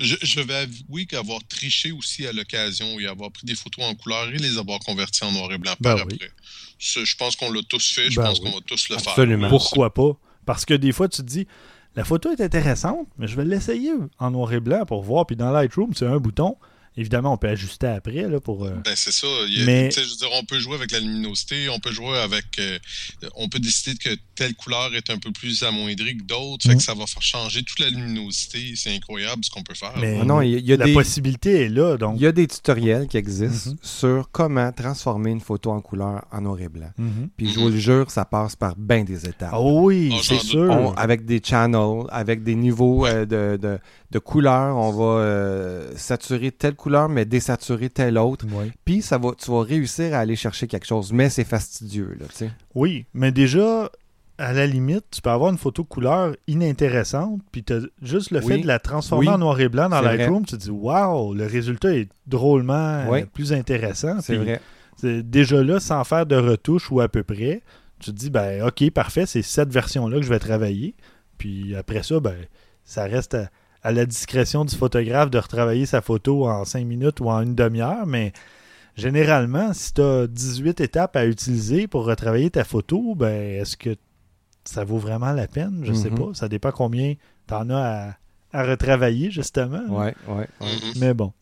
je, 0.00 0.16
je 0.20 0.40
vais 0.40 0.54
avouer 0.56 1.06
qu'avoir 1.06 1.38
triché 1.48 1.92
aussi 1.92 2.26
à 2.26 2.32
l'occasion 2.32 2.98
et 2.98 3.06
avoir 3.06 3.30
pris 3.30 3.46
des 3.46 3.54
photos 3.54 3.84
en 3.84 3.94
couleur 3.94 4.28
et 4.30 4.38
les 4.38 4.58
avoir 4.58 4.80
converties 4.80 5.22
en 5.24 5.30
noir 5.30 5.52
et 5.52 5.58
blanc 5.58 5.74
Ben 5.78 5.94
par 5.96 6.06
oui. 6.06 6.14
après. 6.14 6.30
Je 6.80 7.14
pense 7.16 7.36
qu'on 7.36 7.52
l'a 7.52 7.60
tous 7.68 7.92
fait, 7.92 8.10
je 8.10 8.16
Ben 8.16 8.24
pense 8.26 8.40
oui. 8.40 8.46
qu'on 8.50 8.56
va 8.56 8.62
tous 8.66 8.88
le 8.88 8.96
Absolument. 8.96 9.42
faire. 9.42 9.50
Pourquoi 9.50 9.94
pas? 9.94 10.18
Parce 10.46 10.64
que 10.64 10.74
des 10.74 10.90
fois, 10.90 11.08
tu 11.08 11.18
te 11.18 11.26
dis, 11.26 11.46
la 11.96 12.04
photo 12.04 12.30
est 12.30 12.40
intéressante, 12.40 13.08
mais 13.18 13.26
je 13.26 13.36
vais 13.36 13.44
l'essayer 13.44 13.92
en 14.18 14.30
noir 14.30 14.52
et 14.52 14.60
blanc 14.60 14.84
pour 14.86 15.02
voir. 15.02 15.26
Puis 15.26 15.36
dans 15.36 15.50
Lightroom, 15.50 15.92
c'est 15.94 16.06
un 16.06 16.18
bouton. 16.18 16.56
Évidemment, 16.96 17.32
on 17.32 17.36
peut 17.36 17.48
ajuster 17.48 17.86
après 17.86 18.28
là, 18.28 18.40
pour. 18.40 18.64
euh, 18.66 18.70
Ben, 18.84 18.94
c'est 18.96 19.12
ça. 19.12 19.26
Il 19.46 19.58
y 19.58 19.62
a- 19.62 19.64
Mais- 19.64 19.88
tu 19.88 19.94
sais, 20.00 20.04
Je 20.04 20.10
veux 20.10 20.16
dire, 20.16 20.28
on 20.34 20.44
peut 20.44 20.58
jouer 20.58 20.74
avec 20.74 20.90
la 20.90 20.98
luminosité, 21.00 21.68
on 21.68 21.78
peut 21.78 21.92
jouer 21.92 22.18
avec. 22.18 22.46
euh, 22.58 22.78
on 23.36 23.48
peut 23.48 23.58
décider 23.60 23.96
que 23.96 24.10
telle 24.34 24.54
couleur 24.54 24.94
est 24.94 25.08
un 25.10 25.18
peu 25.18 25.30
plus 25.30 25.62
amoindrie 25.62 26.16
que 26.16 26.24
d'autres, 26.24 26.66
fait 26.66 26.74
Mm. 26.74 26.78
que 26.78 26.82
ça 26.82 26.94
va 26.94 27.06
faire 27.06 27.22
changer 27.22 27.62
toute 27.62 27.78
la 27.78 27.90
luminosité. 27.90 28.72
C'est 28.76 28.94
incroyable 28.94 29.44
ce 29.44 29.50
qu'on 29.50 29.62
peut 29.62 29.74
faire. 29.74 29.92
Mais 30.00 30.18
Ah 30.20 30.24
non, 30.24 30.40
il 30.42 30.50
y 30.50 30.54
a- 30.56 30.58
il 30.58 30.66
y 30.66 30.72
a 30.72 30.76
la 30.76 30.86
des- 30.86 30.92
possibilité 30.92 31.62
est 31.64 31.68
là. 31.68 31.96
Donc, 31.96 32.16
Il 32.16 32.22
y 32.22 32.26
a 32.26 32.32
des 32.32 32.46
tutoriels 32.48 33.06
qui 33.06 33.16
existent 33.16 33.70
Mhm. 33.70 33.76
sur 33.82 34.28
comment 34.32 34.72
transformer 34.72 35.30
une 35.30 35.40
photo 35.40 35.70
en 35.70 35.80
couleur 35.80 36.24
en 36.32 36.40
noir 36.40 36.60
et 36.60 36.68
blanc. 36.68 36.90
Mhm. 36.98 37.28
Puis 37.36 37.52
je 37.52 37.60
vous 37.60 37.68
le 37.70 37.78
jure, 37.78 38.10
ça 38.10 38.24
passe 38.24 38.56
par 38.56 38.74
bien 38.76 39.04
des 39.04 39.26
étapes. 39.26 39.50
Ah 39.52 39.60
oui, 39.60 40.10
Ah, 40.12 40.20
c'est 40.22 40.38
sûr. 40.40 40.68
On- 40.70 40.92
avec 40.94 41.24
des 41.24 41.40
channels, 41.42 42.04
avec 42.10 42.42
des 42.42 42.54
niveaux 42.56 43.06
euh, 43.06 43.24
de, 43.24 43.56
de, 43.60 43.78
de 44.10 44.18
couleurs, 44.18 44.76
on 44.76 44.90
va 44.92 45.20
euh, 45.22 45.92
saturer 45.96 46.50
telle 46.50 46.74
couleur, 46.80 47.08
mais 47.08 47.24
désaturer 47.24 47.90
telle 47.90 48.18
autre. 48.18 48.44
Oui. 48.52 48.72
Puis 48.84 49.02
ça 49.02 49.18
va, 49.18 49.30
tu 49.38 49.50
vas 49.50 49.62
réussir 49.62 50.14
à 50.14 50.18
aller 50.18 50.36
chercher 50.36 50.66
quelque 50.66 50.86
chose, 50.86 51.12
mais 51.12 51.28
c'est 51.30 51.44
fastidieux, 51.44 52.16
là. 52.18 52.26
Oui, 52.74 53.06
mais 53.14 53.30
déjà, 53.30 53.90
à 54.38 54.52
la 54.52 54.66
limite, 54.66 55.04
tu 55.10 55.20
peux 55.20 55.30
avoir 55.30 55.50
une 55.50 55.58
photo 55.58 55.84
couleur 55.84 56.34
inintéressante, 56.46 57.40
puis 57.52 57.64
juste 58.02 58.30
le 58.30 58.40
fait 58.40 58.58
de 58.58 58.66
la 58.66 58.78
transformer 58.78 59.28
Oui. 59.28 59.34
en 59.34 59.38
noir 59.38 59.60
et 59.60 59.68
blanc 59.68 59.88
dans. 59.88 60.00
Lightroom, 60.00 60.44
tu 60.46 60.56
te 60.56 60.62
dis 60.62 60.70
waouh, 60.70 61.34
le 61.34 61.46
résultat 61.46 61.94
est 61.94 62.08
drôlement 62.26 63.04
Oui. 63.10 63.24
plus 63.26 63.52
intéressant. 63.52 64.20
C'est 64.20 64.36
vrai. 64.36 64.60
c'est 64.96 65.22
déjà 65.28 65.62
là, 65.62 65.78
sans 65.80 66.02
faire 66.04 66.26
de 66.26 66.36
retouches 66.36 66.90
ou 66.90 67.00
à 67.00 67.08
peu 67.08 67.22
près, 67.22 67.62
tu 68.00 68.10
te 68.12 68.16
dis 68.16 68.30
ben 68.30 68.66
ok, 68.66 68.90
parfait, 68.90 69.26
c'est 69.26 69.42
cette 69.42 69.70
version-là 69.72 70.16
que 70.18 70.24
je 70.24 70.30
vais 70.30 70.38
travailler. 70.38 70.94
Puis 71.38 71.74
après 71.76 72.02
ça, 72.02 72.18
ben 72.20 72.36
ça 72.84 73.04
reste 73.04 73.34
à, 73.34 73.50
à 73.82 73.92
la 73.92 74.04
discrétion 74.06 74.64
du 74.64 74.74
photographe 74.76 75.30
de 75.30 75.38
retravailler 75.38 75.86
sa 75.86 76.00
photo 76.02 76.46
en 76.48 76.64
5 76.64 76.84
minutes 76.86 77.20
ou 77.20 77.30
en 77.30 77.40
une 77.40 77.54
demi-heure, 77.54 78.06
mais 78.06 78.32
généralement, 78.96 79.72
si 79.72 79.94
tu 79.94 80.02
as 80.02 80.26
18 80.26 80.80
étapes 80.80 81.16
à 81.16 81.26
utiliser 81.26 81.86
pour 81.86 82.04
retravailler 82.04 82.50
ta 82.50 82.64
photo, 82.64 83.14
ben 83.14 83.60
est-ce 83.60 83.76
que 83.76 83.96
ça 84.64 84.84
vaut 84.84 84.98
vraiment 84.98 85.32
la 85.32 85.46
peine? 85.46 85.82
Je 85.84 85.92
sais 85.92 86.10
Mhm. 86.10 86.18
pas. 86.18 86.34
Ça 86.34 86.48
dépend 86.48 86.70
combien 86.72 87.14
tu 87.48 87.54
en 87.54 87.70
as 87.70 88.16
à, 88.52 88.60
à 88.60 88.64
retravailler, 88.64 89.30
justement. 89.30 89.82
Ouais, 89.88 90.14
ouais, 90.28 90.46
ouais. 90.60 90.78
Mais 90.96 91.14
bon, 91.14 91.32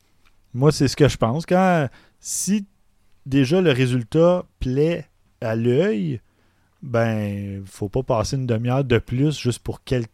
moi, 0.55 0.71
c'est 0.73 0.87
ce 0.89 0.97
que 0.97 1.09
je 1.09 1.17
pense. 1.17 1.45
Quand 1.47 1.89
si 2.21 2.67
déjà 3.27 3.61
le 3.61 3.73
résultat 3.73 4.45
plaît 4.61 5.07
à 5.41 5.57
l'œil, 5.57 6.21
ben, 6.83 7.63
faut 7.67 7.89
pas 7.89 8.03
passer 8.05 8.37
une 8.37 8.47
demi-heure 8.47 8.85
de 8.85 8.99
plus 8.99 9.37
juste 9.39 9.59
pour 9.59 9.83
quelques 9.83 10.11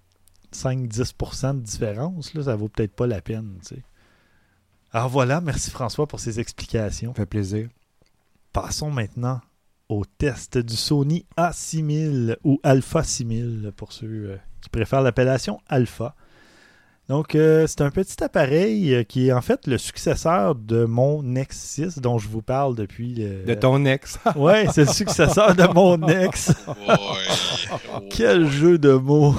5-10% 0.54 1.56
de 1.56 1.60
différence. 1.60 2.32
Là, 2.34 2.44
ça 2.44 2.56
vaut 2.56 2.68
peut-être 2.68 2.94
pas 2.94 3.06
la 3.06 3.20
peine. 3.20 3.58
tu 3.66 3.74
sais. 3.76 3.82
Alors 4.92 5.08
voilà, 5.08 5.40
merci 5.40 5.70
François 5.70 6.06
pour 6.06 6.20
ces 6.20 6.38
explications. 6.40 7.10
Ça 7.12 7.22
fait 7.22 7.26
plaisir. 7.26 7.68
Passons 8.52 8.90
maintenant 8.90 9.40
au 9.88 10.04
test 10.04 10.56
du 10.58 10.76
Sony 10.76 11.26
A6000 11.36 12.36
ou 12.44 12.60
Alpha 12.62 13.02
6000 13.02 13.72
pour 13.76 13.92
ceux 13.92 14.06
euh, 14.06 14.36
qui 14.62 14.68
préfèrent 14.70 15.02
l'appellation 15.02 15.60
Alpha. 15.68 16.14
Donc, 17.08 17.34
euh, 17.34 17.66
c'est 17.66 17.82
un 17.82 17.90
petit 17.90 18.24
appareil 18.24 18.94
euh, 18.94 19.02
qui 19.02 19.28
est 19.28 19.32
en 19.32 19.42
fait 19.42 19.66
le 19.66 19.76
successeur 19.76 20.54
de 20.54 20.86
mon 20.86 21.22
Nex 21.22 21.54
6 21.58 21.98
dont 21.98 22.16
je 22.18 22.28
vous 22.28 22.40
parle 22.40 22.74
depuis. 22.76 23.14
le- 23.14 23.44
De 23.44 23.52
ton 23.54 23.84
ex. 23.84 24.18
Ouais, 24.36 24.66
c'est 24.72 24.86
le 24.86 24.92
successeur 24.92 25.54
de 25.54 25.64
mon 25.74 25.98
Nex. 25.98 26.52
Oh. 26.66 26.92
Quel 28.10 28.48
jeu 28.48 28.78
de 28.78 28.92
mots. 28.94 29.34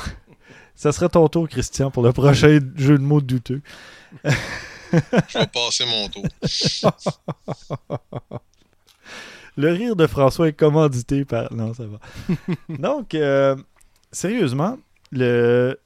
Ça 0.75 0.91
sera 0.91 1.09
ton 1.09 1.27
tour, 1.27 1.47
Christian, 1.47 1.91
pour 1.91 2.03
le 2.03 2.11
prochain 2.11 2.59
jeu 2.75 2.97
de 2.97 3.03
mots 3.03 3.21
douteux. 3.21 3.61
Je 4.93 5.39
vais 5.39 5.47
passer 5.47 5.85
mon 5.85 6.07
tour. 6.09 6.23
Le 9.57 9.71
rire 9.71 9.95
de 9.95 10.05
François 10.05 10.49
est 10.49 10.53
commandité 10.53 11.23
par. 11.23 11.53
Non, 11.53 11.73
ça 11.73 11.85
va. 11.85 11.99
Donc, 12.67 13.15
euh, 13.15 13.55
sérieusement, 14.11 14.77
le 15.11 15.79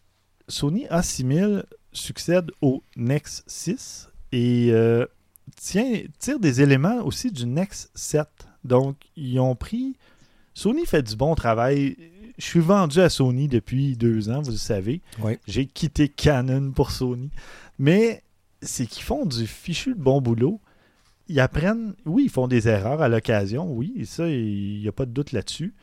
Sony 0.47 0.87
A6000 0.87 1.65
succède 1.91 2.49
au 2.61 2.81
Nex 2.95 3.43
6 3.45 4.09
et 4.31 4.69
euh, 4.71 5.05
tient, 5.55 6.01
tire 6.17 6.39
des 6.39 6.61
éléments 6.61 7.03
aussi 7.03 7.31
du 7.31 7.45
Nex 7.45 7.91
7. 7.93 8.27
Donc, 8.63 8.97
ils 9.15 9.39
ont 9.39 9.55
pris. 9.55 9.95
Sony 10.55 10.87
fait 10.87 11.03
du 11.03 11.15
bon 11.15 11.35
travail. 11.35 11.95
Je 12.39 12.45
suis 12.45 12.59
vendu 12.61 12.99
à 13.01 13.09
Sony 13.09 13.47
depuis 13.47 13.95
deux 13.97 14.29
ans, 14.29 14.41
vous 14.41 14.51
le 14.51 14.57
savez. 14.57 15.01
Oui. 15.21 15.37
J'ai 15.47 15.65
quitté 15.65 16.07
Canon 16.09 16.71
pour 16.71 16.89
Sony. 16.91 17.29
Mais 17.77 18.23
c'est 18.61 18.85
qu'ils 18.87 19.03
font 19.03 19.25
du 19.25 19.45
fichu 19.45 19.93
de 19.93 19.99
bon 20.01 20.21
boulot. 20.21 20.59
Ils 21.27 21.39
apprennent, 21.39 21.93
oui, 22.05 22.23
ils 22.25 22.31
font 22.31 22.47
des 22.47 22.67
erreurs 22.67 23.01
à 23.01 23.09
l'occasion, 23.09 23.71
oui, 23.71 23.93
et 23.97 24.05
ça, 24.05 24.27
il 24.27 24.79
n'y 24.81 24.87
a 24.87 24.91
pas 24.91 25.05
de 25.05 25.11
doute 25.11 25.31
là-dessus. 25.31 25.73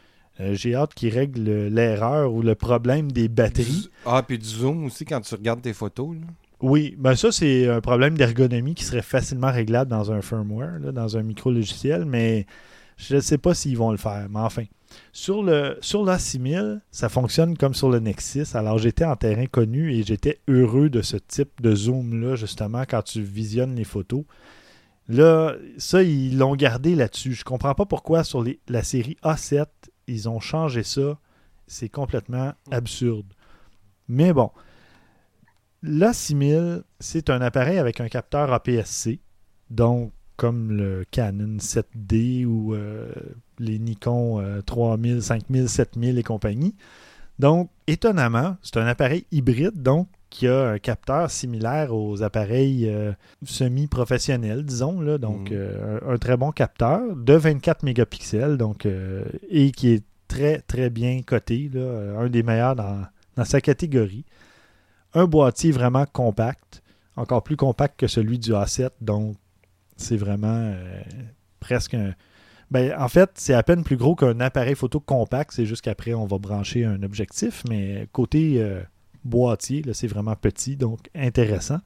Euh, 0.41 0.55
J'ai 0.55 0.75
hâte 0.75 0.93
qu'ils 0.95 1.15
règlent 1.15 1.69
l'erreur 1.69 2.33
ou 2.35 2.43
le 2.43 2.55
problème 2.57 3.13
des 3.13 3.29
batteries. 3.29 3.89
Ah, 4.05 4.23
puis 4.27 4.39
du 4.39 4.45
zoom 4.47 4.87
aussi 4.87 5.05
quand 5.05 5.21
tu 5.21 5.35
regardes 5.35 5.63
tes 5.63 5.73
photos. 5.73 6.17
là. 6.17 6.23
Oui, 6.63 6.97
ben 6.99 7.15
ça, 7.15 7.31
c'est 7.33 7.69
un 7.69 7.81
problème 7.83 8.17
d'ergonomie 8.17 8.75
qui 8.75 8.85
serait 8.85 9.03
facilement 9.03 9.53
réglable 9.53 9.91
dans 9.91 10.11
un 10.11 10.23
firmware, 10.23 10.79
là, 10.81 10.91
dans 10.91 11.17
un 11.17 11.23
micro-logiciel, 11.23 12.07
mais 12.07 12.47
je 12.97 13.17
ne 13.17 13.21
sais 13.21 13.39
pas 13.39 13.55
s'ils 13.55 13.77
vont 13.77 13.91
le 13.91 13.99
faire. 13.99 14.27
Mais 14.31 14.41
enfin, 14.41 14.65
sur 15.13 15.43
le 15.43 15.79
sur 15.81 16.05
l'A6000, 16.05 16.81
ça 16.91 17.09
fonctionne 17.09 17.57
comme 17.57 17.75
sur 17.75 17.91
le 17.91 17.99
Nexus. 17.99 18.47
Alors, 18.55 18.79
j'étais 18.79 19.05
en 19.05 19.17
terrain 19.17 19.47
connu 19.47 19.93
et 19.93 20.03
j'étais 20.03 20.41
heureux 20.49 20.91
de 20.91 21.03
ce 21.03 21.17
type 21.17 21.61
de 21.61 21.75
zoom-là, 21.75 22.37
justement, 22.37 22.85
quand 22.89 23.03
tu 23.03 23.23
visionnes 23.23 23.75
les 23.75 23.85
photos. 23.85 24.25
Là, 25.09 25.55
ça, 25.79 26.03
ils 26.03 26.37
l'ont 26.37 26.57
gardé 26.57 26.95
là-dessus. 26.95 27.35
Je 27.35 27.45
comprends 27.45 27.75
pas 27.75 27.87
pourquoi 27.87 28.25
sur 28.25 28.45
la 28.69 28.83
série 28.83 29.17
A7, 29.23 29.67
ils 30.07 30.29
ont 30.29 30.41
changé 30.41 30.83
ça. 30.83 31.19
C'est 31.67 31.89
complètement 31.89 32.53
absurde. 32.71 33.27
Mais 34.09 34.33
bon, 34.33 34.51
l'A6000, 35.83 36.83
c'est 37.01 37.31
un 37.31 37.41
appareil 37.41 37.79
avec 37.79 38.01
un 38.01 38.09
capteur 38.09 38.53
APS-C, 38.53 39.21
donc 39.71 40.13
comme 40.37 40.71
le 40.73 41.05
Canon 41.11 41.57
7D 41.57 42.45
ou 42.45 42.75
euh, 42.75 43.11
les 43.59 43.79
Nikon 43.79 44.41
euh, 44.41 44.61
3000, 44.63 45.23
5000, 45.23 45.69
7000 45.69 46.19
et 46.19 46.23
compagnie. 46.23 46.75
Donc, 47.39 47.69
étonnamment, 47.87 48.57
c'est 48.63 48.79
un 48.79 48.87
appareil 48.87 49.27
hybride, 49.31 49.83
donc 49.83 50.09
qui 50.31 50.49
a 50.49 50.71
un 50.71 50.79
capteur 50.79 51.31
similaire 51.31 51.95
aux 51.95 52.23
appareils 52.23 52.89
euh, 52.89 53.13
semi-professionnels, 53.45 54.65
disons, 54.65 55.01
là, 55.01 55.19
donc 55.19 55.51
Mhm. 55.51 55.57
euh, 55.57 55.99
un, 56.07 56.15
un 56.15 56.19
très 56.19 56.37
bon 56.37 56.51
capteur 56.53 57.01
de 57.17 57.33
24 57.35 57.83
mégapixels, 57.83 58.57
donc 58.57 58.87
euh, 58.87 59.25
et 59.51 59.71
qui 59.71 59.91
est 59.93 60.05
très 60.29 60.61
très 60.61 60.91
bien 60.91 61.21
coté, 61.23 61.71
là, 61.73 62.19
un 62.21 62.29
des 62.29 62.43
meilleurs 62.43 62.75
dans, 62.77 63.05
dans 63.37 63.45
sa 63.45 63.61
catégorie. 63.61 64.25
Un 65.15 65.25
boîtier 65.27 65.71
vraiment 65.73 66.05
compact, 66.13 66.83
encore 67.17 67.43
plus 67.43 67.57
compact 67.57 67.99
que 68.01 68.07
celui 68.07 68.39
du 68.39 68.51
A7, 68.53 68.91
donc 69.01 69.37
c'est 69.97 70.17
vraiment 70.17 70.75
presque 71.61 71.95
un. 71.95 72.15
Ben, 72.71 72.95
en 72.99 73.09
fait, 73.09 73.31
c'est 73.35 73.55
à 73.55 73.63
peine 73.63 73.85
plus 73.85 73.97
gros 73.97 74.15
qu'un 74.17 74.41
appareil 74.41 74.75
photo 74.75 74.99
compact, 74.99 75.53
c'est 75.53 75.67
juste 75.67 75.83
qu'après 75.83 76.15
on 76.15 76.27
va 76.27 76.39
brancher 76.39 76.85
un 76.85 77.03
objectif, 77.03 77.63
mais 77.69 78.09
côté 78.13 78.57
euh, 78.59 78.83
boîtier, 79.25 79.83
là, 79.83 79.95
c'est 79.95 80.09
vraiment 80.09 80.35
petit, 80.35 80.77
donc 80.77 81.09
intéressant. 81.15 81.79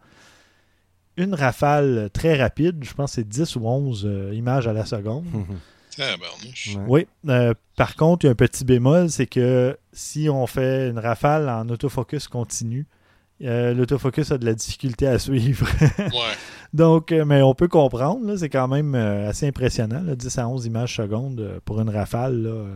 Une 1.16 1.34
rafale 1.34 2.08
très 2.14 2.40
rapide, 2.40 2.82
je 2.82 2.94
pense 2.94 3.10
que 3.10 3.14
c'est 3.16 3.28
10 3.28 3.56
ou 3.56 3.66
11 3.66 4.06
euh, 4.06 4.34
images 4.34 4.66
à 4.66 4.72
la 4.72 4.86
seconde. 4.86 5.26
Ouais. 6.76 6.84
Oui. 6.86 7.06
euh, 7.28 7.52
par 7.76 7.96
contre, 7.96 8.24
il 8.24 8.28
y 8.28 8.30
a 8.30 8.32
un 8.32 8.36
petit 8.36 8.64
bémol, 8.64 9.10
c'est 9.10 9.26
que 9.26 9.76
si 9.92 10.30
on 10.30 10.46
fait 10.46 10.88
une 10.88 10.98
rafale 10.98 11.48
en 11.48 11.68
autofocus 11.68 12.28
continu, 12.28 12.86
euh, 13.42 13.72
l'autofocus 13.74 14.30
a 14.32 14.38
de 14.38 14.44
la 14.44 14.54
difficulté 14.54 15.06
à 15.06 15.18
suivre. 15.18 15.66
Ouais. 15.98 16.34
Donc, 16.72 17.10
euh, 17.12 17.24
mais 17.24 17.42
on 17.42 17.54
peut 17.54 17.66
comprendre, 17.68 18.36
c'est 18.36 18.48
quand 18.48 18.68
même 18.68 18.94
euh, 18.94 19.28
assez 19.28 19.46
impressionnant, 19.48 20.02
là, 20.02 20.14
10 20.14 20.38
à 20.38 20.48
11 20.48 20.66
images 20.66 20.96
secondes 20.96 21.40
euh, 21.40 21.58
pour 21.64 21.80
une 21.80 21.90
rafale. 21.90 22.44
euh. 22.46 22.72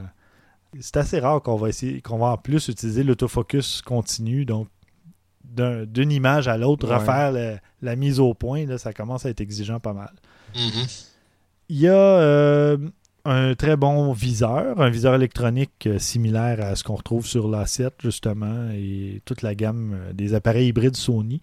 c'est 0.80 0.96
assez 0.96 1.20
rare 1.20 1.40
qu'on 1.42 1.56
va 1.56 1.68
essayer, 1.68 2.00
qu'on 2.00 2.18
va 2.18 2.26
en 2.26 2.36
plus 2.36 2.66
utiliser 2.68 3.04
l'autofocus 3.04 3.82
continu, 3.82 4.44
donc 4.44 4.66
d'un- 5.44 5.84
d'une 5.84 6.10
image 6.10 6.48
à 6.48 6.56
l'autre, 6.56 6.88
Ouais. 6.88 6.96
refaire 6.96 7.30
la, 7.30 7.58
la 7.82 7.94
mise 7.96 8.18
au 8.18 8.34
point, 8.34 8.66
là, 8.66 8.78
ça 8.78 8.92
commence 8.92 9.24
à 9.26 9.30
être 9.30 9.40
exigeant 9.40 9.78
pas 9.78 9.92
mal. 9.92 10.12
Mhm. 10.56 10.86
Il 11.68 11.78
y 11.78 11.86
a 11.88 11.92
euh, 11.94 12.76
un 13.24 13.54
très 13.54 13.76
bon 13.76 14.12
viseur, 14.12 14.80
un 14.80 14.90
viseur 14.90 15.14
électronique 15.14 15.86
euh, 15.86 15.98
similaire 15.98 16.60
à 16.60 16.76
ce 16.76 16.84
qu'on 16.84 16.96
retrouve 16.96 17.26
sur 17.26 17.48
l'A7 17.48 17.92
justement 18.00 18.68
et 18.72 19.22
toute 19.24 19.42
la 19.42 19.54
gamme 19.54 19.94
euh, 19.94 20.12
des 20.12 20.34
appareils 20.34 20.68
hybrides 20.68 20.96
Sony. 20.96 21.40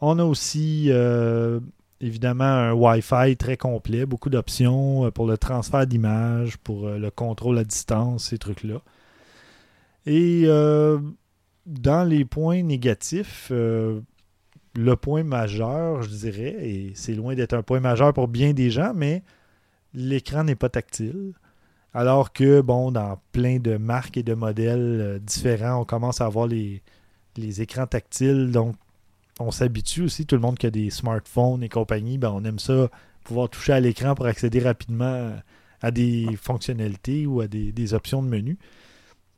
On 0.00 0.18
a 0.18 0.24
aussi 0.24 0.86
euh, 0.90 1.58
évidemment 2.00 2.44
un 2.44 2.72
Wi-Fi 2.72 3.36
très 3.36 3.56
complet, 3.56 4.06
beaucoup 4.06 4.30
d'options 4.30 5.10
pour 5.10 5.26
le 5.26 5.38
transfert 5.38 5.86
d'images, 5.86 6.56
pour 6.58 6.88
le 6.88 7.10
contrôle 7.10 7.58
à 7.58 7.64
distance, 7.64 8.28
ces 8.30 8.38
trucs-là. 8.38 8.80
Et 10.06 10.46
dans 11.66 12.08
les 12.08 12.24
points 12.24 12.64
négatifs, 12.64 13.52
le 13.52 14.96
point 15.00 15.22
majeur, 15.22 16.02
je 16.02 16.08
dirais, 16.08 16.56
et 16.60 16.92
c'est 16.96 17.14
loin 17.14 17.36
d'être 17.36 17.54
un 17.54 17.62
point 17.62 17.78
majeur 17.78 18.12
pour 18.12 18.26
bien 18.26 18.52
des 18.52 18.70
gens, 18.70 18.92
mais 18.96 19.22
l'écran 19.94 20.44
n'est 20.44 20.54
pas 20.54 20.68
tactile. 20.68 21.32
Alors 21.94 22.32
que, 22.32 22.60
bon, 22.62 22.90
dans 22.90 23.18
plein 23.32 23.58
de 23.58 23.76
marques 23.76 24.16
et 24.16 24.22
de 24.22 24.34
modèles 24.34 24.98
euh, 25.00 25.18
différents, 25.18 25.82
on 25.82 25.84
commence 25.84 26.20
à 26.20 26.26
avoir 26.26 26.46
les, 26.46 26.82
écrans 27.36 27.86
tactiles. 27.86 28.50
Donc, 28.50 28.76
on 29.38 29.50
s'habitue 29.50 30.02
aussi. 30.02 30.24
Tout 30.24 30.36
le 30.36 30.40
monde 30.40 30.58
qui 30.58 30.66
a 30.66 30.70
des 30.70 30.90
smartphones 30.90 31.62
et 31.62 31.68
compagnie, 31.68 32.16
ben, 32.16 32.30
on 32.34 32.44
aime 32.44 32.58
ça, 32.58 32.88
pouvoir 33.24 33.50
toucher 33.50 33.74
à 33.74 33.80
l'écran 33.80 34.14
pour 34.14 34.26
accéder 34.26 34.60
rapidement 34.60 35.32
à 35.82 35.90
des 35.90 36.28
fonctionnalités 36.40 37.26
ou 37.26 37.40
à 37.40 37.46
des, 37.46 37.94
options 37.94 38.22
de 38.22 38.28
menu. 38.28 38.58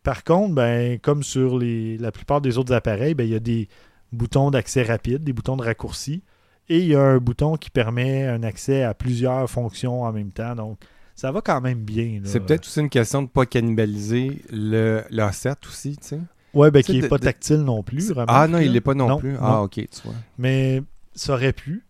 Par 0.04 0.22
contre, 0.22 0.54
ben, 0.54 0.98
comme 1.00 1.22
sur 1.22 1.58
la 1.58 2.12
plupart 2.12 2.40
des 2.40 2.58
autres 2.58 2.74
appareils, 2.74 3.14
ben, 3.14 3.24
il 3.24 3.30
y 3.32 3.36
a 3.36 3.40
des 3.40 3.68
boutons 4.12 4.50
d'accès 4.50 4.82
rapide, 4.84 5.24
des 5.24 5.32
boutons 5.32 5.56
de 5.56 5.62
raccourci. 5.62 6.22
Et 6.68 6.78
il 6.78 6.86
y 6.86 6.94
a 6.94 7.02
un 7.02 7.18
bouton 7.18 7.56
qui 7.56 7.70
permet 7.70 8.26
un 8.26 8.42
accès 8.42 8.82
à 8.82 8.94
plusieurs 8.94 9.48
fonctions 9.50 10.02
en 10.02 10.12
même 10.12 10.30
temps. 10.30 10.54
Donc, 10.54 10.78
ça 11.14 11.30
va 11.30 11.40
quand 11.42 11.60
même 11.60 11.80
bien. 11.84 12.20
C'est 12.24 12.40
peut-être 12.40 12.64
aussi 12.66 12.80
une 12.80 12.88
question 12.88 13.22
de 13.22 13.28
pas 13.28 13.46
cannibaliser 13.46 14.42
le 14.50 15.02
l'asset 15.10 15.54
aussi, 15.68 15.96
tu 15.96 16.08
sais. 16.08 16.20
Ouais, 16.54 16.70
ben 16.70 16.82
qui 16.82 16.98
de- 17.00 17.04
est 17.04 17.08
pas 17.08 17.18
de- 17.18 17.24
tactile 17.24 17.58
non 17.62 17.82
plus. 17.82 18.12
Ah 18.28 18.46
non, 18.48 18.58
il 18.58 18.66
là. 18.68 18.72
l'est 18.72 18.80
pas 18.80 18.94
non, 18.94 19.08
Non, 19.08 19.18
plus. 19.18 19.32
non. 19.32 19.38
Ah, 19.42 19.62
ok, 19.62 19.72
tu 19.74 19.86
vois. 20.04 20.14
Mais 20.38 20.82
ça 21.14 21.34
aurait 21.34 21.52
pu. 21.52 21.82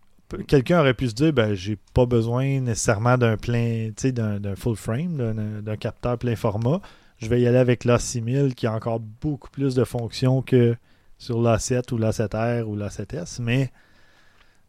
Quelqu'un 0.47 0.79
aurait 0.79 0.95
pu 0.95 1.07
se 1.07 1.13
dire, 1.13 1.31
ben, 1.31 1.53
j'ai 1.53 1.77
pas 1.93 2.05
besoin 2.07 2.59
nécessairement 2.59 3.17
d'un 3.17 3.37
plein, 3.37 3.89
tu 3.95 4.07
sais, 4.07 4.11
d'un 4.11 4.55
full 4.55 4.75
frame, 4.75 5.15
d'un 5.17 5.61
d'un 5.61 5.75
capteur 5.77 6.17
plein 6.17 6.35
format. 6.35 6.81
Je 7.19 7.29
vais 7.29 7.39
y 7.41 7.47
aller 7.47 7.59
avec 7.59 7.85
l'A6000 7.85 8.55
qui 8.55 8.67
a 8.67 8.73
encore 8.73 8.99
beaucoup 8.99 9.49
plus 9.51 9.75
de 9.75 9.83
fonctions 9.85 10.41
que 10.41 10.75
sur 11.19 11.39
l'A7 11.41 11.93
ou 11.93 11.97
l'A7R 11.97 12.63
ou 12.63 12.75
l'A7S. 12.75 13.39
Mais 13.41 13.71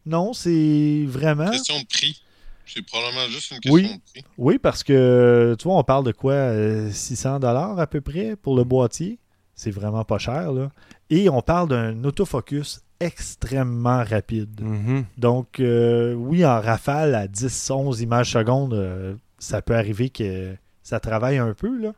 non, 0.07 0.33
c'est 0.33 1.05
vraiment. 1.07 1.49
Question 1.51 1.79
de 1.79 1.85
prix. 1.85 2.21
C'est 2.65 2.85
probablement 2.85 3.27
juste 3.29 3.51
une 3.51 3.59
question 3.59 3.73
Oui. 3.73 3.83
de 3.83 4.11
prix. 4.11 4.23
Oui, 4.37 4.57
parce 4.57 4.83
que, 4.83 5.55
tu 5.57 5.63
vois, 5.67 5.77
on 5.77 5.83
parle 5.83 6.03
de 6.05 6.11
quoi 6.11 6.33
euh, 6.33 6.91
600 6.91 7.39
dollars 7.39 7.79
à 7.79 7.87
peu 7.87 8.01
près 8.01 8.35
pour 8.35 8.55
le 8.57 8.63
boîtier? 8.63 9.19
C'est 9.55 9.71
vraiment 9.71 10.03
pas 10.03 10.17
cher, 10.17 10.51
là. 10.51 10.69
Et 11.09 11.29
on 11.29 11.41
parle 11.41 11.69
d'un 11.69 12.03
autofocus 12.03 12.81
extrêmement 12.99 14.03
rapide. 14.03 14.61
Mhm. 14.61 15.05
Donc, 15.17 15.59
euh, 15.59 16.13
oui, 16.13 16.45
en 16.45 16.59
rafale 16.61 17.15
à 17.15 17.27
10-11 17.27 18.01
images 18.01 18.31
secondes, 18.33 18.73
euh, 18.73 19.15
ça 19.39 19.61
peut 19.61 19.75
arriver 19.75 20.09
que 20.09 20.55
ça 20.83 20.99
travaille 20.99 21.37
un 21.37 21.53
peu, 21.53 21.75
là. 21.79 21.93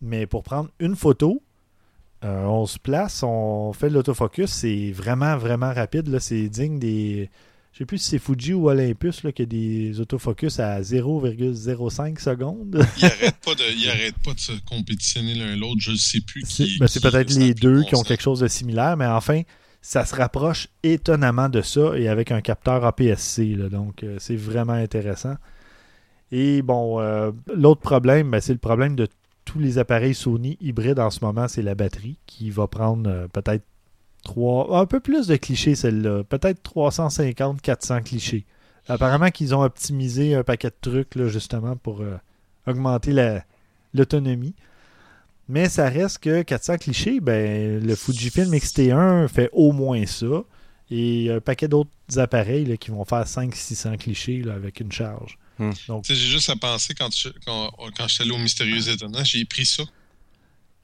Mais 0.00 0.26
pour 0.26 0.42
prendre 0.42 0.70
une 0.80 0.96
photo, 0.96 1.42
euh, 2.24 2.44
on 2.44 2.64
se 2.66 2.78
place, 2.78 3.22
on 3.22 3.72
fait 3.72 3.90
de 3.90 3.94
l'autofocus, 3.94 4.50
c'est 4.50 4.92
vraiment, 4.92 5.36
vraiment 5.36 5.72
rapide. 5.72 6.08
là. 6.08 6.20
C'est 6.20 6.48
digne 6.48 6.78
des. 6.78 7.30
Je 7.72 7.78
sais 7.78 7.86
plus 7.86 7.98
si 7.98 8.10
c'est 8.10 8.18
Fuji 8.20 8.54
ou 8.54 8.68
Olympus 8.68 9.24
là, 9.24 9.32
qui 9.32 9.42
a 9.42 9.46
des 9.46 9.98
autofocus 10.00 10.60
à 10.60 10.80
0,05 10.80 12.20
secondes. 12.20 12.86
Ils 12.98 13.04
arrêtent 13.04 13.40
pas 13.44 13.54
de, 13.54 14.22
pas 14.24 14.30
se 14.36 14.52
compétitionner 14.64 15.34
l'un 15.34 15.56
l'autre. 15.56 15.80
Je 15.80 15.90
ne 15.90 15.96
sais 15.96 16.20
plus 16.20 16.44
C'est 16.46 16.64
qui. 16.64 16.78
ben, 16.78 16.86
c'est 16.86 17.02
peut-être 17.02 17.34
les 17.34 17.52
deux 17.52 17.80
bon 17.80 17.86
qui 17.86 17.94
ont 17.96 17.98
sens. 17.98 18.08
quelque 18.08 18.22
chose 18.22 18.40
de 18.40 18.46
similaire, 18.48 18.96
mais 18.96 19.06
enfin, 19.06 19.42
ça 19.82 20.06
se 20.06 20.14
rapproche 20.14 20.68
étonnamment 20.84 21.48
de 21.48 21.62
ça 21.62 21.98
et 21.98 22.08
avec 22.08 22.30
un 22.30 22.40
capteur 22.40 22.84
APS-C. 22.84 23.56
donc, 23.70 24.04
euh, 24.04 24.16
c'est 24.20 24.36
vraiment 24.36 24.72
intéressant. 24.72 25.34
Et 26.30 26.62
bon, 26.62 27.00
euh, 27.00 27.32
l'autre 27.54 27.80
problème, 27.80 28.30
ben, 28.30 28.40
c'est 28.40 28.52
le 28.52 28.58
problème 28.58 28.96
de 28.96 29.08
les 29.58 29.78
appareils 29.78 30.14
Sony 30.14 30.56
hybrides 30.60 30.98
en 30.98 31.10
ce 31.10 31.24
moment, 31.24 31.48
c'est 31.48 31.62
la 31.62 31.74
batterie 31.74 32.18
qui 32.26 32.50
va 32.50 32.66
prendre 32.66 33.08
euh, 33.08 33.28
peut-être 33.28 33.64
trois, 34.24 34.78
un 34.80 34.86
peu 34.86 35.00
plus 35.00 35.26
de 35.26 35.36
clichés 35.36 35.74
celle-là, 35.74 36.24
peut-être 36.24 36.62
350, 36.62 37.60
400 37.60 38.02
clichés. 38.02 38.44
Apparemment 38.88 39.30
qu'ils 39.30 39.54
ont 39.54 39.62
optimisé 39.62 40.34
un 40.34 40.42
paquet 40.44 40.68
de 40.68 40.74
trucs 40.90 41.16
justement 41.28 41.76
pour 41.76 42.00
euh, 42.02 42.16
augmenter 42.66 43.12
la- 43.12 43.44
l'autonomie. 43.94 44.54
Mais 45.48 45.68
ça 45.68 45.88
reste 45.88 46.18
que 46.18 46.42
400 46.42 46.78
clichés, 46.78 47.20
ben, 47.20 47.82
le 47.84 47.94
Fujifilm 47.94 48.52
X-T1 48.54 49.28
fait 49.28 49.50
au 49.52 49.72
moins 49.72 50.06
ça. 50.06 50.42
Et 50.90 51.30
un 51.30 51.40
paquet 51.40 51.68
d'autres 51.68 51.90
appareils 52.16 52.76
qui 52.78 52.90
vont 52.90 53.04
faire 53.04 53.24
500-600 53.26 53.96
clichés 53.98 54.42
avec 54.54 54.80
une 54.80 54.92
charge. 54.92 55.38
Hmm. 55.58 55.70
Donc, 55.88 56.04
Tu 56.04 56.14
sais, 56.14 56.20
J'ai 56.20 56.28
juste 56.30 56.50
à 56.50 56.56
penser 56.56 56.94
quand, 56.94 57.14
je, 57.14 57.28
quand, 57.46 57.70
quand 57.96 58.08
je 58.08 58.14
suis 58.14 58.22
allé 58.22 58.32
au 58.32 58.38
Mystérieux 58.38 58.88
Étonnant, 58.88 59.22
j'ai 59.24 59.44
pris 59.44 59.66
ça. 59.66 59.82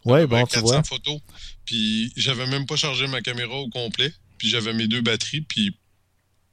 ouais, 0.05 0.21
J'avais 0.21 0.27
bon, 0.27 0.47
tu 0.47 0.55
400 0.55 0.67
vois. 0.67 0.83
photos. 0.83 1.21
Puis 1.65 2.13
j'avais 2.17 2.47
même 2.47 2.67
pas 2.67 2.77
chargé 2.77 3.07
ma 3.07 3.21
caméra 3.21 3.55
au 3.55 3.69
complet. 3.69 4.13
Puis 4.39 4.49
j'avais 4.49 4.73
mes 4.73 4.87
deux 4.89 5.03
batteries. 5.03 5.43
Puis 5.43 5.77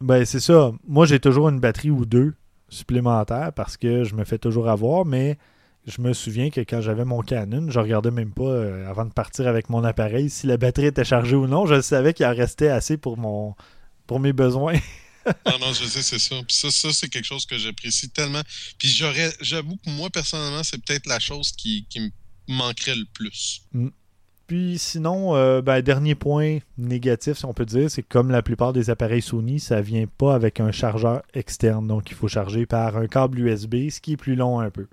Ben, 0.01 0.26
c'est 0.26 0.39
ça. 0.39 0.72
Moi, 0.88 1.05
j'ai 1.05 1.20
toujours 1.20 1.49
une 1.49 1.59
batterie 1.59 1.89
ou 1.91 2.05
deux 2.05 2.36
supplémentaires 2.70 3.53
parce 3.53 3.78
que 3.78 4.03
je 4.03 4.13
me 4.15 4.26
fais 4.26 4.38
toujours 4.38 4.68
avoir, 4.70 5.05
mais 5.05 5.38
je 5.86 6.01
me 6.01 6.11
souviens 6.11 6.49
que 6.49 6.59
quand 6.59 6.82
j'avais 6.82 7.05
mon 7.05 7.22
Canon, 7.22 7.70
je 7.70 7.80
regardais 7.80 8.11
même 8.11 8.34
pas 8.34 8.43
euh, 8.43 8.89
avant 8.89 9.05
de 9.05 9.13
partir 9.13 9.47
avec 9.47 9.70
mon 9.70 9.86
appareil 9.86 10.30
si 10.30 10.45
la 10.47 10.57
batterie 10.57 10.88
était 10.88 11.05
chargée 11.05 11.38
ou 11.38 11.47
non. 11.47 11.65
Je 11.65 11.80
savais 11.82 12.13
qu'il 12.13 12.26
en 12.26 12.36
restait 12.36 12.68
assez 12.68 12.97
pour 12.97 13.18
mon 13.18 13.55
pour 14.05 14.20
mes 14.20 14.34
besoins. 14.34 14.74
non, 15.45 15.59
non, 15.59 15.73
je 15.73 15.86
sais, 15.86 16.01
c'est 16.01 16.19
ça. 16.19 16.36
Puis 16.47 16.55
ça, 16.55 16.71
ça 16.71 16.93
c'est 16.93 17.09
quelque 17.09 17.25
chose 17.25 17.45
que 17.45 17.57
j'apprécie 17.57 18.09
tellement. 18.09 18.41
Puis 18.78 18.89
j'aurais, 18.89 19.32
j'avoue 19.41 19.78
que 19.78 19.89
moi, 19.89 20.09
personnellement, 20.09 20.63
c'est 20.63 20.84
peut-être 20.84 21.07
la 21.07 21.19
chose 21.19 21.51
qui, 21.51 21.86
qui 21.89 21.99
me 21.99 22.09
manquerait 22.47 22.95
le 22.95 23.05
plus. 23.13 23.61
Puis 24.47 24.78
sinon, 24.80 25.36
euh, 25.36 25.61
ben, 25.61 25.82
dernier 25.82 26.15
point 26.15 26.59
négatif, 26.78 27.38
si 27.38 27.45
on 27.45 27.53
peut 27.53 27.65
dire, 27.65 27.91
c'est 27.91 28.01
que 28.01 28.07
comme 28.07 28.32
la 28.32 28.41
plupart 28.41 28.71
des 28.71 28.89
appareils 28.89 29.21
Sony, 29.21 29.59
ça 29.59 29.82
vient 29.82 30.05
pas 30.07 30.34
avec 30.36 30.61
un 30.61 30.71
chargeur 30.71 31.21
externe. 31.34 31.86
Donc, 31.86 32.09
il 32.11 32.15
faut 32.15 32.30
charger 32.30 32.65
par 32.65 32.95
un 32.95 33.07
câble 33.07 33.39
USB, 33.39 33.89
ce 33.89 33.99
qui 33.99 34.13
est 34.13 34.17
plus 34.17 34.36
long 34.36 34.59
un 34.59 34.69
peu. 34.69 34.88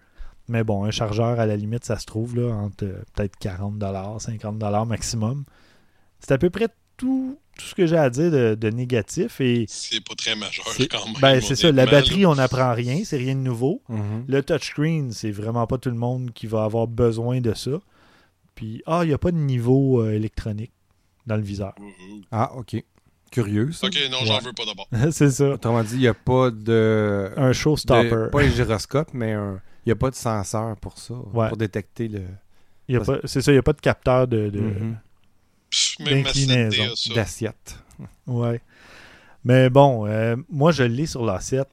Mais 0.49 0.64
bon, 0.64 0.85
un 0.85 0.91
chargeur, 0.91 1.39
à 1.39 1.47
la 1.47 1.57
limite, 1.57 1.85
ça 1.85 1.99
se 1.99 2.05
trouve 2.05 2.37
là, 2.37 2.53
entre 2.53 2.85
euh, 2.85 3.03
peut-être 3.14 3.37
40 3.39 3.82
50 4.20 4.87
maximum. 4.87 5.45
C'est 6.18 6.32
à 6.32 6.39
peu 6.39 6.51
près 6.51 6.68
tout, 6.97 7.39
tout 7.59 7.65
ce 7.67 7.75
que 7.75 7.87
j'ai 7.87 7.97
à 7.97 8.11
dire 8.11 8.31
de, 8.31 8.55
de 8.55 8.71
négatif. 8.71 9.41
Et 9.41 9.65
C'est 9.69 10.03
pas 10.05 10.15
très 10.15 10.35
majeur 10.37 10.65
c'est 10.69 10.89
quand 10.89 11.05
même. 11.07 11.15
ben, 11.21 11.41
c'est 11.41 11.57
ça, 11.57 11.71
la 11.73 11.87
batterie, 11.87 12.27
on 12.27 12.35
n'apprend 12.35 12.73
rien, 12.75 13.03
c'est 13.05 13.17
rien 13.17 13.35
de 13.35 13.41
nouveau. 13.41 13.83
Mhm. 13.89 14.25
Le 14.29 14.43
touchscreen, 14.43 15.13
c'est 15.13 15.31
vraiment 15.31 15.67
pas 15.67 15.79
tout 15.79 15.91
le 15.91 15.97
monde 15.97 16.33
qui 16.35 16.47
va 16.47 16.65
avoir 16.65 16.87
besoin 16.87 17.41
de 17.41 17.55
ça. 17.55 17.73
Puis, 18.55 18.83
ah, 18.87 19.01
il 19.03 19.09
n'y 19.09 19.15
a 19.15 19.19
pas 19.19 19.31
de 19.33 19.37
niveau 19.37 20.01
euh, 20.03 20.13
électronique 20.13 20.73
dans 21.27 21.37
le 21.37 21.43
viseur. 21.43 21.75
ouh. 21.81 22.21
Ah, 22.31 22.53
ok. 22.57 22.77
Curieux, 23.31 23.73
ça. 23.73 23.89
Ok, 23.89 23.97
non, 24.13 24.19
j'en 24.25 24.35
Ouais. 24.35 24.41
veux 24.45 24.53
pas 24.53 24.65
d'abord. 24.65 24.89
c'est 25.13 25.31
ça. 25.31 25.51
Autrement 25.51 25.83
dit, 25.83 25.95
il 25.95 26.01
n'y 26.01 26.07
a 26.07 26.15
pas 26.15 26.51
de. 26.53 27.31
Un 27.37 27.53
showstopper. 27.53 28.11
de- 28.11 28.27
pas 28.29 28.43
un 28.43 28.49
gyroscope, 28.51 29.09
mais 29.13 29.33
un- 29.33 29.61
il 29.85 29.89
n'y 29.89 29.93
a 29.93 29.97
pas 29.97 30.11
de 30.11 30.15
senseur 30.15 30.77
pour 30.77 30.99
ça, 30.99 31.15
Ouais. 31.33 31.49
pour 31.49 31.57
détecter 31.57 32.07
le 32.09 32.23
Il 32.89 32.95
y 32.95 32.97
a 32.97 33.01
pas- 33.01 33.19
C'est 33.25 33.41
ça, 33.43 33.51
il 33.51 33.55
n'y 33.57 33.59
a 33.59 33.63
pas 33.63 33.73
de 33.73 33.81
capteur 33.81 34.29
de. 34.29 34.51
de- 34.51 34.61
Mhm. 34.61 34.71
Pff, 34.77 34.79
Même 34.79 34.91
ma 34.91 34.99
7D 34.99 35.14
D'inclinaison, 36.01 36.95
d'assiette. 37.14 37.79
Ouais. 38.27 38.61
Mais 39.45 39.70
bon, 39.70 40.07
euh, 40.07 40.37
moi, 40.49 40.72
je 40.72 40.83
l'ai 40.83 41.07
sur 41.07 41.25
l'A7, 41.25 41.64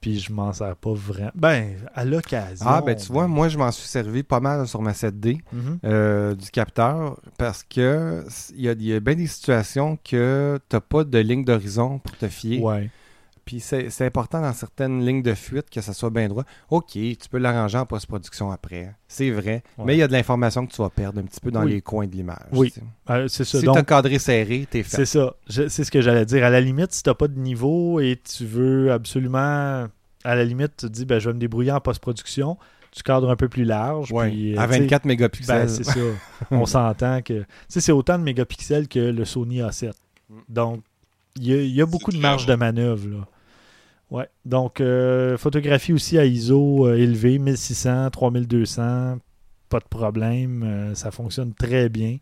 puis 0.00 0.18
je 0.20 0.32
m'en 0.32 0.52
sers 0.52 0.76
pas 0.76 0.94
vraiment. 0.94 1.30
Ben, 1.34 1.76
à 1.94 2.04
l'occasion. 2.04 2.64
Ah, 2.66 2.80
ben 2.80 2.96
tu 2.96 3.12
vois, 3.12 3.26
moi, 3.28 3.48
je 3.48 3.58
m'en 3.58 3.70
suis 3.72 3.86
servi 3.88 4.22
pas 4.22 4.40
mal 4.40 4.66
sur 4.66 4.80
ma 4.80 4.92
7D 4.92 5.40
Mhm. 5.52 5.78
euh, 5.84 6.34
du 6.34 6.50
capteur 6.50 7.20
parce 7.38 7.62
que 7.64 8.24
il 8.54 8.62
y 8.62 8.68
a, 8.68 8.72
y 8.78 8.92
a 8.94 9.00
bien 9.00 9.14
des 9.16 9.26
situations 9.26 9.96
que 10.02 10.58
tu 10.68 10.76
n'as 10.76 10.80
pas 10.80 11.04
de 11.04 11.18
ligne 11.18 11.44
d'horizon 11.44 11.98
pour 11.98 12.16
te 12.16 12.28
fier. 12.28 12.60
Ouais. 12.62 12.90
Puis 13.44 13.60
c'est 13.60 14.06
important 14.06 14.40
dans 14.40 14.52
certaines 14.52 15.04
lignes 15.04 15.22
de 15.22 15.34
fuite 15.34 15.68
que 15.68 15.80
ça 15.80 15.92
soit 15.92 16.10
bien 16.10 16.28
droit. 16.28 16.44
OK, 16.70 16.92
tu 16.92 17.16
peux 17.30 17.38
l'arranger 17.38 17.78
en 17.78 17.86
post-production 17.86 18.52
après. 18.52 18.94
C'est 19.08 19.30
vrai. 19.30 19.64
Ouais. 19.78 19.84
Mais 19.84 19.96
il 19.96 19.98
y 19.98 20.02
a 20.02 20.06
de 20.08 20.12
l'information 20.12 20.64
que 20.66 20.72
tu 20.72 20.80
vas 20.80 20.90
perdre 20.90 21.20
un 21.20 21.24
petit 21.24 21.40
peu 21.40 21.50
dans 21.50 21.64
Oui. 21.64 21.72
les 21.72 21.80
coins 21.82 22.06
de 22.06 22.12
l'image. 22.14 22.36
Oui. 22.52 22.72
Euh, 23.10 23.26
c'est 23.28 23.44
ça. 23.44 23.58
Si 23.58 23.64
tu 23.64 23.70
as 23.70 23.82
cadré 23.82 24.18
serré, 24.20 24.66
t'es 24.70 24.82
fait. 24.84 24.96
C'est 24.98 25.06
ça. 25.06 25.34
C'est 25.48 25.84
ce 25.84 25.90
que 25.90 26.00
j'allais 26.00 26.24
dire. 26.24 26.44
À 26.44 26.50
la 26.50 26.60
limite, 26.60 26.92
si 26.92 27.02
t'as 27.02 27.14
pas 27.14 27.26
de 27.28 27.38
niveau 27.38 27.98
et 28.00 28.18
tu 28.22 28.46
veux 28.46 28.92
absolument. 28.92 29.88
À 30.24 30.36
la 30.36 30.44
limite, 30.44 30.76
tu 30.76 30.86
te 30.86 30.92
dis, 30.92 31.04
ben, 31.04 31.18
je 31.18 31.28
vais 31.28 31.34
me 31.34 31.40
débrouiller 31.40 31.72
en 31.72 31.80
post-production. 31.80 32.56
Tu 32.92 33.02
cadres 33.02 33.28
un 33.30 33.36
peu 33.36 33.48
plus 33.48 33.64
large. 33.64 34.12
Ouais, 34.12 34.28
puis, 34.28 34.54
euh, 34.54 34.60
à 34.60 34.68
tu 34.68 34.74
sais, 34.74 34.80
24 34.80 35.04
mégapixels. 35.06 35.62
Ben, 35.62 35.68
c'est 35.68 35.82
ça. 35.84 35.98
On 36.52 36.66
s'entend 36.66 37.22
que. 37.22 37.40
Tu 37.40 37.46
sais, 37.68 37.80
c'est 37.80 37.92
autant 37.92 38.18
de 38.18 38.22
mégapixels 38.22 38.86
que 38.86 39.00
le 39.00 39.24
Sony 39.24 39.60
A7. 39.60 39.92
Mm. 40.28 40.34
Donc, 40.48 40.82
il 41.36 41.46
y 41.46 41.70
y 41.72 41.80
a 41.80 41.86
beaucoup 41.86 42.12
de 42.12 42.18
marge 42.18 42.46
de 42.46 42.54
manœuvre. 42.54 43.08
Là. 43.08 43.26
Ouais. 44.12 44.28
Donc, 44.44 44.82
euh, 44.82 45.38
photographie 45.38 45.94
aussi 45.94 46.18
à 46.18 46.26
ISO 46.26 46.86
euh, 46.86 46.96
élevé, 46.96 47.38
1600, 47.38 48.10
3200, 48.10 49.16
pas 49.70 49.80
de 49.80 49.88
problème. 49.88 50.62
euh, 50.64 50.94
ça 50.94 51.10
fonctionne 51.10 51.54
très 51.54 51.88
bien. 51.88 52.18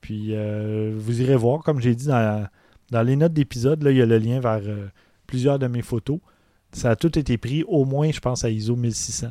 Puis, 0.00 0.34
euh, 0.34 0.94
vous 0.96 1.20
irez 1.20 1.36
voir, 1.36 1.62
comme 1.62 1.78
j'ai 1.78 1.94
dit 1.94 2.06
dans, 2.06 2.48
les 2.90 3.16
notes 3.16 3.34
d'épisode, 3.34 3.82
là, 3.82 3.90
il 3.90 3.98
y 3.98 4.02
a 4.02 4.06
le 4.06 4.16
lien 4.16 4.40
vers 4.40 4.62
euh, 4.64 4.86
plusieurs 5.26 5.58
de 5.58 5.66
mes 5.66 5.82
photos. 5.82 6.20
Ça 6.72 6.92
a 6.92 6.96
tout 6.96 7.18
été 7.18 7.36
pris 7.36 7.64
au 7.64 7.84
moins, 7.84 8.10
je 8.10 8.20
pense, 8.20 8.42
à 8.42 8.48
ISO 8.48 8.74
1600 8.74 9.28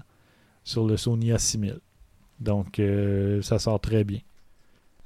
sur 0.64 0.86
le 0.86 0.98
Sony 0.98 1.32
A6000. 1.32 1.80
Donc, 2.40 2.82
ça 3.42 3.60
sort 3.60 3.80
très 3.80 4.04
bien. 4.04 4.20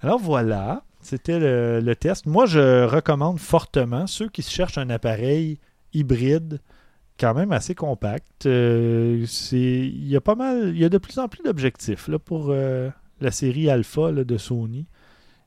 Alors 0.02 0.20
voilà, 0.20 0.84
c'était 1.00 1.38
le 1.82 1.96
test. 1.96 2.26
Moi, 2.26 2.46
je 2.46 2.86
recommande 2.86 3.40
fortement 3.40 4.08
ceux 4.08 4.30
qui 4.30 4.42
cherchent 4.42 4.78
un 4.78 4.90
appareil 4.90 5.60
hybride 5.94 6.60
quand 7.20 7.34
même 7.34 7.52
assez 7.52 7.76
compact. 7.76 8.46
Euh, 8.46 9.26
il 9.52 10.08
y 10.08 10.16
a 10.16 10.22
pas 10.22 10.36
mal, 10.36 10.70
il 10.70 10.78
y 10.80 10.86
a 10.86 10.90
de 10.90 10.98
plus 10.98 11.20
en 11.20 11.28
plus 11.28 11.44
d'objectifs 11.44 12.10
pour 12.26 12.48
euh, 12.50 12.90
la 13.22 13.32
série 13.32 13.70
Alpha 13.70 14.12
là, 14.12 14.24
de 14.24 14.38
Sony. 14.38 14.86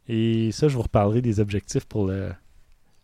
Et 0.09 0.51
ça, 0.53 0.69
je 0.69 0.75
vous 0.77 0.83
reparlerai 0.83 1.23
des 1.23 1.41
objectifs 1.41 1.85
pour 1.87 2.07
le- 2.07 2.33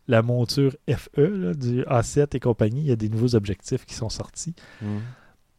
la 0.08 0.22
monture 0.22 0.76
FE 0.88 1.20
là, 1.20 1.54
du 1.54 1.82
A7 1.82 2.34
et 2.36 2.40
compagnie. 2.40 2.80
Il 2.80 2.86
y 2.86 2.92
a 2.92 2.96
des 2.96 3.08
nouveaux 3.08 3.34
objectifs 3.34 3.84
qui 3.86 3.94
sont 3.94 4.08
sortis, 4.08 4.54
Mhm. 4.82 5.00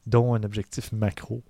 dont 0.08 0.34
un 0.34 0.44
objectif 0.44 0.92
macro 0.92 1.42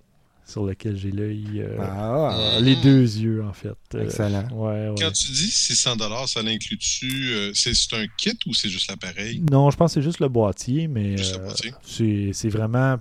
sur 0.50 0.66
lequel 0.66 0.96
j'ai 0.96 1.10
l'œil. 1.10 1.60
euh, 1.60 1.76
Ah, 1.80 2.38
euh, 2.56 2.60
les 2.60 2.76
deux 2.76 3.02
yeux, 3.02 3.42
en 3.44 3.52
fait. 3.52 3.68
Euh, 3.94 4.04
excellent. 4.04 4.48
ouais, 4.52 4.88
ouais. 4.90 4.94
Quand 4.98 5.12
tu 5.12 5.28
dis 5.32 5.50
600 5.50 5.96
ça 6.26 6.42
l'inclut-tu 6.42 7.30
euh, 7.32 7.52
C'est 7.54 7.72
c'est 7.74 7.94
un 7.96 8.06
kit 8.18 8.36
ou 8.46 8.54
c'est 8.54 8.68
juste 8.68 8.90
l'appareil? 8.90 9.42
Non, 9.50 9.70
je 9.70 9.76
pense 9.76 9.94
que 9.94 10.00
c'est 10.00 10.04
juste 10.04 10.20
le 10.20 10.28
boîtier, 10.28 10.88
mais 10.88 11.16
euh, 11.18 11.50
c'est 11.82 12.30
c'est 12.32 12.48
vraiment 12.48 12.96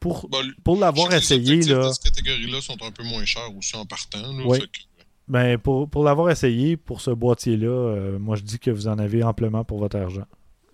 pour, 0.00 0.28
Bon, 0.28 0.38
pour 0.64 0.78
l'avoir 0.78 1.10
les 1.10 1.18
essayé, 1.18 1.60
là, 1.62 1.88
de 1.88 1.92
cette 1.92 2.04
catégorie-là 2.04 2.60
sont 2.62 2.76
un 2.82 2.90
peu 2.90 3.02
moins 3.04 3.24
chers 3.24 3.54
aussi 3.56 3.76
en 3.76 3.84
partant. 3.86 4.32
Là, 4.32 4.58
que- 4.58 4.64
ben, 5.28 5.58
pour, 5.58 5.88
pour 5.88 6.02
l'avoir 6.02 6.30
essayé, 6.30 6.76
pour 6.76 7.00
ce 7.02 7.10
boîtier-là, 7.10 7.68
euh, 7.68 8.18
moi 8.18 8.34
je 8.36 8.42
dis 8.42 8.58
que 8.58 8.70
vous 8.70 8.88
en 8.88 8.98
avez 8.98 9.22
amplement 9.22 9.62
pour 9.62 9.78
votre 9.78 9.96
argent. 9.98 10.24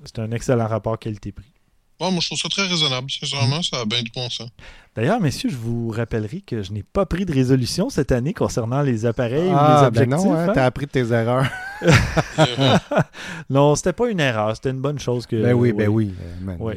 C'est 0.05 0.19
un 0.21 0.31
excellent 0.31 0.67
rapport 0.69 0.99
qualité-prix. 0.99 1.53
Bon, 1.99 2.11
moi, 2.11 2.21
je 2.21 2.27
trouve 2.29 2.39
ça 2.39 2.49
très 2.49 2.67
raisonnable. 2.67 3.11
Sincèrement, 3.11 3.63
ça 3.63 3.81
a 3.81 3.85
bien 3.87 4.03
du 4.03 4.11
bon 4.15 4.29
sens. 4.29 4.49
D'ailleurs, 4.95 5.21
messieurs, 5.21 5.49
je 5.51 5.57
vous 5.57 5.89
rappellerai 5.91 6.41
que 6.43 6.63
je 6.63 6.73
n'ai 6.73 6.83
pas 6.83 7.07
pris 7.07 7.25
de 7.25 7.33
résolution 7.33 7.89
cette 7.91 8.13
année 8.13 8.33
concernant 8.35 8.83
les 8.83 9.07
appareils 9.07 9.47
ou 9.49 9.51
les 9.51 9.55
Ah, 9.57 9.91
ben 9.91 10.03
objectifs. 10.03 10.27
non, 10.27 10.35
hein, 10.35 10.47
hein? 10.49 10.53
t'as 10.55 10.65
appris 10.67 10.87
de 10.87 10.91
tes 10.91 11.13
erreurs. 11.13 11.47
Non, 13.51 13.75
c'était 13.75 13.93
pas 13.93 14.09
une 14.11 14.21
erreur, 14.21 14.55
c'était 14.57 14.71
une 14.71 14.81
bonne 14.81 14.99
chose 14.99 15.27
que. 15.27 15.41
ben 15.43 15.53
oui, 15.55 15.73
ben 15.73 15.89
oui. 15.89 16.13
euh, 16.49 16.57
oui. 16.59 16.75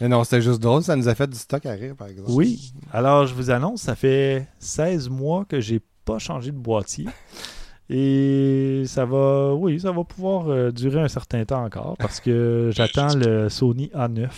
Mais 0.00 0.08
non, 0.08 0.22
c'était 0.24 0.42
juste 0.42 0.60
drôle, 0.60 0.82
ça 0.82 0.96
nous 0.96 1.08
a 1.08 1.14
fait 1.14 1.28
du 1.28 1.36
stock 1.36 1.64
à 1.66 1.72
rire, 1.72 1.94
par 1.96 2.08
exemple. 2.08 2.30
Oui. 2.32 2.72
Alors, 2.92 3.26
je 3.26 3.34
vous 3.34 3.50
annonce, 3.50 3.82
ça 3.82 3.94
fait 3.96 4.46
16 4.58 5.08
mois 5.08 5.44
que 5.44 5.60
j'ai 5.60 5.80
pas 6.04 6.18
changé 6.18 6.50
de 6.52 6.56
boîtier. 6.56 7.06
Et 7.90 8.82
ça 8.86 9.04
va, 9.06 9.54
oui, 9.54 9.80
ça 9.80 9.92
va 9.92 10.04
pouvoir 10.04 10.48
euh, 10.48 10.70
durer 10.70 11.00
un 11.00 11.08
certain 11.08 11.44
temps 11.44 11.64
encore 11.64 11.96
parce 11.98 12.20
que 12.20 12.70
j'attends 12.74 13.14
le 13.14 13.48
Sony 13.48 13.90
A9. 13.94 14.28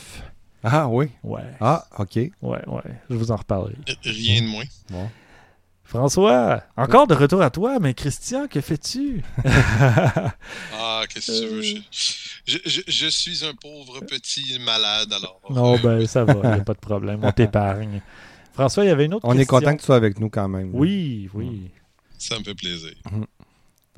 Ah 0.62 0.88
oui? 0.88 1.09
Ouais, 1.24 1.40
Ah, 1.61 1.84
OK. 1.98 2.14
ouais, 2.16 2.32
ouais. 2.42 2.82
Je 3.09 3.14
vous 3.16 3.30
en 3.32 3.36
reparlerai. 3.36 3.74
Rien 4.05 4.42
de 4.42 4.46
moins. 4.46 4.64
Bon. 4.90 5.09
François, 5.82 6.62
encore 6.76 7.09
de 7.09 7.14
retour 7.14 7.42
à 7.42 7.51
toi, 7.51 7.80
mais 7.80 7.94
Christian, 7.94 8.46
que 8.46 8.61
fais-tu? 8.61 9.24
Ah, 10.72 11.03
qu'est-ce 11.09 11.32
que 11.32 11.48
tu 11.48 11.55
veux? 11.55 11.62
Je, 12.46 12.59
je, 12.64 12.80
je- 12.86 13.07
suis 13.09 13.44
un 13.44 13.55
pauvre 13.55 14.01
petit 14.01 14.59
malade, 14.64 15.12
alors. 15.12 15.40
non, 15.51 15.76
ben 15.78 16.07
ça 16.07 16.24
va, 16.24 16.34
il 16.34 16.40
n'y 16.55 16.61
a 16.61 16.64
pas 16.64 16.74
de 16.74 16.78
problème, 16.78 17.20
on 17.22 17.32
t'épargne. 17.32 18.01
François, 18.53 18.84
il 18.84 18.88
y 18.88 18.90
avait 18.90 19.07
une 19.07 19.14
autre 19.14 19.26
On 19.26 19.36
est 19.36 19.46
content 19.46 19.74
que 19.74 19.80
tu 19.80 19.86
sois 19.86 19.96
avec 19.96 20.18
nous 20.20 20.28
quand 20.30 20.48
même. 20.48 20.70
Oui, 20.74 21.28
oui. 21.34 21.70
Ça 22.18 22.38
me 22.38 22.44
fait 22.44 22.55
plaisir. 22.55 22.92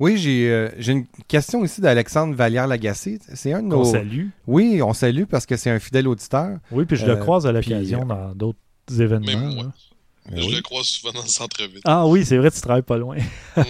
Oui, 0.03 0.17
j'ai 0.17 0.51
euh, 0.51 0.69
j'ai 0.77 0.91
une 0.91 1.05
question 1.27 1.63
ici 1.63 1.79
d'Alexandre 1.81 2.35
Vallière-Lagacé. 2.35 3.19
C'est 3.33 3.53
un 3.53 3.61
de 3.63 3.67
On 3.73 3.79
nos... 3.79 3.85
salue. 3.85 4.27
Oui, 4.47 4.81
on 4.83 4.93
salue 4.93 5.23
parce 5.23 5.45
que 5.45 5.55
c'est 5.55 5.69
un 5.69 5.79
fidèle 5.79 6.07
auditeur. 6.07 6.57
Oui, 6.71 6.85
puis 6.85 6.97
je 6.97 7.05
le 7.05 7.13
Euh, 7.13 7.15
croise 7.15 7.47
à 7.47 7.53
puis, 7.53 7.69
l'occasion 7.71 8.05
dans 8.05 8.35
d'autres 8.35 8.57
événements. 8.99 9.25
Même 9.25 9.53
moi. 9.55 9.63
là. 9.63 9.71
Ben 10.29 10.39
je 10.41 10.47
oui. 10.47 10.55
le 10.55 10.61
croise 10.61 10.85
souvent 10.85 11.13
dans 11.13 11.21
le 11.21 11.27
centre-ville. 11.27 11.81
Ah 11.85 12.05
oui, 12.07 12.25
c'est 12.25 12.37
vrai, 12.37 12.49
tu 12.51 12.59
travailles 12.61 12.81
pas 12.81 12.97
loin. 12.97 13.17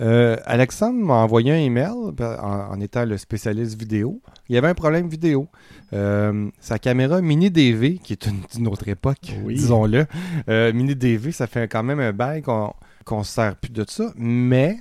Euh, 0.00 0.36
Alexandre 0.44 0.94
m'a 1.04 1.14
envoyé 1.14 1.50
un 1.50 1.56
email 1.56 1.88
en, 1.90 2.22
en 2.70 2.80
étant 2.80 3.04
le 3.04 3.18
spécialiste 3.18 3.76
vidéo. 3.76 4.20
Il 4.48 4.54
y 4.54 4.58
avait 4.58 4.68
un 4.68 4.74
problème 4.74 5.08
vidéo. 5.08 5.48
Euh, 5.92 6.48
sa 6.60 6.78
caméra 6.78 7.20
mini 7.20 7.50
DV, 7.50 7.98
qui 7.98 8.12
est 8.12 8.26
une- 8.26 8.42
d'une 8.54 8.68
autre 8.68 8.86
époque, 8.86 9.32
Oui. 9.42 9.54
disons-le. 9.56 10.06
Euh, 10.48 10.72
mini 10.72 10.94
DV, 10.94 11.32
ça 11.32 11.48
fait 11.48 11.66
quand 11.66 11.82
même 11.82 11.98
un 11.98 12.12
bail 12.12 12.42
qu'on 12.42 12.72
qu'on 13.04 13.24
se 13.24 13.32
sert 13.32 13.56
plus 13.56 13.72
de 13.72 13.84
ça, 13.88 14.12
mais 14.16 14.76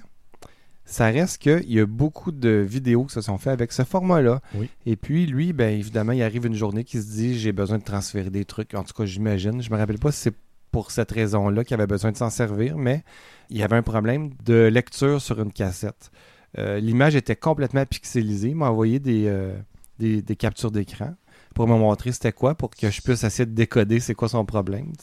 ça 0.87 1.07
reste 1.07 1.39
qu'il 1.39 1.71
y 1.71 1.79
a 1.81 1.85
beaucoup 1.85 2.31
de 2.31 2.65
vidéos 2.67 3.03
qui 3.03 3.13
se 3.13 3.21
sont 3.21 3.37
faites 3.37 3.53
avec 3.53 3.73
ce 3.73 3.83
format-là. 3.83 4.41
Oui. 4.55 4.69
Et 4.85 4.95
puis, 4.95 5.25
lui, 5.25 5.51
ben 5.51 5.77
évidemment, 5.77 6.13
il 6.13 6.23
arrive 6.23 6.45
une 6.45 6.55
journée 6.55 6.85
qui 6.85 7.01
se 7.01 7.07
dit 7.11 7.37
j'ai 7.37 7.51
besoin 7.51 7.77
de 7.77 7.83
transférer 7.83 8.29
des 8.29 8.45
trucs. 8.45 8.73
En 8.73 8.83
tout 8.83 8.93
cas, 8.93 9.05
j'imagine. 9.05 9.61
Je 9.61 9.69
me 9.69 9.77
rappelle 9.77 9.99
pas 9.99 10.11
si 10.13 10.21
c'est 10.21 10.35
pour 10.71 10.91
cette 10.91 11.11
raison-là 11.11 11.63
qu'il 11.65 11.73
avait 11.73 11.87
besoin 11.87 12.11
de 12.11 12.17
s'en 12.17 12.29
servir, 12.29 12.77
mais 12.77 13.03
il 13.49 13.57
y 13.57 13.63
avait 13.63 13.75
un 13.75 13.83
problème 13.83 14.31
de 14.45 14.67
lecture 14.67 15.21
sur 15.21 15.41
une 15.41 15.51
cassette. 15.51 16.09
Euh, 16.57 16.79
L'image 16.79 17.15
était 17.15 17.35
complètement 17.35 17.85
pixelisée. 17.85 18.49
Il 18.49 18.55
m'a 18.55 18.69
envoyé 18.69 18.99
des, 18.99 19.25
euh, 19.27 19.57
des, 19.99 20.21
des 20.21 20.35
captures 20.37 20.71
d'écran 20.71 21.15
pour 21.53 21.67
me 21.67 21.75
montrer 21.75 22.11
c'était 22.13 22.31
quoi, 22.31 22.55
pour 22.55 22.69
que 22.69 22.89
je 22.89 23.01
puisse 23.01 23.23
essayer 23.23 23.45
de 23.45 23.53
décoder 23.53 23.99
c'est 23.99 24.15
quoi 24.15 24.29
son 24.29 24.45
problème. 24.45 24.93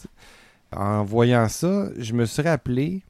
En 0.74 1.05
voyant 1.05 1.49
ça, 1.49 1.89
je 1.99 2.14
me 2.14 2.24
suis 2.24 2.43
rappelé, 2.43 3.03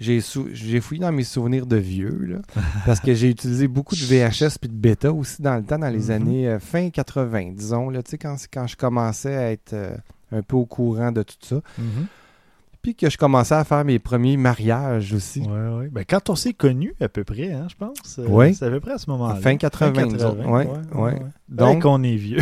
j'ai 0.00 0.20
sou- 0.20 0.48
j'ai 0.52 0.80
fouillé 0.80 1.00
dans 1.02 1.12
mes 1.12 1.22
souvenirs 1.24 1.66
de 1.66 1.76
vieux, 1.76 2.18
là, 2.26 2.62
parce 2.86 2.98
que 3.00 3.14
j'ai 3.14 3.28
utilisé 3.30 3.68
beaucoup 3.68 3.94
de 3.94 4.00
VHS 4.00 4.58
puis 4.58 4.68
de 4.68 4.74
bêta 4.74 5.12
aussi 5.12 5.40
dans 5.42 5.54
le 5.56 5.62
temps, 5.62 5.78
dans 5.78 5.88
les 5.92 6.06
Mhm. 6.06 6.10
années 6.10 6.48
euh, 6.48 6.58
fin 6.58 6.90
80, 6.90 7.52
disons, 7.54 7.90
là, 7.90 8.02
tu 8.02 8.10
sais, 8.10 8.18
quand, 8.18 8.34
quand 8.52 8.66
je 8.66 8.76
commençais 8.76 9.34
à 9.36 9.52
être 9.52 9.74
euh, 9.74 9.94
un 10.32 10.42
peu 10.42 10.56
au 10.56 10.64
courant 10.66 11.12
de 11.12 11.22
tout 11.22 11.36
ça. 11.42 11.60
Mhm. 11.78 12.06
Puis 12.82 12.94
que 12.94 13.10
je 13.10 13.18
commençais 13.18 13.54
à 13.54 13.62
faire 13.64 13.84
mes 13.84 13.98
premiers 13.98 14.38
mariages 14.38 15.12
aussi. 15.12 15.40
Ouais, 15.42 15.68
ouais. 15.78 15.88
Ben, 15.92 16.02
quand 16.08 16.30
on 16.30 16.34
s'est 16.34 16.54
connus, 16.54 16.94
à 16.98 17.10
peu 17.10 17.24
près, 17.24 17.52
hein, 17.52 17.66
je 17.68 17.74
pense. 17.76 18.18
euh, 18.18 18.24
Oui. 18.26 18.54
C'est 18.54 18.64
à 18.64 18.70
peu 18.70 18.80
près 18.80 18.92
à 18.92 18.98
ce 18.98 19.10
moment-là. 19.10 19.34
Fin 19.36 19.58
80, 19.58 20.06
disons. 20.06 20.34
Ouais, 20.50 20.66
ouais. 20.94 21.18
Donc, 21.50 21.82
Donc, 21.82 21.84
on 21.84 22.02
est 22.02 22.16
vieux. 22.16 22.40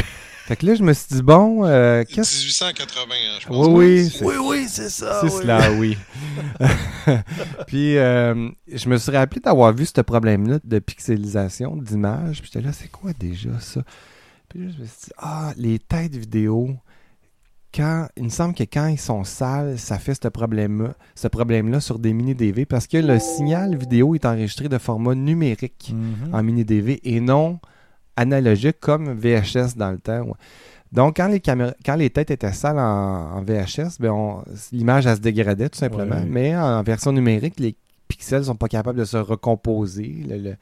Fait 0.49 0.57
que 0.57 0.65
là, 0.67 0.75
je 0.75 0.83
me 0.83 0.93
suis 0.95 1.07
dit, 1.17 1.23
bon, 1.23 1.67
euh, 1.67 2.05
qu'est-ce 2.09 2.39
1880, 2.39 3.15
hein, 3.15 3.39
je 3.41 3.47
pense. 3.49 3.67
Oui, 3.69 3.75
oui, 3.75 4.11
c'est- 4.11 4.25
Oui, 4.25 4.35
oui, 4.41 4.65
c'est 4.67 4.89
ça. 4.89 5.21
C'est 5.21 5.27
oui. 5.31 5.43
cela, 5.43 5.73
oui. 5.73 5.97
puis, 7.67 7.97
euh, 7.99 8.49
je 8.73 8.89
me 8.89 8.97
suis 8.97 9.13
rappelé 9.13 9.41
d'avoir 9.41 9.73
vu 9.73 9.87
ce 9.87 10.01
problème-là 10.01 10.59
de 10.65 10.79
pixelisation 10.79 11.77
d'image. 11.77 12.41
Puis 12.41 12.51
j'étais 12.53 12.67
là, 12.67 12.73
c'est 12.73 12.91
quoi 12.91 13.13
déjà 13.13 13.51
ça? 13.61 13.83
Puis 14.49 14.61
là, 14.61 14.73
je 14.75 14.81
me 14.81 14.87
suis 14.87 14.97
dit, 15.07 15.13
ah, 15.19 15.53
les 15.57 15.79
têtes 15.79 16.17
vidéo, 16.17 16.71
quand, 17.75 18.09
il 18.17 18.25
me 18.25 18.29
semble 18.31 18.55
que 18.55 18.63
quand 18.65 18.87
ils 18.87 18.99
sont 18.99 19.25
sales, 19.25 19.79
ça 19.79 19.99
fait 19.99 20.15
ce 20.21 20.29
problème-là 20.29 20.95
ce 21.15 21.29
problème 21.29 21.79
sur 21.81 21.99
des 21.99 22.15
mini-DV 22.15 22.65
parce 22.65 22.87
que 22.87 22.97
le 22.97 23.19
signal 23.19 23.77
vidéo 23.77 24.15
est 24.15 24.25
enregistré 24.25 24.71
de 24.71 24.79
format 24.79 25.15
numérique 25.15 25.93
Mhm. 25.95 26.35
en 26.35 26.43
mini-DV 26.43 27.01
et 27.05 27.21
non 27.21 27.61
analogique 28.19 28.81
comme 28.81 29.13
VHS 29.19 29.77
dans 29.77 29.91
le 29.93 29.99
temps. 29.99 30.23
ouais. 30.23 30.33
Donc, 30.91 31.17
quand 31.19 31.29
les, 31.29 31.41
quand 31.41 31.97
les 31.97 32.09
têtes 32.11 32.31
étaient 32.31 32.53
sales 32.53 32.79
en, 32.79 33.37
en 33.37 33.43
VHS, 33.43 33.99
ben 34.01 34.43
l'image, 34.73 35.07
elle 35.07 35.17
se 35.17 35.21
dégradait 35.21 35.69
tout 35.69 35.79
simplement. 35.79 36.17
Ouais. 36.17 36.25
Mais 36.27 36.57
en 36.57 36.83
version 36.83 37.13
numérique, 37.13 37.61
les 37.61 37.77
pixels 38.09 38.45
sont 38.47 38.57
pas 38.57 38.69
capables 38.69 38.99
de 38.99 39.05
se 39.05 39.19
recomposer. 39.19 40.25
Le- 40.29 40.39
le- 40.39 40.57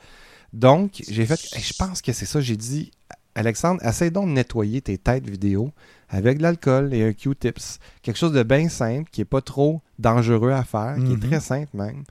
Donc, 0.53 1.03
j'ai 1.09 1.27
fait, 1.27 1.39
je 1.57 1.73
pense 1.79 2.03
que 2.03 2.13
c'est 2.13 2.27
ça. 2.27 2.41
J'ai 2.41 2.57
dit, 2.57 2.91
Alexandre, 3.37 3.81
essaie 3.85 4.11
donc 4.11 4.27
de 4.27 4.33
nettoyer 4.33 4.81
tes 4.81 4.99
têtes 4.99 5.29
vidéo 5.29 5.71
avec 6.09 6.39
de 6.39 6.43
l'alcool 6.43 6.93
et 6.93 7.05
un 7.05 7.13
Q-tips. 7.13 7.79
Quelque 8.03 8.17
chose 8.19 8.33
de 8.33 8.43
bien 8.43 8.69
simple, 8.69 9.09
qui 9.13 9.21
est 9.21 9.25
pas 9.27 9.43
trop 9.43 9.81
dangereux 10.01 10.51
à 10.51 10.65
faire, 10.65 10.97
qui 10.97 11.13
est 11.13 11.17
Mhm. 11.17 11.21
très 11.21 11.41
simple 11.41 11.69
même. 11.75 12.03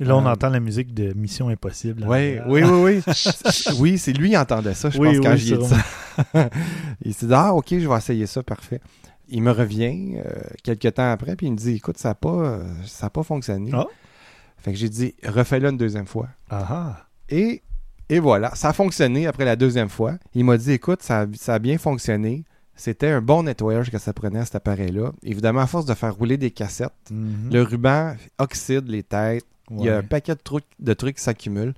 Et 0.00 0.04
là, 0.04 0.16
on 0.16 0.26
Euh, 0.26 0.30
entend 0.30 0.48
la 0.50 0.60
musique 0.60 0.92
de 0.92 1.12
Mission 1.14 1.48
Impossible. 1.48 2.04
Oui, 2.06 2.38
Ah. 2.38 2.44
oui, 2.48 2.62
oui, 2.64 3.00
oui. 3.06 3.14
oui, 3.78 3.98
c'est 3.98 4.12
lui 4.12 4.30
qui 4.30 4.36
entendait 4.36 4.74
ça, 4.74 4.90
je 4.90 4.98
Oui, 4.98 5.16
pense, 5.16 5.26
quand 5.26 5.36
j'y 5.36 5.54
ai 5.54 5.58
dit 5.58 5.66
ça. 5.68 6.50
il 7.04 7.14
s'est 7.14 7.26
dit, 7.26 7.34
ah, 7.34 7.54
ok, 7.54 7.66
je 7.78 7.88
vais 7.88 7.96
essayer 7.96 8.26
ça, 8.26 8.42
parfait. 8.42 8.80
Il 9.28 9.42
me 9.42 9.50
revient 9.52 10.16
euh, 10.16 10.30
quelques 10.62 10.94
temps 10.94 11.10
après, 11.10 11.36
puis 11.36 11.46
il 11.46 11.52
me 11.52 11.56
dit, 11.56 11.74
écoute, 11.76 11.98
ça 11.98 12.08
n'a 12.10 12.14
pas, 12.14 12.28
euh, 12.28 12.64
ça 12.86 13.06
a 13.06 13.10
pas 13.10 13.22
fonctionné. 13.22 13.70
Ah. 13.72 13.86
Fait 14.58 14.72
que 14.72 14.78
j'ai 14.78 14.88
dit, 14.88 15.14
refais-le 15.24 15.68
une 15.70 15.76
deuxième 15.78 16.06
fois. 16.06 16.28
Ah 16.50 16.66
ah. 16.70 17.06
Et, 17.28 17.62
et 18.08 18.18
voilà, 18.18 18.54
ça 18.54 18.70
a 18.70 18.72
fonctionné 18.72 19.26
après 19.26 19.44
la 19.44 19.56
deuxième 19.56 19.88
fois. 19.88 20.14
Il 20.34 20.44
m'a 20.44 20.56
dit, 20.56 20.72
écoute, 20.72 21.02
ça, 21.02 21.20
a- 21.22 21.26
ça 21.34 21.54
a 21.54 21.58
bien 21.58 21.78
fonctionné. 21.78 22.44
C'était 22.76 23.08
un 23.08 23.20
bon 23.22 23.44
nettoyage 23.44 23.90
que 23.90 23.98
ça 23.98 24.12
prenait 24.12 24.40
à 24.40 24.44
cet 24.44 24.56
appareil-là. 24.56 25.12
Évidemment, 25.22 25.60
à 25.60 25.66
force 25.66 25.86
de 25.86 25.94
faire 25.94 26.14
rouler 26.14 26.36
des 26.36 26.50
cassettes, 26.50 26.90
Mhm. 27.10 27.50
le 27.52 27.62
ruban 27.62 28.14
oxyde 28.38 28.88
les 28.88 29.02
têtes. 29.04 29.44
Il 29.70 29.84
y 29.84 29.88
a 29.88 29.98
un 29.98 30.02
paquet 30.02 30.34
de 30.34 30.40
trucs, 30.42 30.64
de 30.78 30.92
trucs 30.94 31.16
qui 31.16 31.22
s'accumulent. 31.22 31.74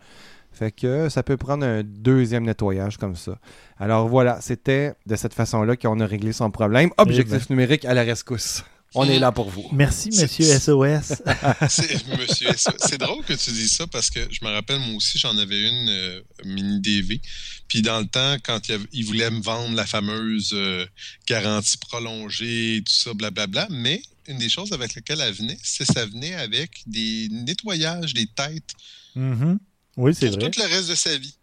Fait 0.52 0.72
que 0.72 1.08
ça 1.10 1.22
peut 1.22 1.36
prendre 1.36 1.66
un 1.66 1.82
deuxième 1.84 2.44
nettoyage 2.44 2.96
comme 2.96 3.14
ça. 3.14 3.38
Alors 3.78 4.08
voilà, 4.08 4.40
c'était 4.40 4.94
de 5.06 5.14
cette 5.14 5.34
façon-là 5.34 5.76
qu'on 5.76 6.00
a 6.00 6.06
réglé 6.06 6.32
son 6.32 6.50
problème. 6.50 6.90
Objectif 6.96 7.50
numérique 7.50 7.84
à 7.84 7.92
la 7.94 8.02
rescousse. 8.04 8.64
On 8.94 9.04
est 9.04 9.18
là 9.18 9.30
pour 9.32 9.50
vous. 9.50 9.66
Merci, 9.72 10.08
monsieur 10.08 10.44
SOS. 10.46 11.20
C'est, 11.68 12.06
monsieur, 12.18 12.48
c'est- 12.56 12.70
c'est 12.78 12.96
drôle 12.98 13.22
que 13.24 13.34
tu 13.34 13.50
dis 13.50 13.68
ça 13.68 13.86
parce 13.86 14.08
que 14.08 14.20
je 14.30 14.42
me 14.42 14.50
rappelle, 14.50 14.78
moi 14.78 14.94
aussi, 14.96 15.18
j'en 15.18 15.36
avais 15.36 15.68
une 15.68 15.88
euh, 15.90 16.20
mini 16.46 16.80
DV. 16.80 17.20
Puis 17.68 17.82
dans 17.82 17.98
le 18.00 18.06
temps, 18.06 18.36
quand 18.42 18.60
il 18.92 19.04
voulait 19.04 19.30
me 19.30 19.42
vendre 19.42 19.74
la 19.76 19.84
fameuse 19.84 20.52
euh, 20.54 20.86
garantie 21.28 21.76
prolongée, 21.76 22.82
tout 22.86 22.94
ça, 22.94 23.12
blablabla, 23.12 23.66
mais 23.70 24.00
une 24.28 24.38
des 24.38 24.48
choses 24.48 24.72
avec 24.72 24.94
lesquelles 24.94 25.20
elle 25.20 25.32
venait, 25.34 25.58
c'est 25.62 25.86
que 25.86 25.92
ça 25.92 26.06
venait 26.06 26.34
avec 26.34 26.82
des 26.86 27.28
nettoyages 27.30 28.14
des 28.14 28.26
têtes 28.26 28.72
Mhm. 29.14 29.58
Oui, 29.96 30.14
c'est 30.14 30.28
pour 30.28 30.38
vrai. 30.40 30.50
tout 30.50 30.60
le 30.60 30.66
reste 30.68 30.90
de 30.90 30.94
sa 30.94 31.16
vie. 31.16 31.34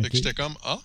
Fait 0.00 0.08
que 0.10 0.16
j'étais 0.16 0.34
comme, 0.34 0.54
ah, 0.62 0.78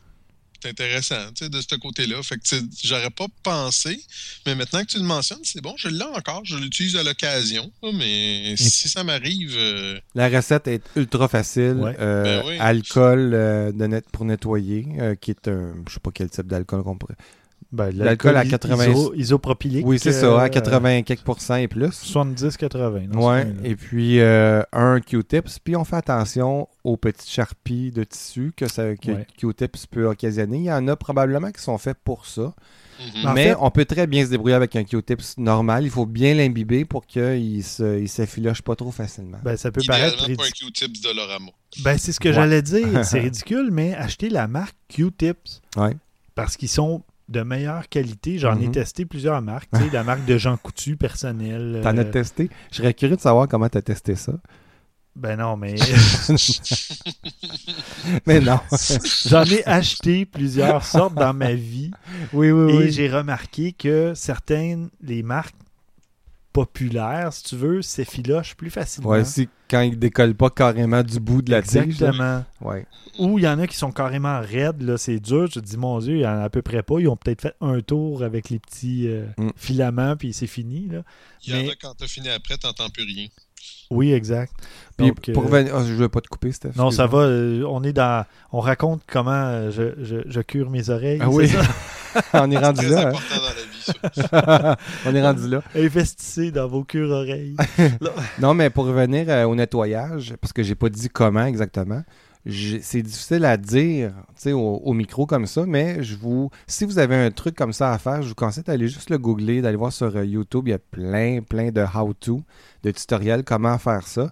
c'est 0.63 0.69
intéressant, 0.69 1.31
tu 1.35 1.43
sais, 1.43 1.49
de 1.49 1.59
ce 1.61 1.75
côté-là. 1.75 2.23
Fait 2.23 2.37
que 2.37 2.43
j'aurais 2.81 3.09
pas 3.11 3.27
pensé, 3.43 4.01
mais 4.45 4.55
maintenant 4.55 4.81
que 4.81 4.87
tu 4.87 4.97
le 4.97 5.03
mentionnes, 5.03 5.41
c'est 5.43 5.61
bon, 5.61 5.75
je 5.77 5.89
l'ai 5.89 6.03
encore, 6.05 6.43
je 6.45 6.55
l'utilise 6.57 6.95
à 6.95 7.03
l'occasion, 7.03 7.69
mais 7.93 8.55
si 8.57 8.87
ça 8.89 9.03
m'arrive, 9.03 9.53
euh, 9.57 9.99
La 10.15 10.29
recette 10.29 10.67
est 10.67 10.81
ultra 10.95 11.27
facile. 11.27 11.73
Ouais. 11.75 11.95
Euh, 11.99 12.23
Ben 12.41 12.47
oui. 12.47 12.57
Alcool 12.57 13.33
euh, 13.33 13.71
de 13.73 13.85
net 13.85 14.05
pour 14.11 14.23
nettoyer, 14.25 14.87
euh, 14.99 15.15
qui 15.15 15.31
est 15.31 15.47
un. 15.49 15.75
Je 15.87 15.93
sais 15.93 15.99
pas 15.99 16.11
quel 16.13 16.29
type 16.29 16.47
d'alcool 16.47 16.83
qu'on 16.83 16.97
pourrait. 16.97 17.17
Ben, 17.71 17.89
L'alcool 17.91 18.37
à 18.37 18.45
is- 18.45 18.49
80 18.49 18.85
iso- 18.87 19.13
isopropylique. 19.15 19.85
Oui, 19.85 19.99
c'est 19.99 20.13
ça, 20.13 20.27
euh, 20.27 20.37
à 20.37 20.49
80 20.49 21.01
quelques 21.01 21.23
pourcents 21.23 21.55
et 21.55 21.67
plus. 21.67 21.91
70-80. 21.91 23.07
dans 23.09 23.21
ce 23.21 23.25
Ouais, 23.27 23.47
et 23.63 23.75
puis 23.75 24.19
euh, 24.21 24.61
un 24.71 24.99
Q-tips. 25.01 25.59
Puis 25.59 25.75
on 25.75 25.83
fait 25.83 25.97
attention 25.97 26.67
aux 26.83 26.95
petites 26.95 27.29
charpies 27.29 27.91
de 27.91 28.03
tissu 28.05 28.53
que, 28.55 28.67
ça, 28.69 28.95
que 28.95 29.11
Ouais. 29.11 29.27
Q-tips 29.37 29.87
peut 29.87 30.05
occasionner. 30.07 30.57
Il 30.59 30.63
y 30.65 30.71
en 30.71 30.87
a 30.87 30.95
probablement 30.95 31.51
qui 31.51 31.61
sont 31.61 31.77
faits 31.77 31.97
pour 32.03 32.25
ça. 32.25 32.53
Mhm. 33.15 33.27
En 33.27 33.33
Mais 33.33 33.43
fait- 33.49 33.55
on 33.59 33.69
peut 33.71 33.83
très 33.83 34.07
bien 34.07 34.23
se 34.23 34.29
débrouiller 34.29 34.55
avec 34.55 34.73
un 34.77 34.85
Q-tips 34.85 35.37
normal. 35.37 35.83
Il 35.83 35.89
faut 35.89 36.05
bien 36.05 36.33
l'imbiber 36.33 36.85
pour 36.85 37.05
qu'il 37.05 37.61
se, 37.63 37.99
il 37.99 38.07
s'effiloche 38.07 38.61
pas 38.61 38.77
trop 38.77 38.91
facilement. 38.91 39.39
Ben, 39.43 39.57
ça 39.57 39.69
peut 39.71 39.81
paraître 39.85 40.23
un 40.23 40.27
ridicule. 40.27 40.71
Q-tips 40.71 41.01
Dolorama. 41.01 41.51
Ben, 41.83 41.97
c'est 41.97 42.13
ce 42.13 42.21
que 42.21 42.29
Ouais. 42.29 42.35
j'allais 42.35 42.61
dire. 42.61 42.87
C'est 43.03 43.19
ridicule, 43.19 43.69
mais 43.71 43.93
achetez 43.95 44.29
la 44.29 44.47
marque 44.47 44.77
Q-Tips. 44.87 45.61
Ouais. 45.75 45.97
Parce 46.35 46.55
qu'ils 46.55 46.69
sont 46.69 47.03
de 47.29 47.41
meilleure 47.41 47.89
qualité. 47.89 48.37
J'en 48.37 48.59
ai 48.59 48.65
Mhm. 48.67 48.71
testé 48.71 49.05
plusieurs 49.05 49.41
marques. 49.41 49.69
La 49.91 50.03
marque 50.03 50.25
de 50.25 50.37
Jean 50.37 50.57
Coutu 50.57 50.95
personnelle. 50.95 51.79
T'en 51.83 51.97
as 51.97 52.01
euh, 52.01 52.11
testé? 52.11 52.49
Je 52.71 52.77
serais 52.77 52.93
curieux 52.93 53.15
de 53.15 53.21
savoir 53.21 53.47
comment 53.47 53.69
t'as 53.69 53.81
testé 53.81 54.15
ça. 54.15 54.33
Ben 55.15 55.37
non, 55.39 55.55
mais 55.55 55.75
Mais 58.25 58.39
non. 58.41 58.59
j'en 59.27 59.43
ai 59.45 59.63
acheté 59.65 60.25
plusieurs 60.25 60.85
sortes 60.85 61.15
dans 61.15 61.33
ma 61.33 61.53
vie. 61.53 61.91
oui, 62.33 62.51
oui, 62.51 62.73
Et 62.73 62.77
oui. 62.77 62.91
j'ai 62.91 63.09
remarqué 63.09 63.71
que 63.71 64.13
certaines, 64.15 64.89
les 65.01 65.23
marques 65.23 65.55
populaires, 66.63 67.33
si 67.33 67.43
tu 67.43 67.55
veux, 67.57 67.81
s'effilochent 67.81 68.55
plus 68.55 68.69
facilement. 68.69 69.09
Ouais, 69.09 69.25
si 69.25 69.49
quand 69.69 69.81
il 69.81 69.99
décolle 69.99 70.35
pas 70.35 70.49
carrément 70.49 71.03
du 71.03 71.19
bout 71.19 71.41
de 71.41 71.51
la 71.51 71.61
tige. 71.61 71.77
Exactement. 71.81 72.45
Ouais. 72.61 72.85
Ou 73.19 73.39
il 73.39 73.43
y 73.43 73.47
en 73.47 73.59
a 73.59 73.67
qui 73.67 73.75
sont 73.75 73.91
carrément 73.91 74.39
raides, 74.39 74.81
là, 74.81 74.97
c'est 74.97 75.19
dur. 75.19 75.47
Je 75.47 75.59
te 75.59 75.65
dis, 75.65 75.75
mon 75.77 75.99
Dieu, 75.99 76.15
il 76.15 76.21
y 76.21 76.25
en 76.27 76.37
a 76.39 76.43
à 76.43 76.49
peu 76.49 76.61
près 76.61 76.81
pas. 76.81 76.95
Ils 76.99 77.07
ont 77.09 77.17
peut-être 77.17 77.41
fait 77.41 77.55
un 77.59 77.81
tour 77.81 78.23
avec 78.23 78.49
les 78.49 78.59
petits 78.59 79.07
euh, 79.07 79.25
Mm. 79.37 79.49
filaments, 79.57 80.15
puis 80.15 80.31
c'est 80.33 80.47
fini. 80.47 80.87
Là. 80.89 81.01
Il 81.45 81.53
y 81.53 81.57
en 81.57 81.63
Mais- 81.63 81.71
a 81.71 81.75
quand 81.81 81.93
t'as 81.97 82.07
fini 82.07 82.29
après, 82.29 82.57
t'entends 82.57 82.89
plus 82.89 83.03
rien. 83.03 83.27
Oui, 83.89 84.13
exact. 84.13 84.53
Puis 84.97 85.07
Donc, 85.07 85.31
pour 85.33 85.53
euh, 85.53 85.63
ah, 85.73 85.83
je 85.85 85.93
veux 85.93 86.09
pas 86.09 86.21
te 86.21 86.27
couper, 86.27 86.51
Steph. 86.51 86.71
Non, 86.75 86.89
ça 86.91 87.07
va. 87.07 87.19
euh, 87.19 87.63
on 87.67 87.83
est 87.83 87.93
dans. 87.93 88.25
On 88.51 88.59
raconte 88.59 89.01
comment 89.07 89.69
je, 89.71 89.93
je, 90.01 90.17
je 90.25 90.41
cure 90.41 90.69
mes 90.69 90.89
oreilles. 90.89 91.19
Ah 91.21 91.25
c'est 91.29 91.35
oui. 91.35 91.47
ça? 91.49 91.61
On 92.45 92.49
est 92.49 92.57
rendu 92.57 92.87
là. 92.87 93.09
hein. 93.09 93.11
On 95.05 95.15
est 95.15 95.21
rendu 95.21 95.47
là. 95.47 95.61
Investissez 95.75 96.51
dans 96.51 96.67
vos 96.67 96.83
cures 96.83 97.09
oreilles. 97.11 97.55
Non, 98.39 98.53
mais 98.53 98.69
pour 98.69 98.85
revenir 98.85 99.25
euh, 99.29 99.45
au 99.45 99.55
nettoyage, 99.55 100.35
parce 100.41 100.53
que 100.53 100.63
j'ai 100.63 100.75
pas 100.75 100.89
dit 100.89 101.09
comment 101.09 101.45
exactement, 101.45 102.03
c'est 102.47 103.01
difficile 103.01 103.43
à 103.45 103.57
dire 103.57 104.13
au, 104.47 104.81
au 104.83 104.93
micro 104.93 105.25
comme 105.25 105.47
ça, 105.47 105.65
mais 105.65 106.03
je 106.03 106.15
vous, 106.15 106.49
si 106.67 106.85
vous 106.85 106.99
avez 106.99 107.15
un 107.15 107.31
truc 107.31 107.55
comme 107.55 107.73
ça 107.73 107.91
à 107.91 107.97
faire, 107.97 108.21
je 108.21 108.29
vous 108.29 108.35
conseille 108.35 108.63
d'aller 108.63 108.87
juste 108.87 109.09
le 109.09 109.17
googler, 109.17 109.61
d'aller 109.61 109.77
voir 109.77 109.91
sur 109.91 110.15
euh, 110.15 110.25
YouTube. 110.25 110.67
Il 110.67 110.71
y 110.71 110.73
a 110.73 110.79
plein, 110.79 111.41
plein 111.41 111.71
de 111.71 111.81
how-to, 111.81 112.41
de 112.83 112.91
tutoriels, 112.91 113.43
comment 113.43 113.77
faire 113.77 114.07
ça. 114.07 114.31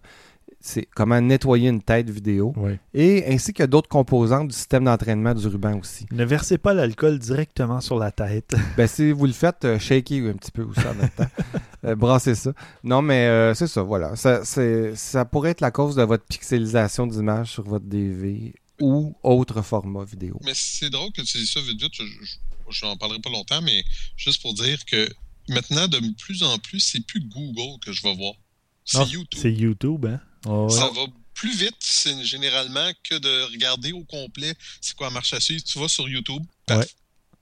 C'est 0.65 0.87
comment 0.95 1.19
nettoyer 1.19 1.67
une 1.67 1.81
tête 1.81 2.09
vidéo. 2.09 2.53
Oui. 2.55 2.77
Et 2.93 3.25
ainsi 3.27 3.51
a 3.59 3.67
d'autres 3.67 3.89
composantes 3.89 4.47
du 4.47 4.55
système 4.55 4.85
d'entraînement 4.85 5.33
du 5.33 5.45
ruban 5.45 5.77
aussi. 5.77 6.05
Ne 6.09 6.23
versez 6.23 6.57
pas 6.57 6.73
l'alcool 6.73 7.19
directement 7.19 7.81
sur 7.81 7.99
la 7.99 8.11
tête. 8.11 8.55
Ben, 8.77 8.87
si 8.87 9.11
vous 9.11 9.25
le 9.25 9.33
faites, 9.33 9.65
euh, 9.65 9.77
shakez 9.77 10.19
un 10.29 10.33
petit 10.35 10.51
peu 10.51 10.63
aussi 10.63 10.79
en 10.87 10.93
même 10.95 11.09
temps. 11.09 11.27
Euh, 11.85 11.95
brassez 11.97 12.33
ça. 12.33 12.53
Non, 12.81 13.01
mais 13.01 13.25
euh, 13.27 13.53
c'est 13.53 13.67
ça, 13.67 13.81
voilà. 13.83 14.15
Ça, 14.15 14.45
c'est- 14.45 14.95
ça 14.95 15.25
pourrait 15.25 15.49
être 15.49 15.59
la 15.59 15.69
cause 15.69 15.97
de 15.97 16.03
votre 16.03 16.23
pixelisation 16.23 17.07
d'image 17.07 17.51
sur 17.51 17.63
votre 17.63 17.83
DV 17.83 18.53
ou 18.79 19.13
autre 19.21 19.61
format 19.61 20.05
vidéo. 20.05 20.39
Mais 20.45 20.53
c'est 20.55 20.89
drôle 20.89 21.11
que 21.11 21.21
tu 21.23 21.37
dis 21.39 21.45
ça 21.45 21.59
vite 21.59 21.81
vite. 21.81 21.91
Je, 22.69 22.85
n'en 22.85 22.95
parlerai 22.95 23.19
pas 23.19 23.29
longtemps, 23.29 23.61
mais 23.61 23.83
juste 24.15 24.41
pour 24.41 24.53
dire 24.53 24.77
que 24.85 25.09
maintenant, 25.49 25.89
de 25.89 25.99
plus 26.17 26.41
en 26.41 26.57
plus, 26.57 26.79
c'est 26.79 27.05
plus 27.05 27.19
Google 27.19 27.77
que 27.85 27.91
je 27.91 28.01
vais 28.01 28.15
voir. 28.15 28.35
Non, 28.93 29.05
C'est 29.05 29.11
YouTube. 29.11 29.39
C'est 29.41 29.51
YouTube, 29.53 30.05
hein? 30.05 30.21
Oh, 30.45 30.65
ouais. 30.65 30.69
Ça 30.69 30.89
va 30.89 31.01
plus 31.33 31.55
vite, 31.57 31.75
c'est 31.79 32.23
généralement, 32.23 32.89
que 33.09 33.15
de 33.17 33.51
regarder 33.51 33.91
au 33.91 34.03
complet 34.03 34.53
c'est 34.81 34.95
quoi 34.95 35.07
la 35.07 35.13
marche 35.13 35.33
à 35.33 35.39
suivre. 35.39 35.63
Tu 35.63 35.79
vas 35.79 35.87
sur 35.87 36.07
YouTube, 36.07 36.43
Ouais. 36.69 36.85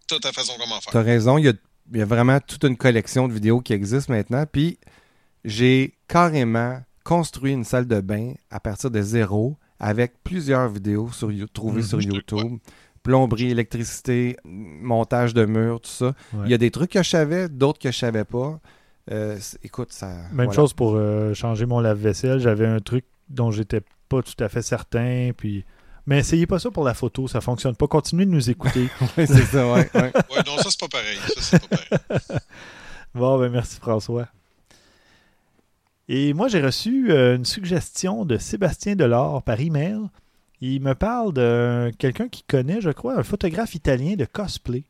t'as 0.08 0.20
ta 0.20 0.32
façon 0.32 0.54
comment 0.60 0.80
faire. 0.82 0.94
T'as 0.94 1.02
raison, 1.04 1.38
il 1.38 1.46
y, 1.46 1.50
a, 1.50 1.54
il 1.92 2.00
y 2.00 2.02
a 2.02 2.06
vraiment 2.06 2.40
toute 2.40 2.64
une 2.64 2.78
collection 2.78 3.28
de 3.28 3.34
vidéos 3.34 3.60
qui 3.62 3.74
existent 3.74 4.14
maintenant. 4.14 4.46
Puis 4.52 4.78
j'ai 5.46 5.98
carrément 6.08 6.80
construit 7.04 7.52
une 7.54 7.64
salle 7.64 7.88
de 7.88 8.00
bain 8.00 8.34
à 8.50 8.60
partir 8.60 8.92
de 8.92 9.02
zéro 9.02 9.58
avec 9.80 10.14
plusieurs 10.24 10.70
vidéos 10.70 11.12
sur, 11.12 11.30
trouvées 11.54 11.82
Mhm. 11.82 11.88
sur 11.88 12.00
te 12.00 12.04
YouTube. 12.06 12.60
Plomberie, 13.04 13.50
électricité, 13.50 14.38
montage 14.46 15.34
de 15.34 15.46
murs, 15.46 15.82
tout 15.82 15.90
ça. 15.90 16.14
Ouais. 16.34 16.46
Il 16.46 16.52
y 16.52 16.54
a 16.54 16.58
des 16.60 16.70
trucs 16.70 16.92
que 16.92 17.02
je 17.02 17.10
savais, 17.10 17.50
d'autres 17.50 17.80
que 17.80 17.92
je 17.92 17.98
savais 17.98 18.26
pas. 18.26 18.60
Euh, 19.10 19.38
c'est- 19.40 19.64
écoute, 19.64 19.92
ça. 19.92 20.08
Même 20.08 20.46
voilà. 20.46 20.52
chose 20.54 20.74
pour 20.74 20.96
euh, 20.96 21.34
changer 21.34 21.66
mon 21.66 21.80
lave-vaisselle. 21.80 22.40
J'avais 22.40 22.68
un 22.68 22.80
truc 22.80 23.06
dont 23.30 23.52
j'étais 23.52 23.82
pas 24.10 24.22
tout 24.22 24.44
à 24.44 24.50
fait 24.50 24.62
certain. 24.62 25.32
Puis... 25.36 25.66
Mais 26.06 26.20
essayez 26.20 26.48
pas 26.48 26.60
ça 26.60 26.72
pour 26.72 26.84
la 26.84 26.94
photo, 26.94 27.28
ça 27.28 27.42
fonctionne 27.42 27.76
pas. 27.76 27.88
Continuez 27.88 28.26
de 28.26 28.32
nous 28.32 28.50
écouter. 28.50 28.90
Oui, 29.18 29.26
c'est 29.28 29.46
ça, 29.46 29.72
ouais, 29.72 29.90
ouais. 29.94 30.12
Ouais, 30.32 30.42
non, 30.46 30.58
ça 30.58 30.70
c'est 30.70 30.80
pas 30.80 30.88
pareil. 30.88 31.18
Ça, 31.18 31.42
c'est 31.42 31.68
pas 31.68 31.78
pareil. 31.78 32.40
bon, 33.16 33.40
ben 33.40 33.50
merci 33.52 33.78
François. 33.80 34.28
Et 36.08 36.34
moi, 36.34 36.48
j'ai 36.48 36.62
reçu 36.62 37.12
euh, 37.12 37.38
une 37.38 37.46
suggestion 37.46 38.26
de 38.26 38.38
Sébastien 38.38 38.96
Delors 38.96 39.44
par 39.44 39.60
email. 39.62 40.00
Il 40.60 40.82
me 40.82 40.94
parle 40.94 41.34
de 41.34 41.92
quelqu'un 41.98 42.28
qui 42.28 42.44
connaît, 42.44 42.82
je 42.82 42.90
crois, 42.90 43.18
un 43.18 43.24
photographe 43.24 43.76
italien 43.76 44.16
de 44.16 44.26
cosplay. 44.26 44.84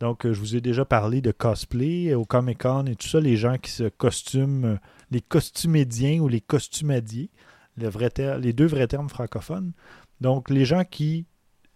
Donc, 0.00 0.26
euh, 0.26 0.32
je 0.32 0.40
vous 0.40 0.56
ai 0.56 0.60
déjà 0.60 0.84
parlé 0.84 1.20
de 1.20 1.32
cosplay 1.32 2.14
au 2.14 2.24
Comic 2.24 2.62
Con 2.62 2.86
et 2.86 2.96
tout 2.96 3.08
ça, 3.08 3.20
les 3.20 3.36
gens 3.36 3.56
qui 3.56 3.70
se 3.70 3.84
costument, 3.84 4.64
euh, 4.66 4.76
les 5.10 5.20
costumédiens 5.20 6.20
ou 6.20 6.28
les 6.28 6.40
costumadiers, 6.40 7.30
les 7.76 8.52
deux 8.52 8.66
vrais 8.66 8.86
termes 8.86 9.08
francophones. 9.08 9.72
Donc, 10.20 10.50
les 10.50 10.64
gens 10.64 10.84
qui 10.84 11.26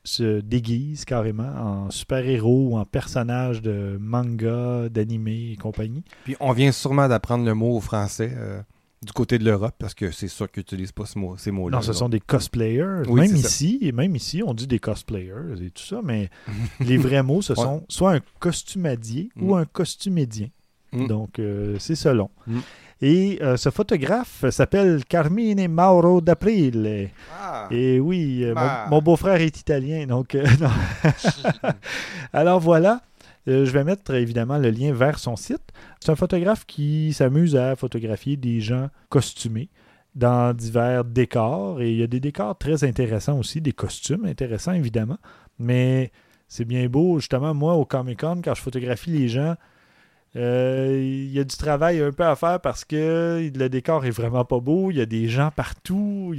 se 0.04 0.40
déguisent 0.40 1.04
carrément 1.04 1.42
en 1.42 1.90
super-héros 1.90 2.70
ou 2.70 2.78
en 2.78 2.84
personnages 2.84 3.60
de 3.60 3.98
manga, 4.00 4.88
d'anime 4.88 5.28
et 5.28 5.56
compagnie. 5.60 6.04
Puis 6.24 6.36
on 6.40 6.52
vient 6.52 6.72
sûrement 6.72 7.08
d'apprendre 7.08 7.44
le 7.44 7.54
mot 7.54 7.76
au 7.76 7.80
français 7.80 8.32
euh, 8.34 8.62
du 9.02 9.12
côté 9.12 9.38
de 9.38 9.44
l'Europe 9.44 9.74
parce 9.78 9.94
que 9.94 10.10
c'est 10.10 10.28
sûr 10.28 10.50
qu'ils 10.50 10.60
n'utilisent 10.60 10.92
pas 10.92 11.06
ce 11.06 11.18
mot, 11.18 11.36
ces 11.38 11.50
mots-là. 11.50 11.76
Non, 11.78 11.82
ce 11.82 11.88
là. 11.88 11.94
sont 11.94 12.08
des 12.10 12.20
cosplayers. 12.20 13.02
Oui, 13.08 13.22
même 13.22 13.36
ici, 13.36 13.78
et 13.80 13.92
même 13.92 14.14
ici, 14.14 14.42
on 14.46 14.52
dit 14.52 14.66
des 14.66 14.78
cosplayers 14.78 15.54
et 15.64 15.70
tout 15.70 15.82
ça, 15.82 16.00
mais 16.04 16.28
les 16.80 16.98
vrais 16.98 17.22
mots, 17.22 17.40
ce 17.42 17.54
Ouais. 17.54 17.62
sont 17.62 17.84
soit 17.88 18.12
un 18.14 18.20
costumadier 18.38 19.30
Mm. 19.36 19.42
ou 19.48 19.56
un 19.56 19.64
costumédien. 19.64 20.48
Mm. 20.92 21.06
Donc, 21.06 21.38
euh, 21.38 21.76
c'est 21.78 21.94
selon. 21.94 22.28
Mm. 22.46 22.58
Et 23.02 23.38
euh, 23.40 23.56
ce 23.56 23.70
photographe 23.70 24.44
s'appelle 24.50 25.02
Carmine 25.06 25.66
Mauro 25.68 26.20
d'Aprile. 26.20 27.08
Ah. 27.40 27.66
Et 27.70 27.98
oui, 27.98 28.44
euh, 28.44 28.52
mon- 28.54 28.60
Ah. 28.60 28.86
mon, 28.90 29.00
beau-frère 29.00 29.40
est 29.40 29.58
italien, 29.58 30.06
donc 30.06 30.34
euh, 30.34 30.44
non. 30.60 30.68
Alors 32.34 32.60
voilà, 32.60 33.00
euh, 33.50 33.64
je 33.64 33.70
vais 33.72 33.84
mettre 33.84 34.14
évidemment 34.14 34.58
le 34.58 34.70
lien 34.70 34.92
vers 34.92 35.18
son 35.18 35.36
site. 35.36 35.72
C'est 36.00 36.10
un 36.10 36.16
photographe 36.16 36.64
qui 36.66 37.12
s'amuse 37.12 37.56
à 37.56 37.76
photographier 37.76 38.36
des 38.36 38.60
gens 38.60 38.88
costumés 39.08 39.68
dans 40.14 40.54
divers 40.54 41.04
décors. 41.04 41.82
Et 41.82 41.90
il 41.90 41.98
y 41.98 42.02
a 42.02 42.06
des 42.06 42.20
décors 42.20 42.56
très 42.56 42.84
intéressants 42.84 43.38
aussi, 43.38 43.60
des 43.60 43.72
costumes 43.72 44.24
intéressants 44.24 44.72
évidemment. 44.72 45.18
Mais 45.58 46.12
c'est 46.48 46.64
bien 46.64 46.88
beau, 46.88 47.18
justement, 47.18 47.54
moi 47.54 47.74
au 47.74 47.84
Comic 47.84 48.20
Con, 48.20 48.40
quand 48.42 48.54
je 48.54 48.62
photographie 48.62 49.10
les 49.10 49.28
gens, 49.28 49.56
euh, 50.36 51.00
il 51.00 51.32
y 51.32 51.40
a 51.40 51.44
du 51.44 51.56
travail 51.56 52.00
un 52.00 52.12
peu 52.12 52.24
à 52.24 52.36
faire 52.36 52.60
parce 52.60 52.84
que 52.84 53.50
le 53.52 53.68
décor 53.68 54.04
est 54.04 54.10
vraiment 54.10 54.44
pas 54.44 54.60
beau. 54.60 54.90
Il 54.90 54.98
y 54.98 55.00
a 55.00 55.06
des 55.06 55.28
gens 55.28 55.50
partout. 55.50 56.34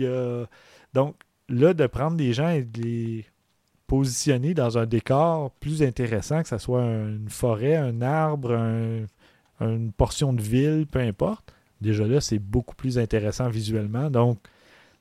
Donc 0.93 1.15
là, 1.49 1.73
de 1.73 1.87
prendre 1.87 2.15
des 2.17 2.33
gens 2.33 2.49
et 2.49 2.63
de 2.63 2.81
les 2.81 3.25
positionner 3.91 4.53
dans 4.53 4.77
un 4.77 4.85
décor 4.85 5.51
plus 5.59 5.83
intéressant, 5.83 6.41
que 6.43 6.47
ce 6.47 6.57
soit 6.57 6.81
une 6.83 7.27
forêt, 7.27 7.75
un 7.75 8.01
arbre, 8.01 8.53
un- 8.53 9.05
une 9.59 9.91
portion 9.91 10.31
de 10.31 10.41
ville, 10.41 10.87
peu 10.89 10.99
importe. 10.99 11.51
Déjà 11.81 12.07
là, 12.07 12.21
c'est 12.21 12.39
beaucoup 12.39 12.73
plus 12.73 12.97
intéressant 12.97 13.49
visuellement. 13.49 14.09
Donc, 14.09 14.37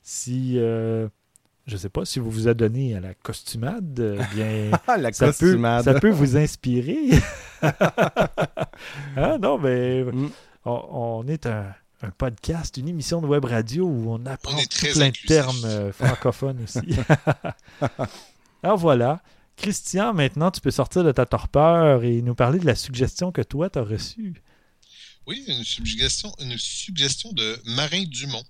si 0.02 0.54
euh, 0.58 1.06
je 1.68 1.76
sais 1.76 1.88
pas 1.88 2.04
si 2.04 2.18
vous 2.18 2.30
vous 2.32 2.48
adonnez 2.48 2.96
à 2.96 3.00
la 3.00 3.14
costumade, 3.14 4.00
euh, 4.00 4.20
bien 4.34 4.72
Ah, 4.88 4.96
la 4.96 5.12
ça 5.12 5.26
peut, 5.26 5.32
costumade. 5.32 5.84
ça 5.84 5.94
peut 5.94 6.10
vous 6.10 6.36
inspirer. 6.36 7.10
ah 9.16 9.38
non, 9.40 9.56
mais 9.58 10.02
Mm. 10.02 10.30
on, 10.64 10.82
on 10.90 11.28
est 11.28 11.46
un, 11.46 11.66
un 12.02 12.10
podcast, 12.10 12.76
une 12.76 12.88
émission 12.88 13.20
de 13.20 13.26
web 13.28 13.44
radio 13.44 13.84
où 13.86 14.10
on 14.10 14.26
apprend 14.26 14.52
On 14.54 14.56
plein 14.56 15.06
inclusif. 15.06 15.22
de 15.22 15.28
termes 15.28 15.64
euh, 15.64 15.92
francophones 15.92 16.58
aussi. 16.64 16.96
Alors 18.62 18.76
voilà. 18.78 19.22
Christian, 19.56 20.14
maintenant, 20.14 20.50
tu 20.50 20.60
peux 20.60 20.70
sortir 20.70 21.04
de 21.04 21.12
ta 21.12 21.26
torpeur 21.26 22.02
et 22.04 22.22
nous 22.22 22.34
parler 22.34 22.58
de 22.58 22.66
la 22.66 22.74
suggestion 22.74 23.30
que 23.30 23.42
toi, 23.42 23.68
tu 23.68 23.78
as 23.78 23.82
reçue. 23.82 24.42
Oui, 25.26 25.44
une 25.46 25.62
suggestion, 25.64 26.32
une 26.40 26.56
suggestion 26.56 27.30
de 27.32 27.58
Marin 27.66 28.04
Dumont. 28.04 28.42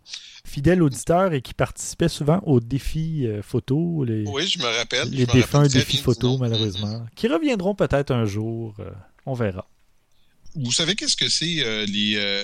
Fidèle 0.45 0.83
auditeur 0.83 1.33
et 1.35 1.43
qui 1.43 1.53
participait 1.53 2.09
souvent 2.09 2.39
aux 2.47 2.61
défis 2.61 3.27
euh, 3.27 3.43
photo, 3.43 4.05
les, 4.05 4.25
Oui, 4.29 4.47
je 4.47 4.59
me 4.61 4.65
rappelle. 4.79 5.11
les 5.11 5.27
défunts 5.27 5.67
défis 5.67 5.97
photo, 5.99 6.39
malheureusement, 6.39 7.05
qui 7.17 7.27
reviendront 7.27 7.75
peut-être 7.75 8.13
un 8.13 8.25
jour. 8.25 8.77
euh, 8.79 8.91
on 9.27 9.35
verra. 9.35 9.69
Vous 10.55 10.73
savez 10.73 10.95
qu'est-ce 10.95 11.17
que 11.17 11.29
c'est 11.29 11.65
euh, 11.65 11.85
les 11.87 12.43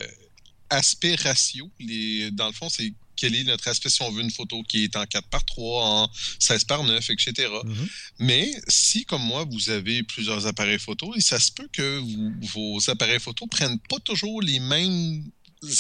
aspects 0.71 1.07
ratios? 1.23 1.69
Les, 1.79 2.31
dans 2.33 2.49
le 2.49 2.53
fond, 2.53 2.69
c'est 2.69 2.93
quel 3.17 3.35
est 3.35 3.45
notre 3.45 3.67
aspect 3.69 3.89
si 3.91 4.03
on 4.03 4.11
veut 4.11 4.23
une 4.23 4.31
photo 4.31 4.63
qui 4.63 4.85
est 4.85 4.95
en 4.97 5.05
4 5.07 5.27
par 5.29 5.45
3, 5.45 5.85
en 5.85 6.11
16 6.39 6.65
par 6.65 6.85
9, 6.85 7.11
etc. 7.11 7.49
Mhm. 7.65 7.89
Mais 8.19 8.53
si, 8.69 9.05
comme 9.05 9.23
moi, 9.23 9.45
vous 9.51 9.71
avez 9.71 10.03
plusieurs 10.03 10.47
appareils 10.47 10.79
photo, 10.79 11.15
et 11.17 11.21
ça 11.21 11.39
se 11.41 11.51
peut 11.51 11.69
que 11.73 11.99
vous- 11.99 12.35
vos 12.43 12.91
appareils 12.91 13.21
photo 13.21 13.47
prennent 13.47 13.79
pas 13.89 13.99
toujours 14.01 14.43
les 14.43 14.61
mêmes 14.61 15.25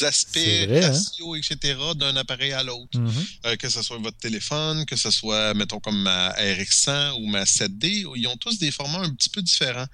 aspects, 0.02 0.38
vrai, 0.38 0.84
hein? 0.84 0.90
ratios, 0.92 1.36
etc. 1.38 1.78
d'un 1.96 2.16
appareil 2.16 2.52
à 2.52 2.62
l'autre. 2.62 2.98
Mhm. 2.98 3.26
Euh, 3.44 3.56
que 3.56 3.68
ce 3.68 3.82
soit 3.82 3.98
votre 3.98 4.16
téléphone, 4.16 4.84
que 4.86 4.96
ce 4.96 5.10
soit, 5.10 5.54
mettons, 5.54 5.78
comme 5.80 6.00
ma 6.00 6.30
RX100 6.32 7.12
ou 7.20 7.26
ma 7.26 7.44
7D, 7.44 8.04
ils 8.16 8.26
ont 8.26 8.36
tous 8.36 8.58
des 8.58 8.70
formats 8.70 9.00
un 9.02 9.14
petit 9.14 9.28
peu 9.28 9.42
différents. 9.42 9.86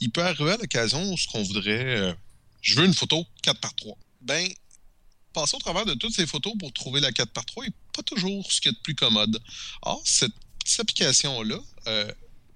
Il 0.00 0.10
peut 0.10 0.22
arriver 0.22 0.52
à 0.52 0.56
l'occasion 0.56 1.12
où 1.12 1.18
ce 1.18 1.26
qu'on 1.26 1.42
voudrait, 1.42 1.84
euh, 1.98 2.12
je 2.62 2.74
veux 2.76 2.84
une 2.86 2.94
photo 2.94 3.26
4 3.42 3.60
par 3.60 3.74
3. 3.74 3.98
Ben, 4.22 4.48
passer 5.34 5.56
au 5.56 5.58
travers 5.58 5.84
de 5.84 5.94
toutes 5.94 6.14
ces 6.14 6.26
photos 6.26 6.54
pour 6.58 6.72
trouver 6.72 7.00
la 7.00 7.12
4 7.12 7.30
par 7.32 7.44
3 7.44 7.64
n'est 7.64 7.72
pas 7.92 8.02
toujours 8.02 8.50
ce 8.50 8.60
qu'il 8.60 8.70
y 8.70 8.74
a 8.74 8.76
de 8.76 8.82
plus 8.82 8.94
commode. 8.94 9.38
Or, 9.82 10.00
cette, 10.04 10.32
cette 10.64 10.80
application-là, 10.80 11.58
euh, 11.88 12.10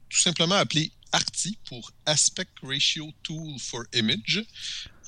tout 0.09 0.19
simplement 0.19 0.55
appelée 0.55 0.91
ARTI 1.13 1.59
pour 1.67 1.91
Aspect 2.07 2.49
Ratio 2.63 3.13
Tool 3.23 3.59
for 3.59 3.85
Image, 3.95 4.45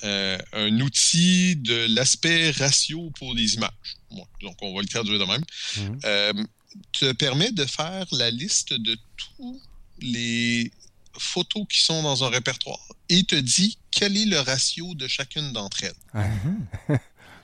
euh, 0.03 0.39
un 0.53 0.81
outil 0.81 1.57
de 1.57 1.87
l'aspect 1.95 2.51
ratio 2.53 3.11
pour 3.19 3.35
les 3.35 3.55
images. 3.55 3.71
Bon, 4.11 4.27
donc, 4.41 4.57
on 4.63 4.75
va 4.75 4.83
le 4.83 4.89
traduire 4.89 5.19
de 5.19 5.25
même. 5.25 5.45
Mhm. 5.77 6.01
Euh, 6.05 6.45
te 6.93 7.13
permet 7.13 7.53
de 7.53 7.65
faire 7.65 8.07
la 8.13 8.31
liste 8.31 8.73
de 8.73 8.97
tous 9.17 9.61
les 10.01 10.71
photos 11.19 11.67
qui 11.69 11.81
sont 11.81 12.03
dans 12.03 12.25
un 12.25 12.29
répertoire 12.29 12.81
et 13.09 13.25
te 13.25 13.35
dit 13.35 13.77
quel 13.91 14.17
est 14.17 14.27
le 14.27 14.39
ratio 14.41 14.95
de 14.95 15.07
chacune 15.09 15.53
d'entre 15.53 15.85
elles. 15.85 15.95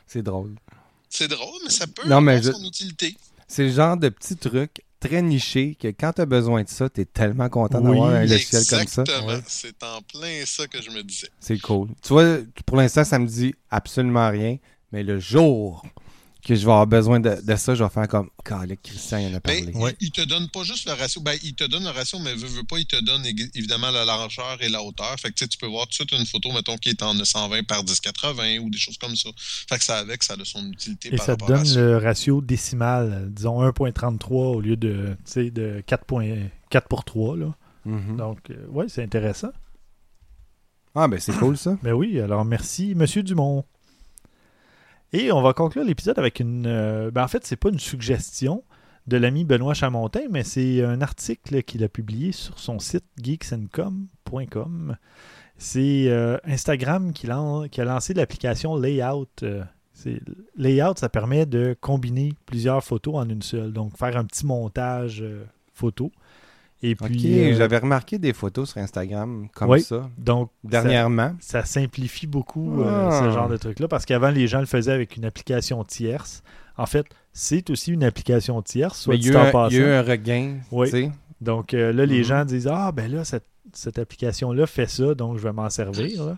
C'est 0.07 0.23
drôle. 0.23 0.55
C'est 1.09 1.29
drôle, 1.29 1.61
mais 1.65 1.71
ça 1.71 1.87
peut 1.87 2.09
Non, 2.09 2.21
mais 2.21 2.37
avoir 2.37 2.45
je- 2.55 2.59
son 2.59 2.65
utilité. 2.65 3.17
C'est 3.49 3.65
le 3.65 3.71
genre 3.73 3.97
de 3.97 4.09
petit 4.09 4.37
truc 4.37 4.83
très 5.01 5.23
niché 5.23 5.77
que 5.81 5.89
quand 5.89 6.13
tu 6.15 6.21
as 6.23 6.27
besoin 6.27 6.63
de 6.65 6.69
ça, 6.69 6.89
tu 6.89 7.01
es 7.03 7.05
tellement 7.05 7.49
content 7.49 7.79
Oui, 7.81 7.91
d'avoir 7.97 8.11
un 8.11 8.25
logiciel 8.25 8.65
comme 8.67 8.87
ça. 8.89 9.03
Exactement. 9.03 9.27
Ouais. 9.29 9.41
C'est 9.47 9.83
en 9.85 10.03
plein 10.03 10.45
ça 10.47 10.67
que 10.67 10.83
je 10.83 10.91
me 10.91 11.03
disais. 11.03 11.29
C'est 11.41 11.59
cool. 11.59 11.89
Tu 12.03 12.09
vois, 12.13 12.39
pour 12.65 12.77
l'instant, 12.77 13.05
ça 13.05 13.19
me 13.19 13.27
dit 13.27 13.55
absolument 13.71 14.31
rien. 14.31 14.57
Mais 14.93 15.03
le 15.03 15.19
jour 15.21 15.85
que 16.47 16.55
je 16.55 16.61
vais 16.65 16.71
avoir 16.71 16.87
besoin 16.87 17.19
de, 17.19 17.37
de 17.45 17.57
ça, 17.57 17.75
je 17.75 17.83
vais 17.83 17.91
faire 17.91 18.07
comme 18.07 18.31
Calais, 18.45 18.77
Christian, 18.81 19.19
il 19.19 19.35
en 19.35 19.37
a 19.37 19.41
parlé. 19.41 19.63
Ben, 19.63 19.77
Ouais. 19.83 19.97
il, 20.01 20.13
te 20.13 20.21
donne 20.21 20.49
pas 20.49 20.63
juste 20.63 20.87
le 20.87 20.93
ratio. 20.93 21.21
Ben, 21.21 21.37
il 21.43 21.55
te 21.57 21.65
donne 21.65 21.83
le 21.83 21.91
ratio, 21.91 22.21
mais 22.21 22.35
veut, 22.37 22.47
veut 22.47 22.63
pas, 22.63 22.79
il 22.79 22.87
te 22.87 23.03
donne 23.05 23.27
évidemment 23.55 23.91
la 23.91 24.05
largeur 24.05 24.57
et 24.61 24.69
la 24.69 24.81
hauteur. 24.81 25.17
Fait 25.19 25.31
que 25.31 25.35
tu 25.35 25.45
sais, 25.45 25.49
tu 25.49 25.59
peux 25.59 25.67
voir 25.67 25.87
tout 25.89 25.91
de 25.91 25.95
suite 25.95 26.13
une 26.13 26.25
photo, 26.25 26.53
mettons, 26.53 26.77
qui 26.77 26.91
est 26.91 27.03
en 27.03 27.15
920 27.15 27.67
par 27.67 27.83
1080 27.83 28.59
ou 28.61 28.71
des 28.71 28.79
choses 28.79 28.97
comme 28.97 29.17
ça. 29.17 29.29
Fait 29.69 29.77
que 29.77 29.85
ça 29.85 29.99
avec, 29.99 30.23
ça 30.23 30.35
a 30.35 30.45
son 30.45 30.71
utilité 30.71 31.09
Et 31.13 31.17
par 31.17 31.27
ça 31.27 31.37
te 31.37 31.45
à 31.45 31.47
donne 31.49 31.75
le 31.75 31.97
ratio 31.97 32.41
décimal, 32.41 33.27
disons 33.33 33.61
1.33 33.69 34.33
au 34.33 34.61
lieu 34.61 34.77
de, 34.77 35.17
tu 35.25 35.33
sais, 35.33 35.51
de 35.51 35.83
4.4 35.89 36.83
pour 36.89 37.05
3. 37.05 37.37
Là. 37.39 37.57
Mhm. 37.87 38.17
Donc, 38.19 38.39
euh, 38.51 38.67
ouais, 38.69 38.87
c'est 38.89 39.03
intéressant. 39.03 39.51
Ah, 40.95 41.09
ben 41.09 41.19
c'est 41.19 41.37
cool 41.37 41.59
ça. 41.59 41.77
Ben 41.83 41.93
oui, 41.93 42.21
alors 42.21 42.45
merci, 42.45 42.95
Monsieur 42.95 43.23
Dumont. 43.25 43.65
Et 45.13 45.31
on 45.33 45.41
va 45.41 45.53
conclure 45.53 45.85
l'épisode 45.85 46.19
avec 46.19 46.41
une. 46.41 46.67
euh, 46.67 47.11
ben 47.11 47.25
en 47.25 47.29
fait, 47.29 47.47
c'est 47.47 47.57
pas 47.57 47.69
une 47.69 47.79
suggestion 47.79 48.65
de 49.07 49.17
l'ami 49.17 49.45
Benoît 49.45 49.75
Chamontin, 49.75 50.23
mais 50.31 50.43
c'est 50.43 50.83
un 50.83 51.01
article 51.01 51.63
qu'il 51.63 51.85
a 51.85 51.89
publié 51.89 52.33
sur 52.33 52.59
son 52.59 52.79
site 52.81 53.05
geeksandcom.com. 53.23 54.97
C'est 55.59 56.09
euh, 56.09 56.39
Instagram 56.45 57.13
qui, 57.13 57.31
a 57.31 57.85
lancé 57.85 58.15
l'application 58.15 58.77
Layout. 58.77 59.29
euh, 59.45 59.63
Layout, 60.57 60.95
ça 60.97 61.09
permet 61.09 61.47
de 61.47 61.77
combiner 61.81 62.35
plusieurs 62.45 62.83
photos 62.83 63.15
en 63.15 63.29
une 63.29 63.43
seule. 63.43 63.73
Donc, 63.73 63.97
faire 63.97 64.17
un 64.17 64.25
petit 64.25 64.45
montage 64.45 65.25
photo. 65.73 66.11
Et 66.83 66.95
puis, 66.95 67.41
euh, 67.41 67.55
j'avais 67.57 67.79
remarqué 67.79 68.19
des 68.19 68.33
photos 68.35 68.71
sur 68.71 68.79
Instagram 68.83 69.49
comme 69.55 69.71
Oui. 69.71 69.81
ça 69.81 70.11
donc, 70.19 70.51
ça- 70.65 70.71
dernièrement. 70.71 71.35
ça 71.41 71.65
simplifie 71.65 72.27
beaucoup 72.27 72.83
euh, 72.83 73.09
Ah. 73.11 73.23
ce 73.25 73.31
genre 73.31 73.49
de 73.49 73.57
truc-là 73.57 73.89
parce 73.89 74.05
qu'avant, 74.05 74.31
les 74.31 74.47
gens 74.47 74.61
le 74.61 74.67
faisaient 74.67 74.93
avec 74.93 75.17
une 75.17 75.25
application 75.25 75.83
tierce. 75.85 76.43
En 76.77 76.85
fait, 76.87 77.07
c'est 77.33 77.71
aussi 77.71 77.93
une 77.93 78.05
application 78.05 78.61
tierce, 78.61 79.01
soit 79.01 79.15
Mais 79.15 79.21
il 79.21 79.27
y, 79.27 79.31
a 79.31 79.33
eu 79.33 79.37
un, 79.37 79.51
passant. 79.51 79.69
il 79.71 79.77
y 79.77 79.81
a 79.83 79.87
eu 79.87 79.91
un 79.93 80.03
regain. 80.03 80.57
Oui. 80.71 81.11
Donc 81.41 81.73
euh, 81.75 81.93
là, 81.93 82.05
les 82.07 82.19
Mhm. 82.19 82.25
gens 82.25 82.45
disent 82.45 82.69
Ah, 82.71 82.93
ben 82.93 83.11
là, 83.11 83.25
cette, 83.25 83.47
cette 83.73 83.99
application-là 83.99 84.67
fait 84.67 84.87
ça, 84.89 85.15
donc 85.15 85.39
je 85.39 85.43
vais 85.43 85.53
m'en 85.53 85.71
servir. 85.71 86.25
là. 86.25 86.37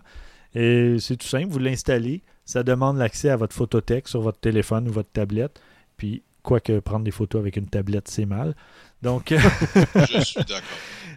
Et 0.55 0.95
c'est 0.99 1.17
tout 1.17 1.27
simple, 1.27 1.47
vous 1.49 1.59
l'installez. 1.59 2.21
Ça 2.45 2.63
demande 2.63 2.97
l'accès 2.97 3.29
à 3.29 3.35
votre 3.35 3.55
photothèque 3.55 4.07
sur 4.07 4.21
votre 4.21 4.39
téléphone 4.39 4.87
ou 4.87 4.91
votre 4.91 5.11
tablette. 5.11 5.61
Puis, 5.97 6.23
quoique 6.41 6.79
prendre 6.79 7.03
des 7.03 7.11
photos 7.11 7.39
avec 7.39 7.57
une 7.57 7.67
tablette, 7.67 8.07
c'est 8.07 8.25
mal. 8.25 8.55
Donc, 9.01 9.29
Je 9.95 10.21
suis 10.21 10.39
d'accord. 10.39 10.61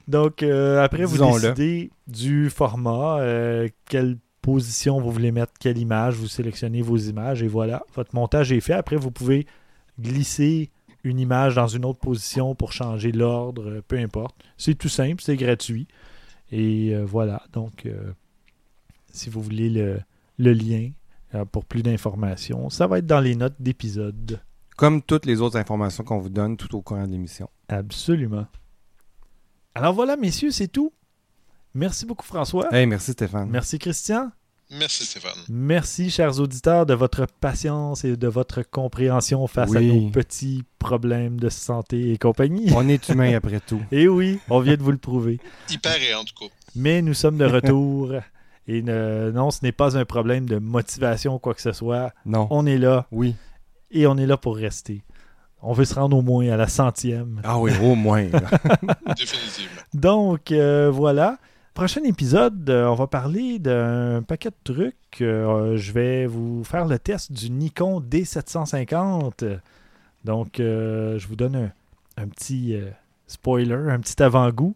Donc, 0.09 0.43
euh, 0.43 0.83
après, 0.83 1.05
vous 1.05 1.18
décidez 1.18 1.91
du 2.07 2.51
format, 2.51 3.18
euh, 3.20 3.68
quelle 3.89 4.18
position 4.41 5.01
vous 5.01 5.11
voulez 5.11 5.30
mettre, 5.30 5.53
quelle 5.61 5.78
image, 5.78 6.14
vous 6.14 6.26
sélectionnez 6.26 6.83
vos 6.83 6.97
images 6.97 7.43
et 7.43 7.49
voilà, 7.49 7.85
votre 7.95 8.14
montage 8.14 8.53
est 8.53 8.61
fait. 8.61 8.72
Après, 8.72 8.97
vous 8.97 9.11
pouvez 9.12 9.47
glisser 10.01 10.70
une 11.05 11.18
image 11.18 11.55
dans 11.55 11.68
une 11.68 11.85
autre 11.85 12.01
position 12.01 12.55
pour 12.55 12.72
changer 12.72 13.12
l'ordre, 13.12 13.68
euh, 13.68 13.83
peu 13.87 13.99
importe. 13.99 14.37
C'est 14.57 14.74
tout 14.74 14.89
simple, 14.89 15.22
c'est 15.22 15.37
gratuit. 15.37 15.87
Et 16.51 16.95
euh, 16.95 17.05
voilà, 17.05 17.43
donc, 17.53 17.87
euh, 17.87 18.12
si 19.12 19.30
vous 19.30 19.41
voulez 19.41 19.70
le, 19.70 20.01
le 20.39 20.53
lien 20.53 20.91
euh, 21.35 21.45
pour 21.45 21.64
plus 21.64 21.83
d'informations, 21.83 22.70
ça 22.70 22.87
va 22.87 22.99
être 22.99 23.07
dans 23.07 23.20
les 23.20 23.35
notes 23.35 23.57
d'épisode. 23.61 24.41
Comme 24.83 25.01
toutes 25.01 25.26
les 25.26 25.41
autres 25.41 25.57
informations 25.59 26.03
qu'on 26.03 26.18
vous 26.18 26.28
donne 26.28 26.57
tout 26.57 26.74
au 26.74 26.83
cours 26.83 26.97
de 26.97 27.05
l'émission. 27.05 27.49
Absolument. 27.68 28.47
Alors 29.76 29.95
voilà, 29.95 30.16
messieurs, 30.16 30.51
c'est 30.51 30.66
tout. 30.66 30.93
Merci 31.72 32.05
beaucoup, 32.05 32.26
François. 32.26 32.66
Hey, 32.74 32.85
merci 32.87 33.12
Stéphane. 33.12 33.49
Merci 33.49 33.78
Christian. 33.78 34.33
Merci 34.72 35.05
Stéphane. 35.05 35.39
Merci 35.49 36.11
chers 36.11 36.41
auditeurs 36.41 36.85
de 36.85 36.95
votre 36.95 37.26
patience 37.41 38.05
et 38.05 38.16
de 38.16 38.26
votre 38.26 38.62
compréhension 38.68 39.47
face 39.47 39.72
à 39.72 39.80
nos 39.80 40.11
petits 40.11 40.64
problèmes 40.80 41.39
de 41.39 41.49
santé 41.49 42.11
et 42.11 42.18
compagnie. 42.18 42.72
On 42.74 42.89
est 42.89 43.09
humain 43.09 43.37
après 43.37 43.61
tout. 43.61 43.80
Et 43.93 44.09
oui, 44.09 44.41
on 44.51 44.59
vient 44.59 44.76
de 44.76 44.83
vous 44.83 44.91
le 44.91 44.99
prouver. 44.99 45.39
Il 45.70 45.78
paraît 45.78 46.14
en 46.14 46.24
tout 46.24 46.35
cas. 46.41 46.53
Mais 46.74 47.03
nous 47.03 47.14
sommes 47.14 47.39
de 47.39 47.45
retour. 47.45 48.14
Et 48.66 48.83
ne- 48.83 49.30
non, 49.33 49.53
ce 49.53 49.61
n'est 49.62 49.70
pas 49.70 49.97
un 49.97 50.05
problème 50.05 50.47
de 50.47 50.59
motivation 50.59 51.37
ou 51.37 51.39
quoi 51.39 51.55
que 51.55 51.62
ce 51.62 51.70
soit. 51.70 52.12
Non. 52.26 52.49
On 52.51 52.66
est 52.66 52.78
là 52.78 53.07
Oui. 53.12 53.37
Et 53.93 54.07
on 54.07 54.16
est 54.16 54.26
là 54.26 54.36
pour 54.36 54.57
rester. 54.57 55.03
On 55.62 55.72
veut 55.72 55.84
se 55.84 55.95
rendre 55.95 56.16
au 56.16 56.22
moins 56.22 56.49
à 56.51 56.57
la 56.57 56.66
centième. 56.66 57.40
Ah 57.45 57.59
oui, 57.59 57.70
au 57.80 57.95
moins. 57.95 58.24
Définitivement. 59.16 59.80
Donc, 59.95 60.51
euh, 60.51 60.90
voilà. 60.93 61.38
Prochain 61.74 62.03
épisode, 62.05 62.68
euh, 62.68 62.86
on 62.86 62.95
va 62.95 63.07
parler 63.07 63.59
d'un 63.59 64.22
paquet 64.26 64.51
de 64.51 64.57
trucs. 64.74 64.97
Euh, 65.20 65.76
je 65.76 65.93
vais 65.93 66.26
vous 66.26 66.64
faire 66.64 66.84
le 66.86 66.99
test 66.99 67.32
du 67.32 67.49
Nikon 67.51 68.01
D750. 68.01 69.59
Donc, 70.24 70.55
je 70.59 71.26
vous 71.26 71.36
donne 71.36 71.57
un, 71.57 71.70
un 72.22 72.28
petit 72.28 72.76
spoiler, 73.26 73.74
un 73.88 74.01
petit 74.01 74.22
avant-goût. 74.22 74.74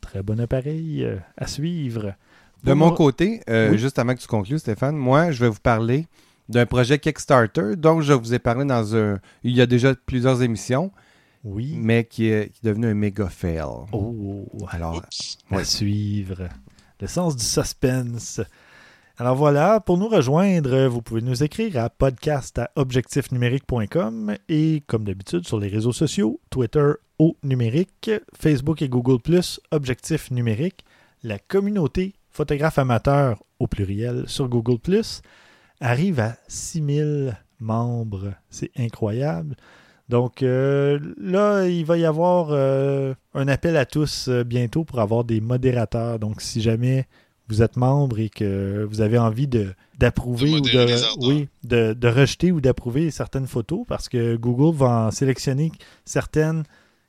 Très 0.00 0.22
bon 0.22 0.40
appareil 0.40 1.06
à 1.36 1.46
suivre. 1.46 2.14
De 2.64 2.70
Pour 2.72 2.76
mon 2.76 2.90
côté, 2.90 3.42
Oui? 3.48 3.78
juste 3.78 3.98
avant 3.98 4.14
que 4.14 4.20
tu 4.20 4.28
conclues, 4.28 4.58
Stéphane, 4.58 4.96
moi, 4.96 5.30
je 5.30 5.40
vais 5.40 5.48
vous 5.48 5.60
parler 5.60 6.06
d'un 6.48 6.66
projet 6.66 6.98
Kickstarter 6.98 7.76
dont 7.76 8.00
je 8.00 8.12
vous 8.12 8.34
ai 8.34 8.38
parlé 8.38 8.64
dans 8.64 8.94
un. 8.96 9.18
Il 9.42 9.52
y 9.56 9.60
a 9.60 9.66
déjà 9.66 9.94
plusieurs 9.94 10.42
émissions, 10.42 10.92
Oui. 11.44 11.74
mais 11.78 12.04
qui 12.04 12.26
est, 12.28 12.50
qui 12.52 12.60
est 12.66 12.68
devenu 12.68 12.86
un 12.86 12.94
méga 12.94 13.28
fail. 13.28 13.62
Oh, 13.92 14.46
Alors, 14.70 14.96
Oups. 14.98 15.38
à 15.50 15.56
Ouais. 15.56 15.64
suivre. 15.64 16.48
Le 17.00 17.06
sens 17.06 17.36
du 17.36 17.44
suspense. 17.44 18.40
Alors 19.18 19.34
voilà, 19.36 19.80
pour 19.80 19.96
nous 19.96 20.08
rejoindre, 20.08 20.88
vous 20.88 21.00
pouvez 21.00 21.22
nous 21.22 21.42
écrire 21.42 21.78
à 21.78 21.88
podcast 21.88 22.58
à 22.58 22.70
objectifnumérique.com 22.76 24.36
et 24.48 24.82
comme 24.86 25.04
d'habitude 25.04 25.46
sur 25.46 25.58
les 25.58 25.68
réseaux 25.68 25.92
sociaux, 25.92 26.40
Twitter 26.50 26.92
au 27.18 27.36
numérique, 27.42 28.10
Facebook 28.38 28.82
et 28.82 28.88
Google 28.88 29.18
Objectif 29.70 30.30
numérique, 30.30 30.84
la 31.22 31.38
communauté 31.38 32.14
photographe 32.30 32.78
amateur 32.78 33.42
au 33.58 33.66
pluriel 33.66 34.24
sur 34.26 34.48
Google 34.48 34.78
arrive 35.80 36.20
à 36.20 36.36
6000 36.48 37.36
membres. 37.60 38.34
C'est 38.50 38.70
incroyable. 38.76 39.56
Donc 40.08 40.42
euh, 40.42 41.00
là, 41.18 41.66
il 41.66 41.84
va 41.84 41.98
y 41.98 42.04
avoir 42.04 42.48
euh, 42.50 43.14
un 43.34 43.48
appel 43.48 43.76
à 43.76 43.86
tous 43.86 44.28
euh, 44.28 44.44
bientôt 44.44 44.84
pour 44.84 45.00
avoir 45.00 45.24
des 45.24 45.40
modérateurs. 45.40 46.18
Donc 46.18 46.40
si 46.40 46.60
jamais 46.60 47.06
vous 47.48 47.62
êtes 47.62 47.76
membre 47.76 48.20
et 48.20 48.28
que 48.28 48.86
vous 48.88 49.00
avez 49.00 49.18
envie 49.18 49.48
de 49.48 49.74
d'approuver 49.98 50.50
ou 50.54 50.60
oui, 51.22 51.48
de 51.64 52.08
rejeter 52.08 52.52
ou 52.52 52.60
d'approuver 52.60 53.10
certaines 53.10 53.46
photos 53.46 53.84
parce 53.88 54.08
que 54.08 54.36
Google 54.36 54.76
va 54.76 55.06
en 55.06 55.10
sélectionner 55.10 55.72
certaines 56.04 56.64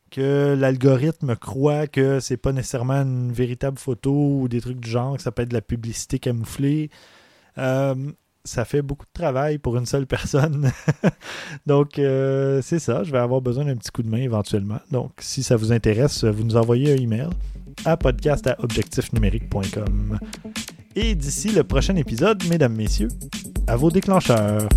que 0.10 0.56
l'algorithme 0.58 1.36
croit 1.36 1.86
que 1.86 2.20
c'est 2.20 2.38
pas 2.38 2.54
nécessairement 2.54 3.02
une 3.02 3.32
véritable 3.32 3.78
photo 3.78 4.12
ou 4.14 4.48
des 4.48 4.62
trucs 4.62 4.80
du 4.80 4.90
genre, 4.90 5.18
que 5.18 5.22
ça 5.22 5.32
peut 5.32 5.42
être 5.42 5.50
de 5.50 5.54
la 5.54 5.62
publicité 5.62 6.18
camouflée. 6.18 6.90
Ça 8.48 8.64
fait 8.64 8.82
beaucoup 8.82 9.06
de 9.06 9.12
travail 9.12 9.58
pour 9.58 9.76
une 9.76 9.86
seule 9.86 10.08
personne. 10.08 10.72
Donc, 11.66 12.00
euh, 12.00 12.62
c'est 12.64 12.80
ça. 12.80 13.04
Je 13.04 13.12
vais 13.12 13.18
avoir 13.18 13.42
besoin 13.42 13.66
d'un 13.66 13.76
petit 13.76 13.92
coup 13.92 14.04
de 14.04 14.10
main 14.10 14.20
éventuellement. 14.20 14.80
Donc, 14.90 15.12
si 15.20 15.44
ça 15.44 15.58
vous 15.58 15.74
intéresse, 15.74 16.24
vous 16.24 16.46
nous 16.46 16.56
envoyez 16.56 16.94
un 16.94 16.98
email 16.98 17.28
à 17.84 17.98
podcast.objectifnumérique.com. 17.98 20.18
Et 20.96 21.14
d'ici 21.14 21.50
le 21.50 21.66
prochain 21.66 21.98
épisode, 21.98 22.42
mesdames, 22.48 22.74
messieurs, 22.74 23.10
à 23.68 23.76
vos 23.76 23.92
déclencheurs. 23.92 24.70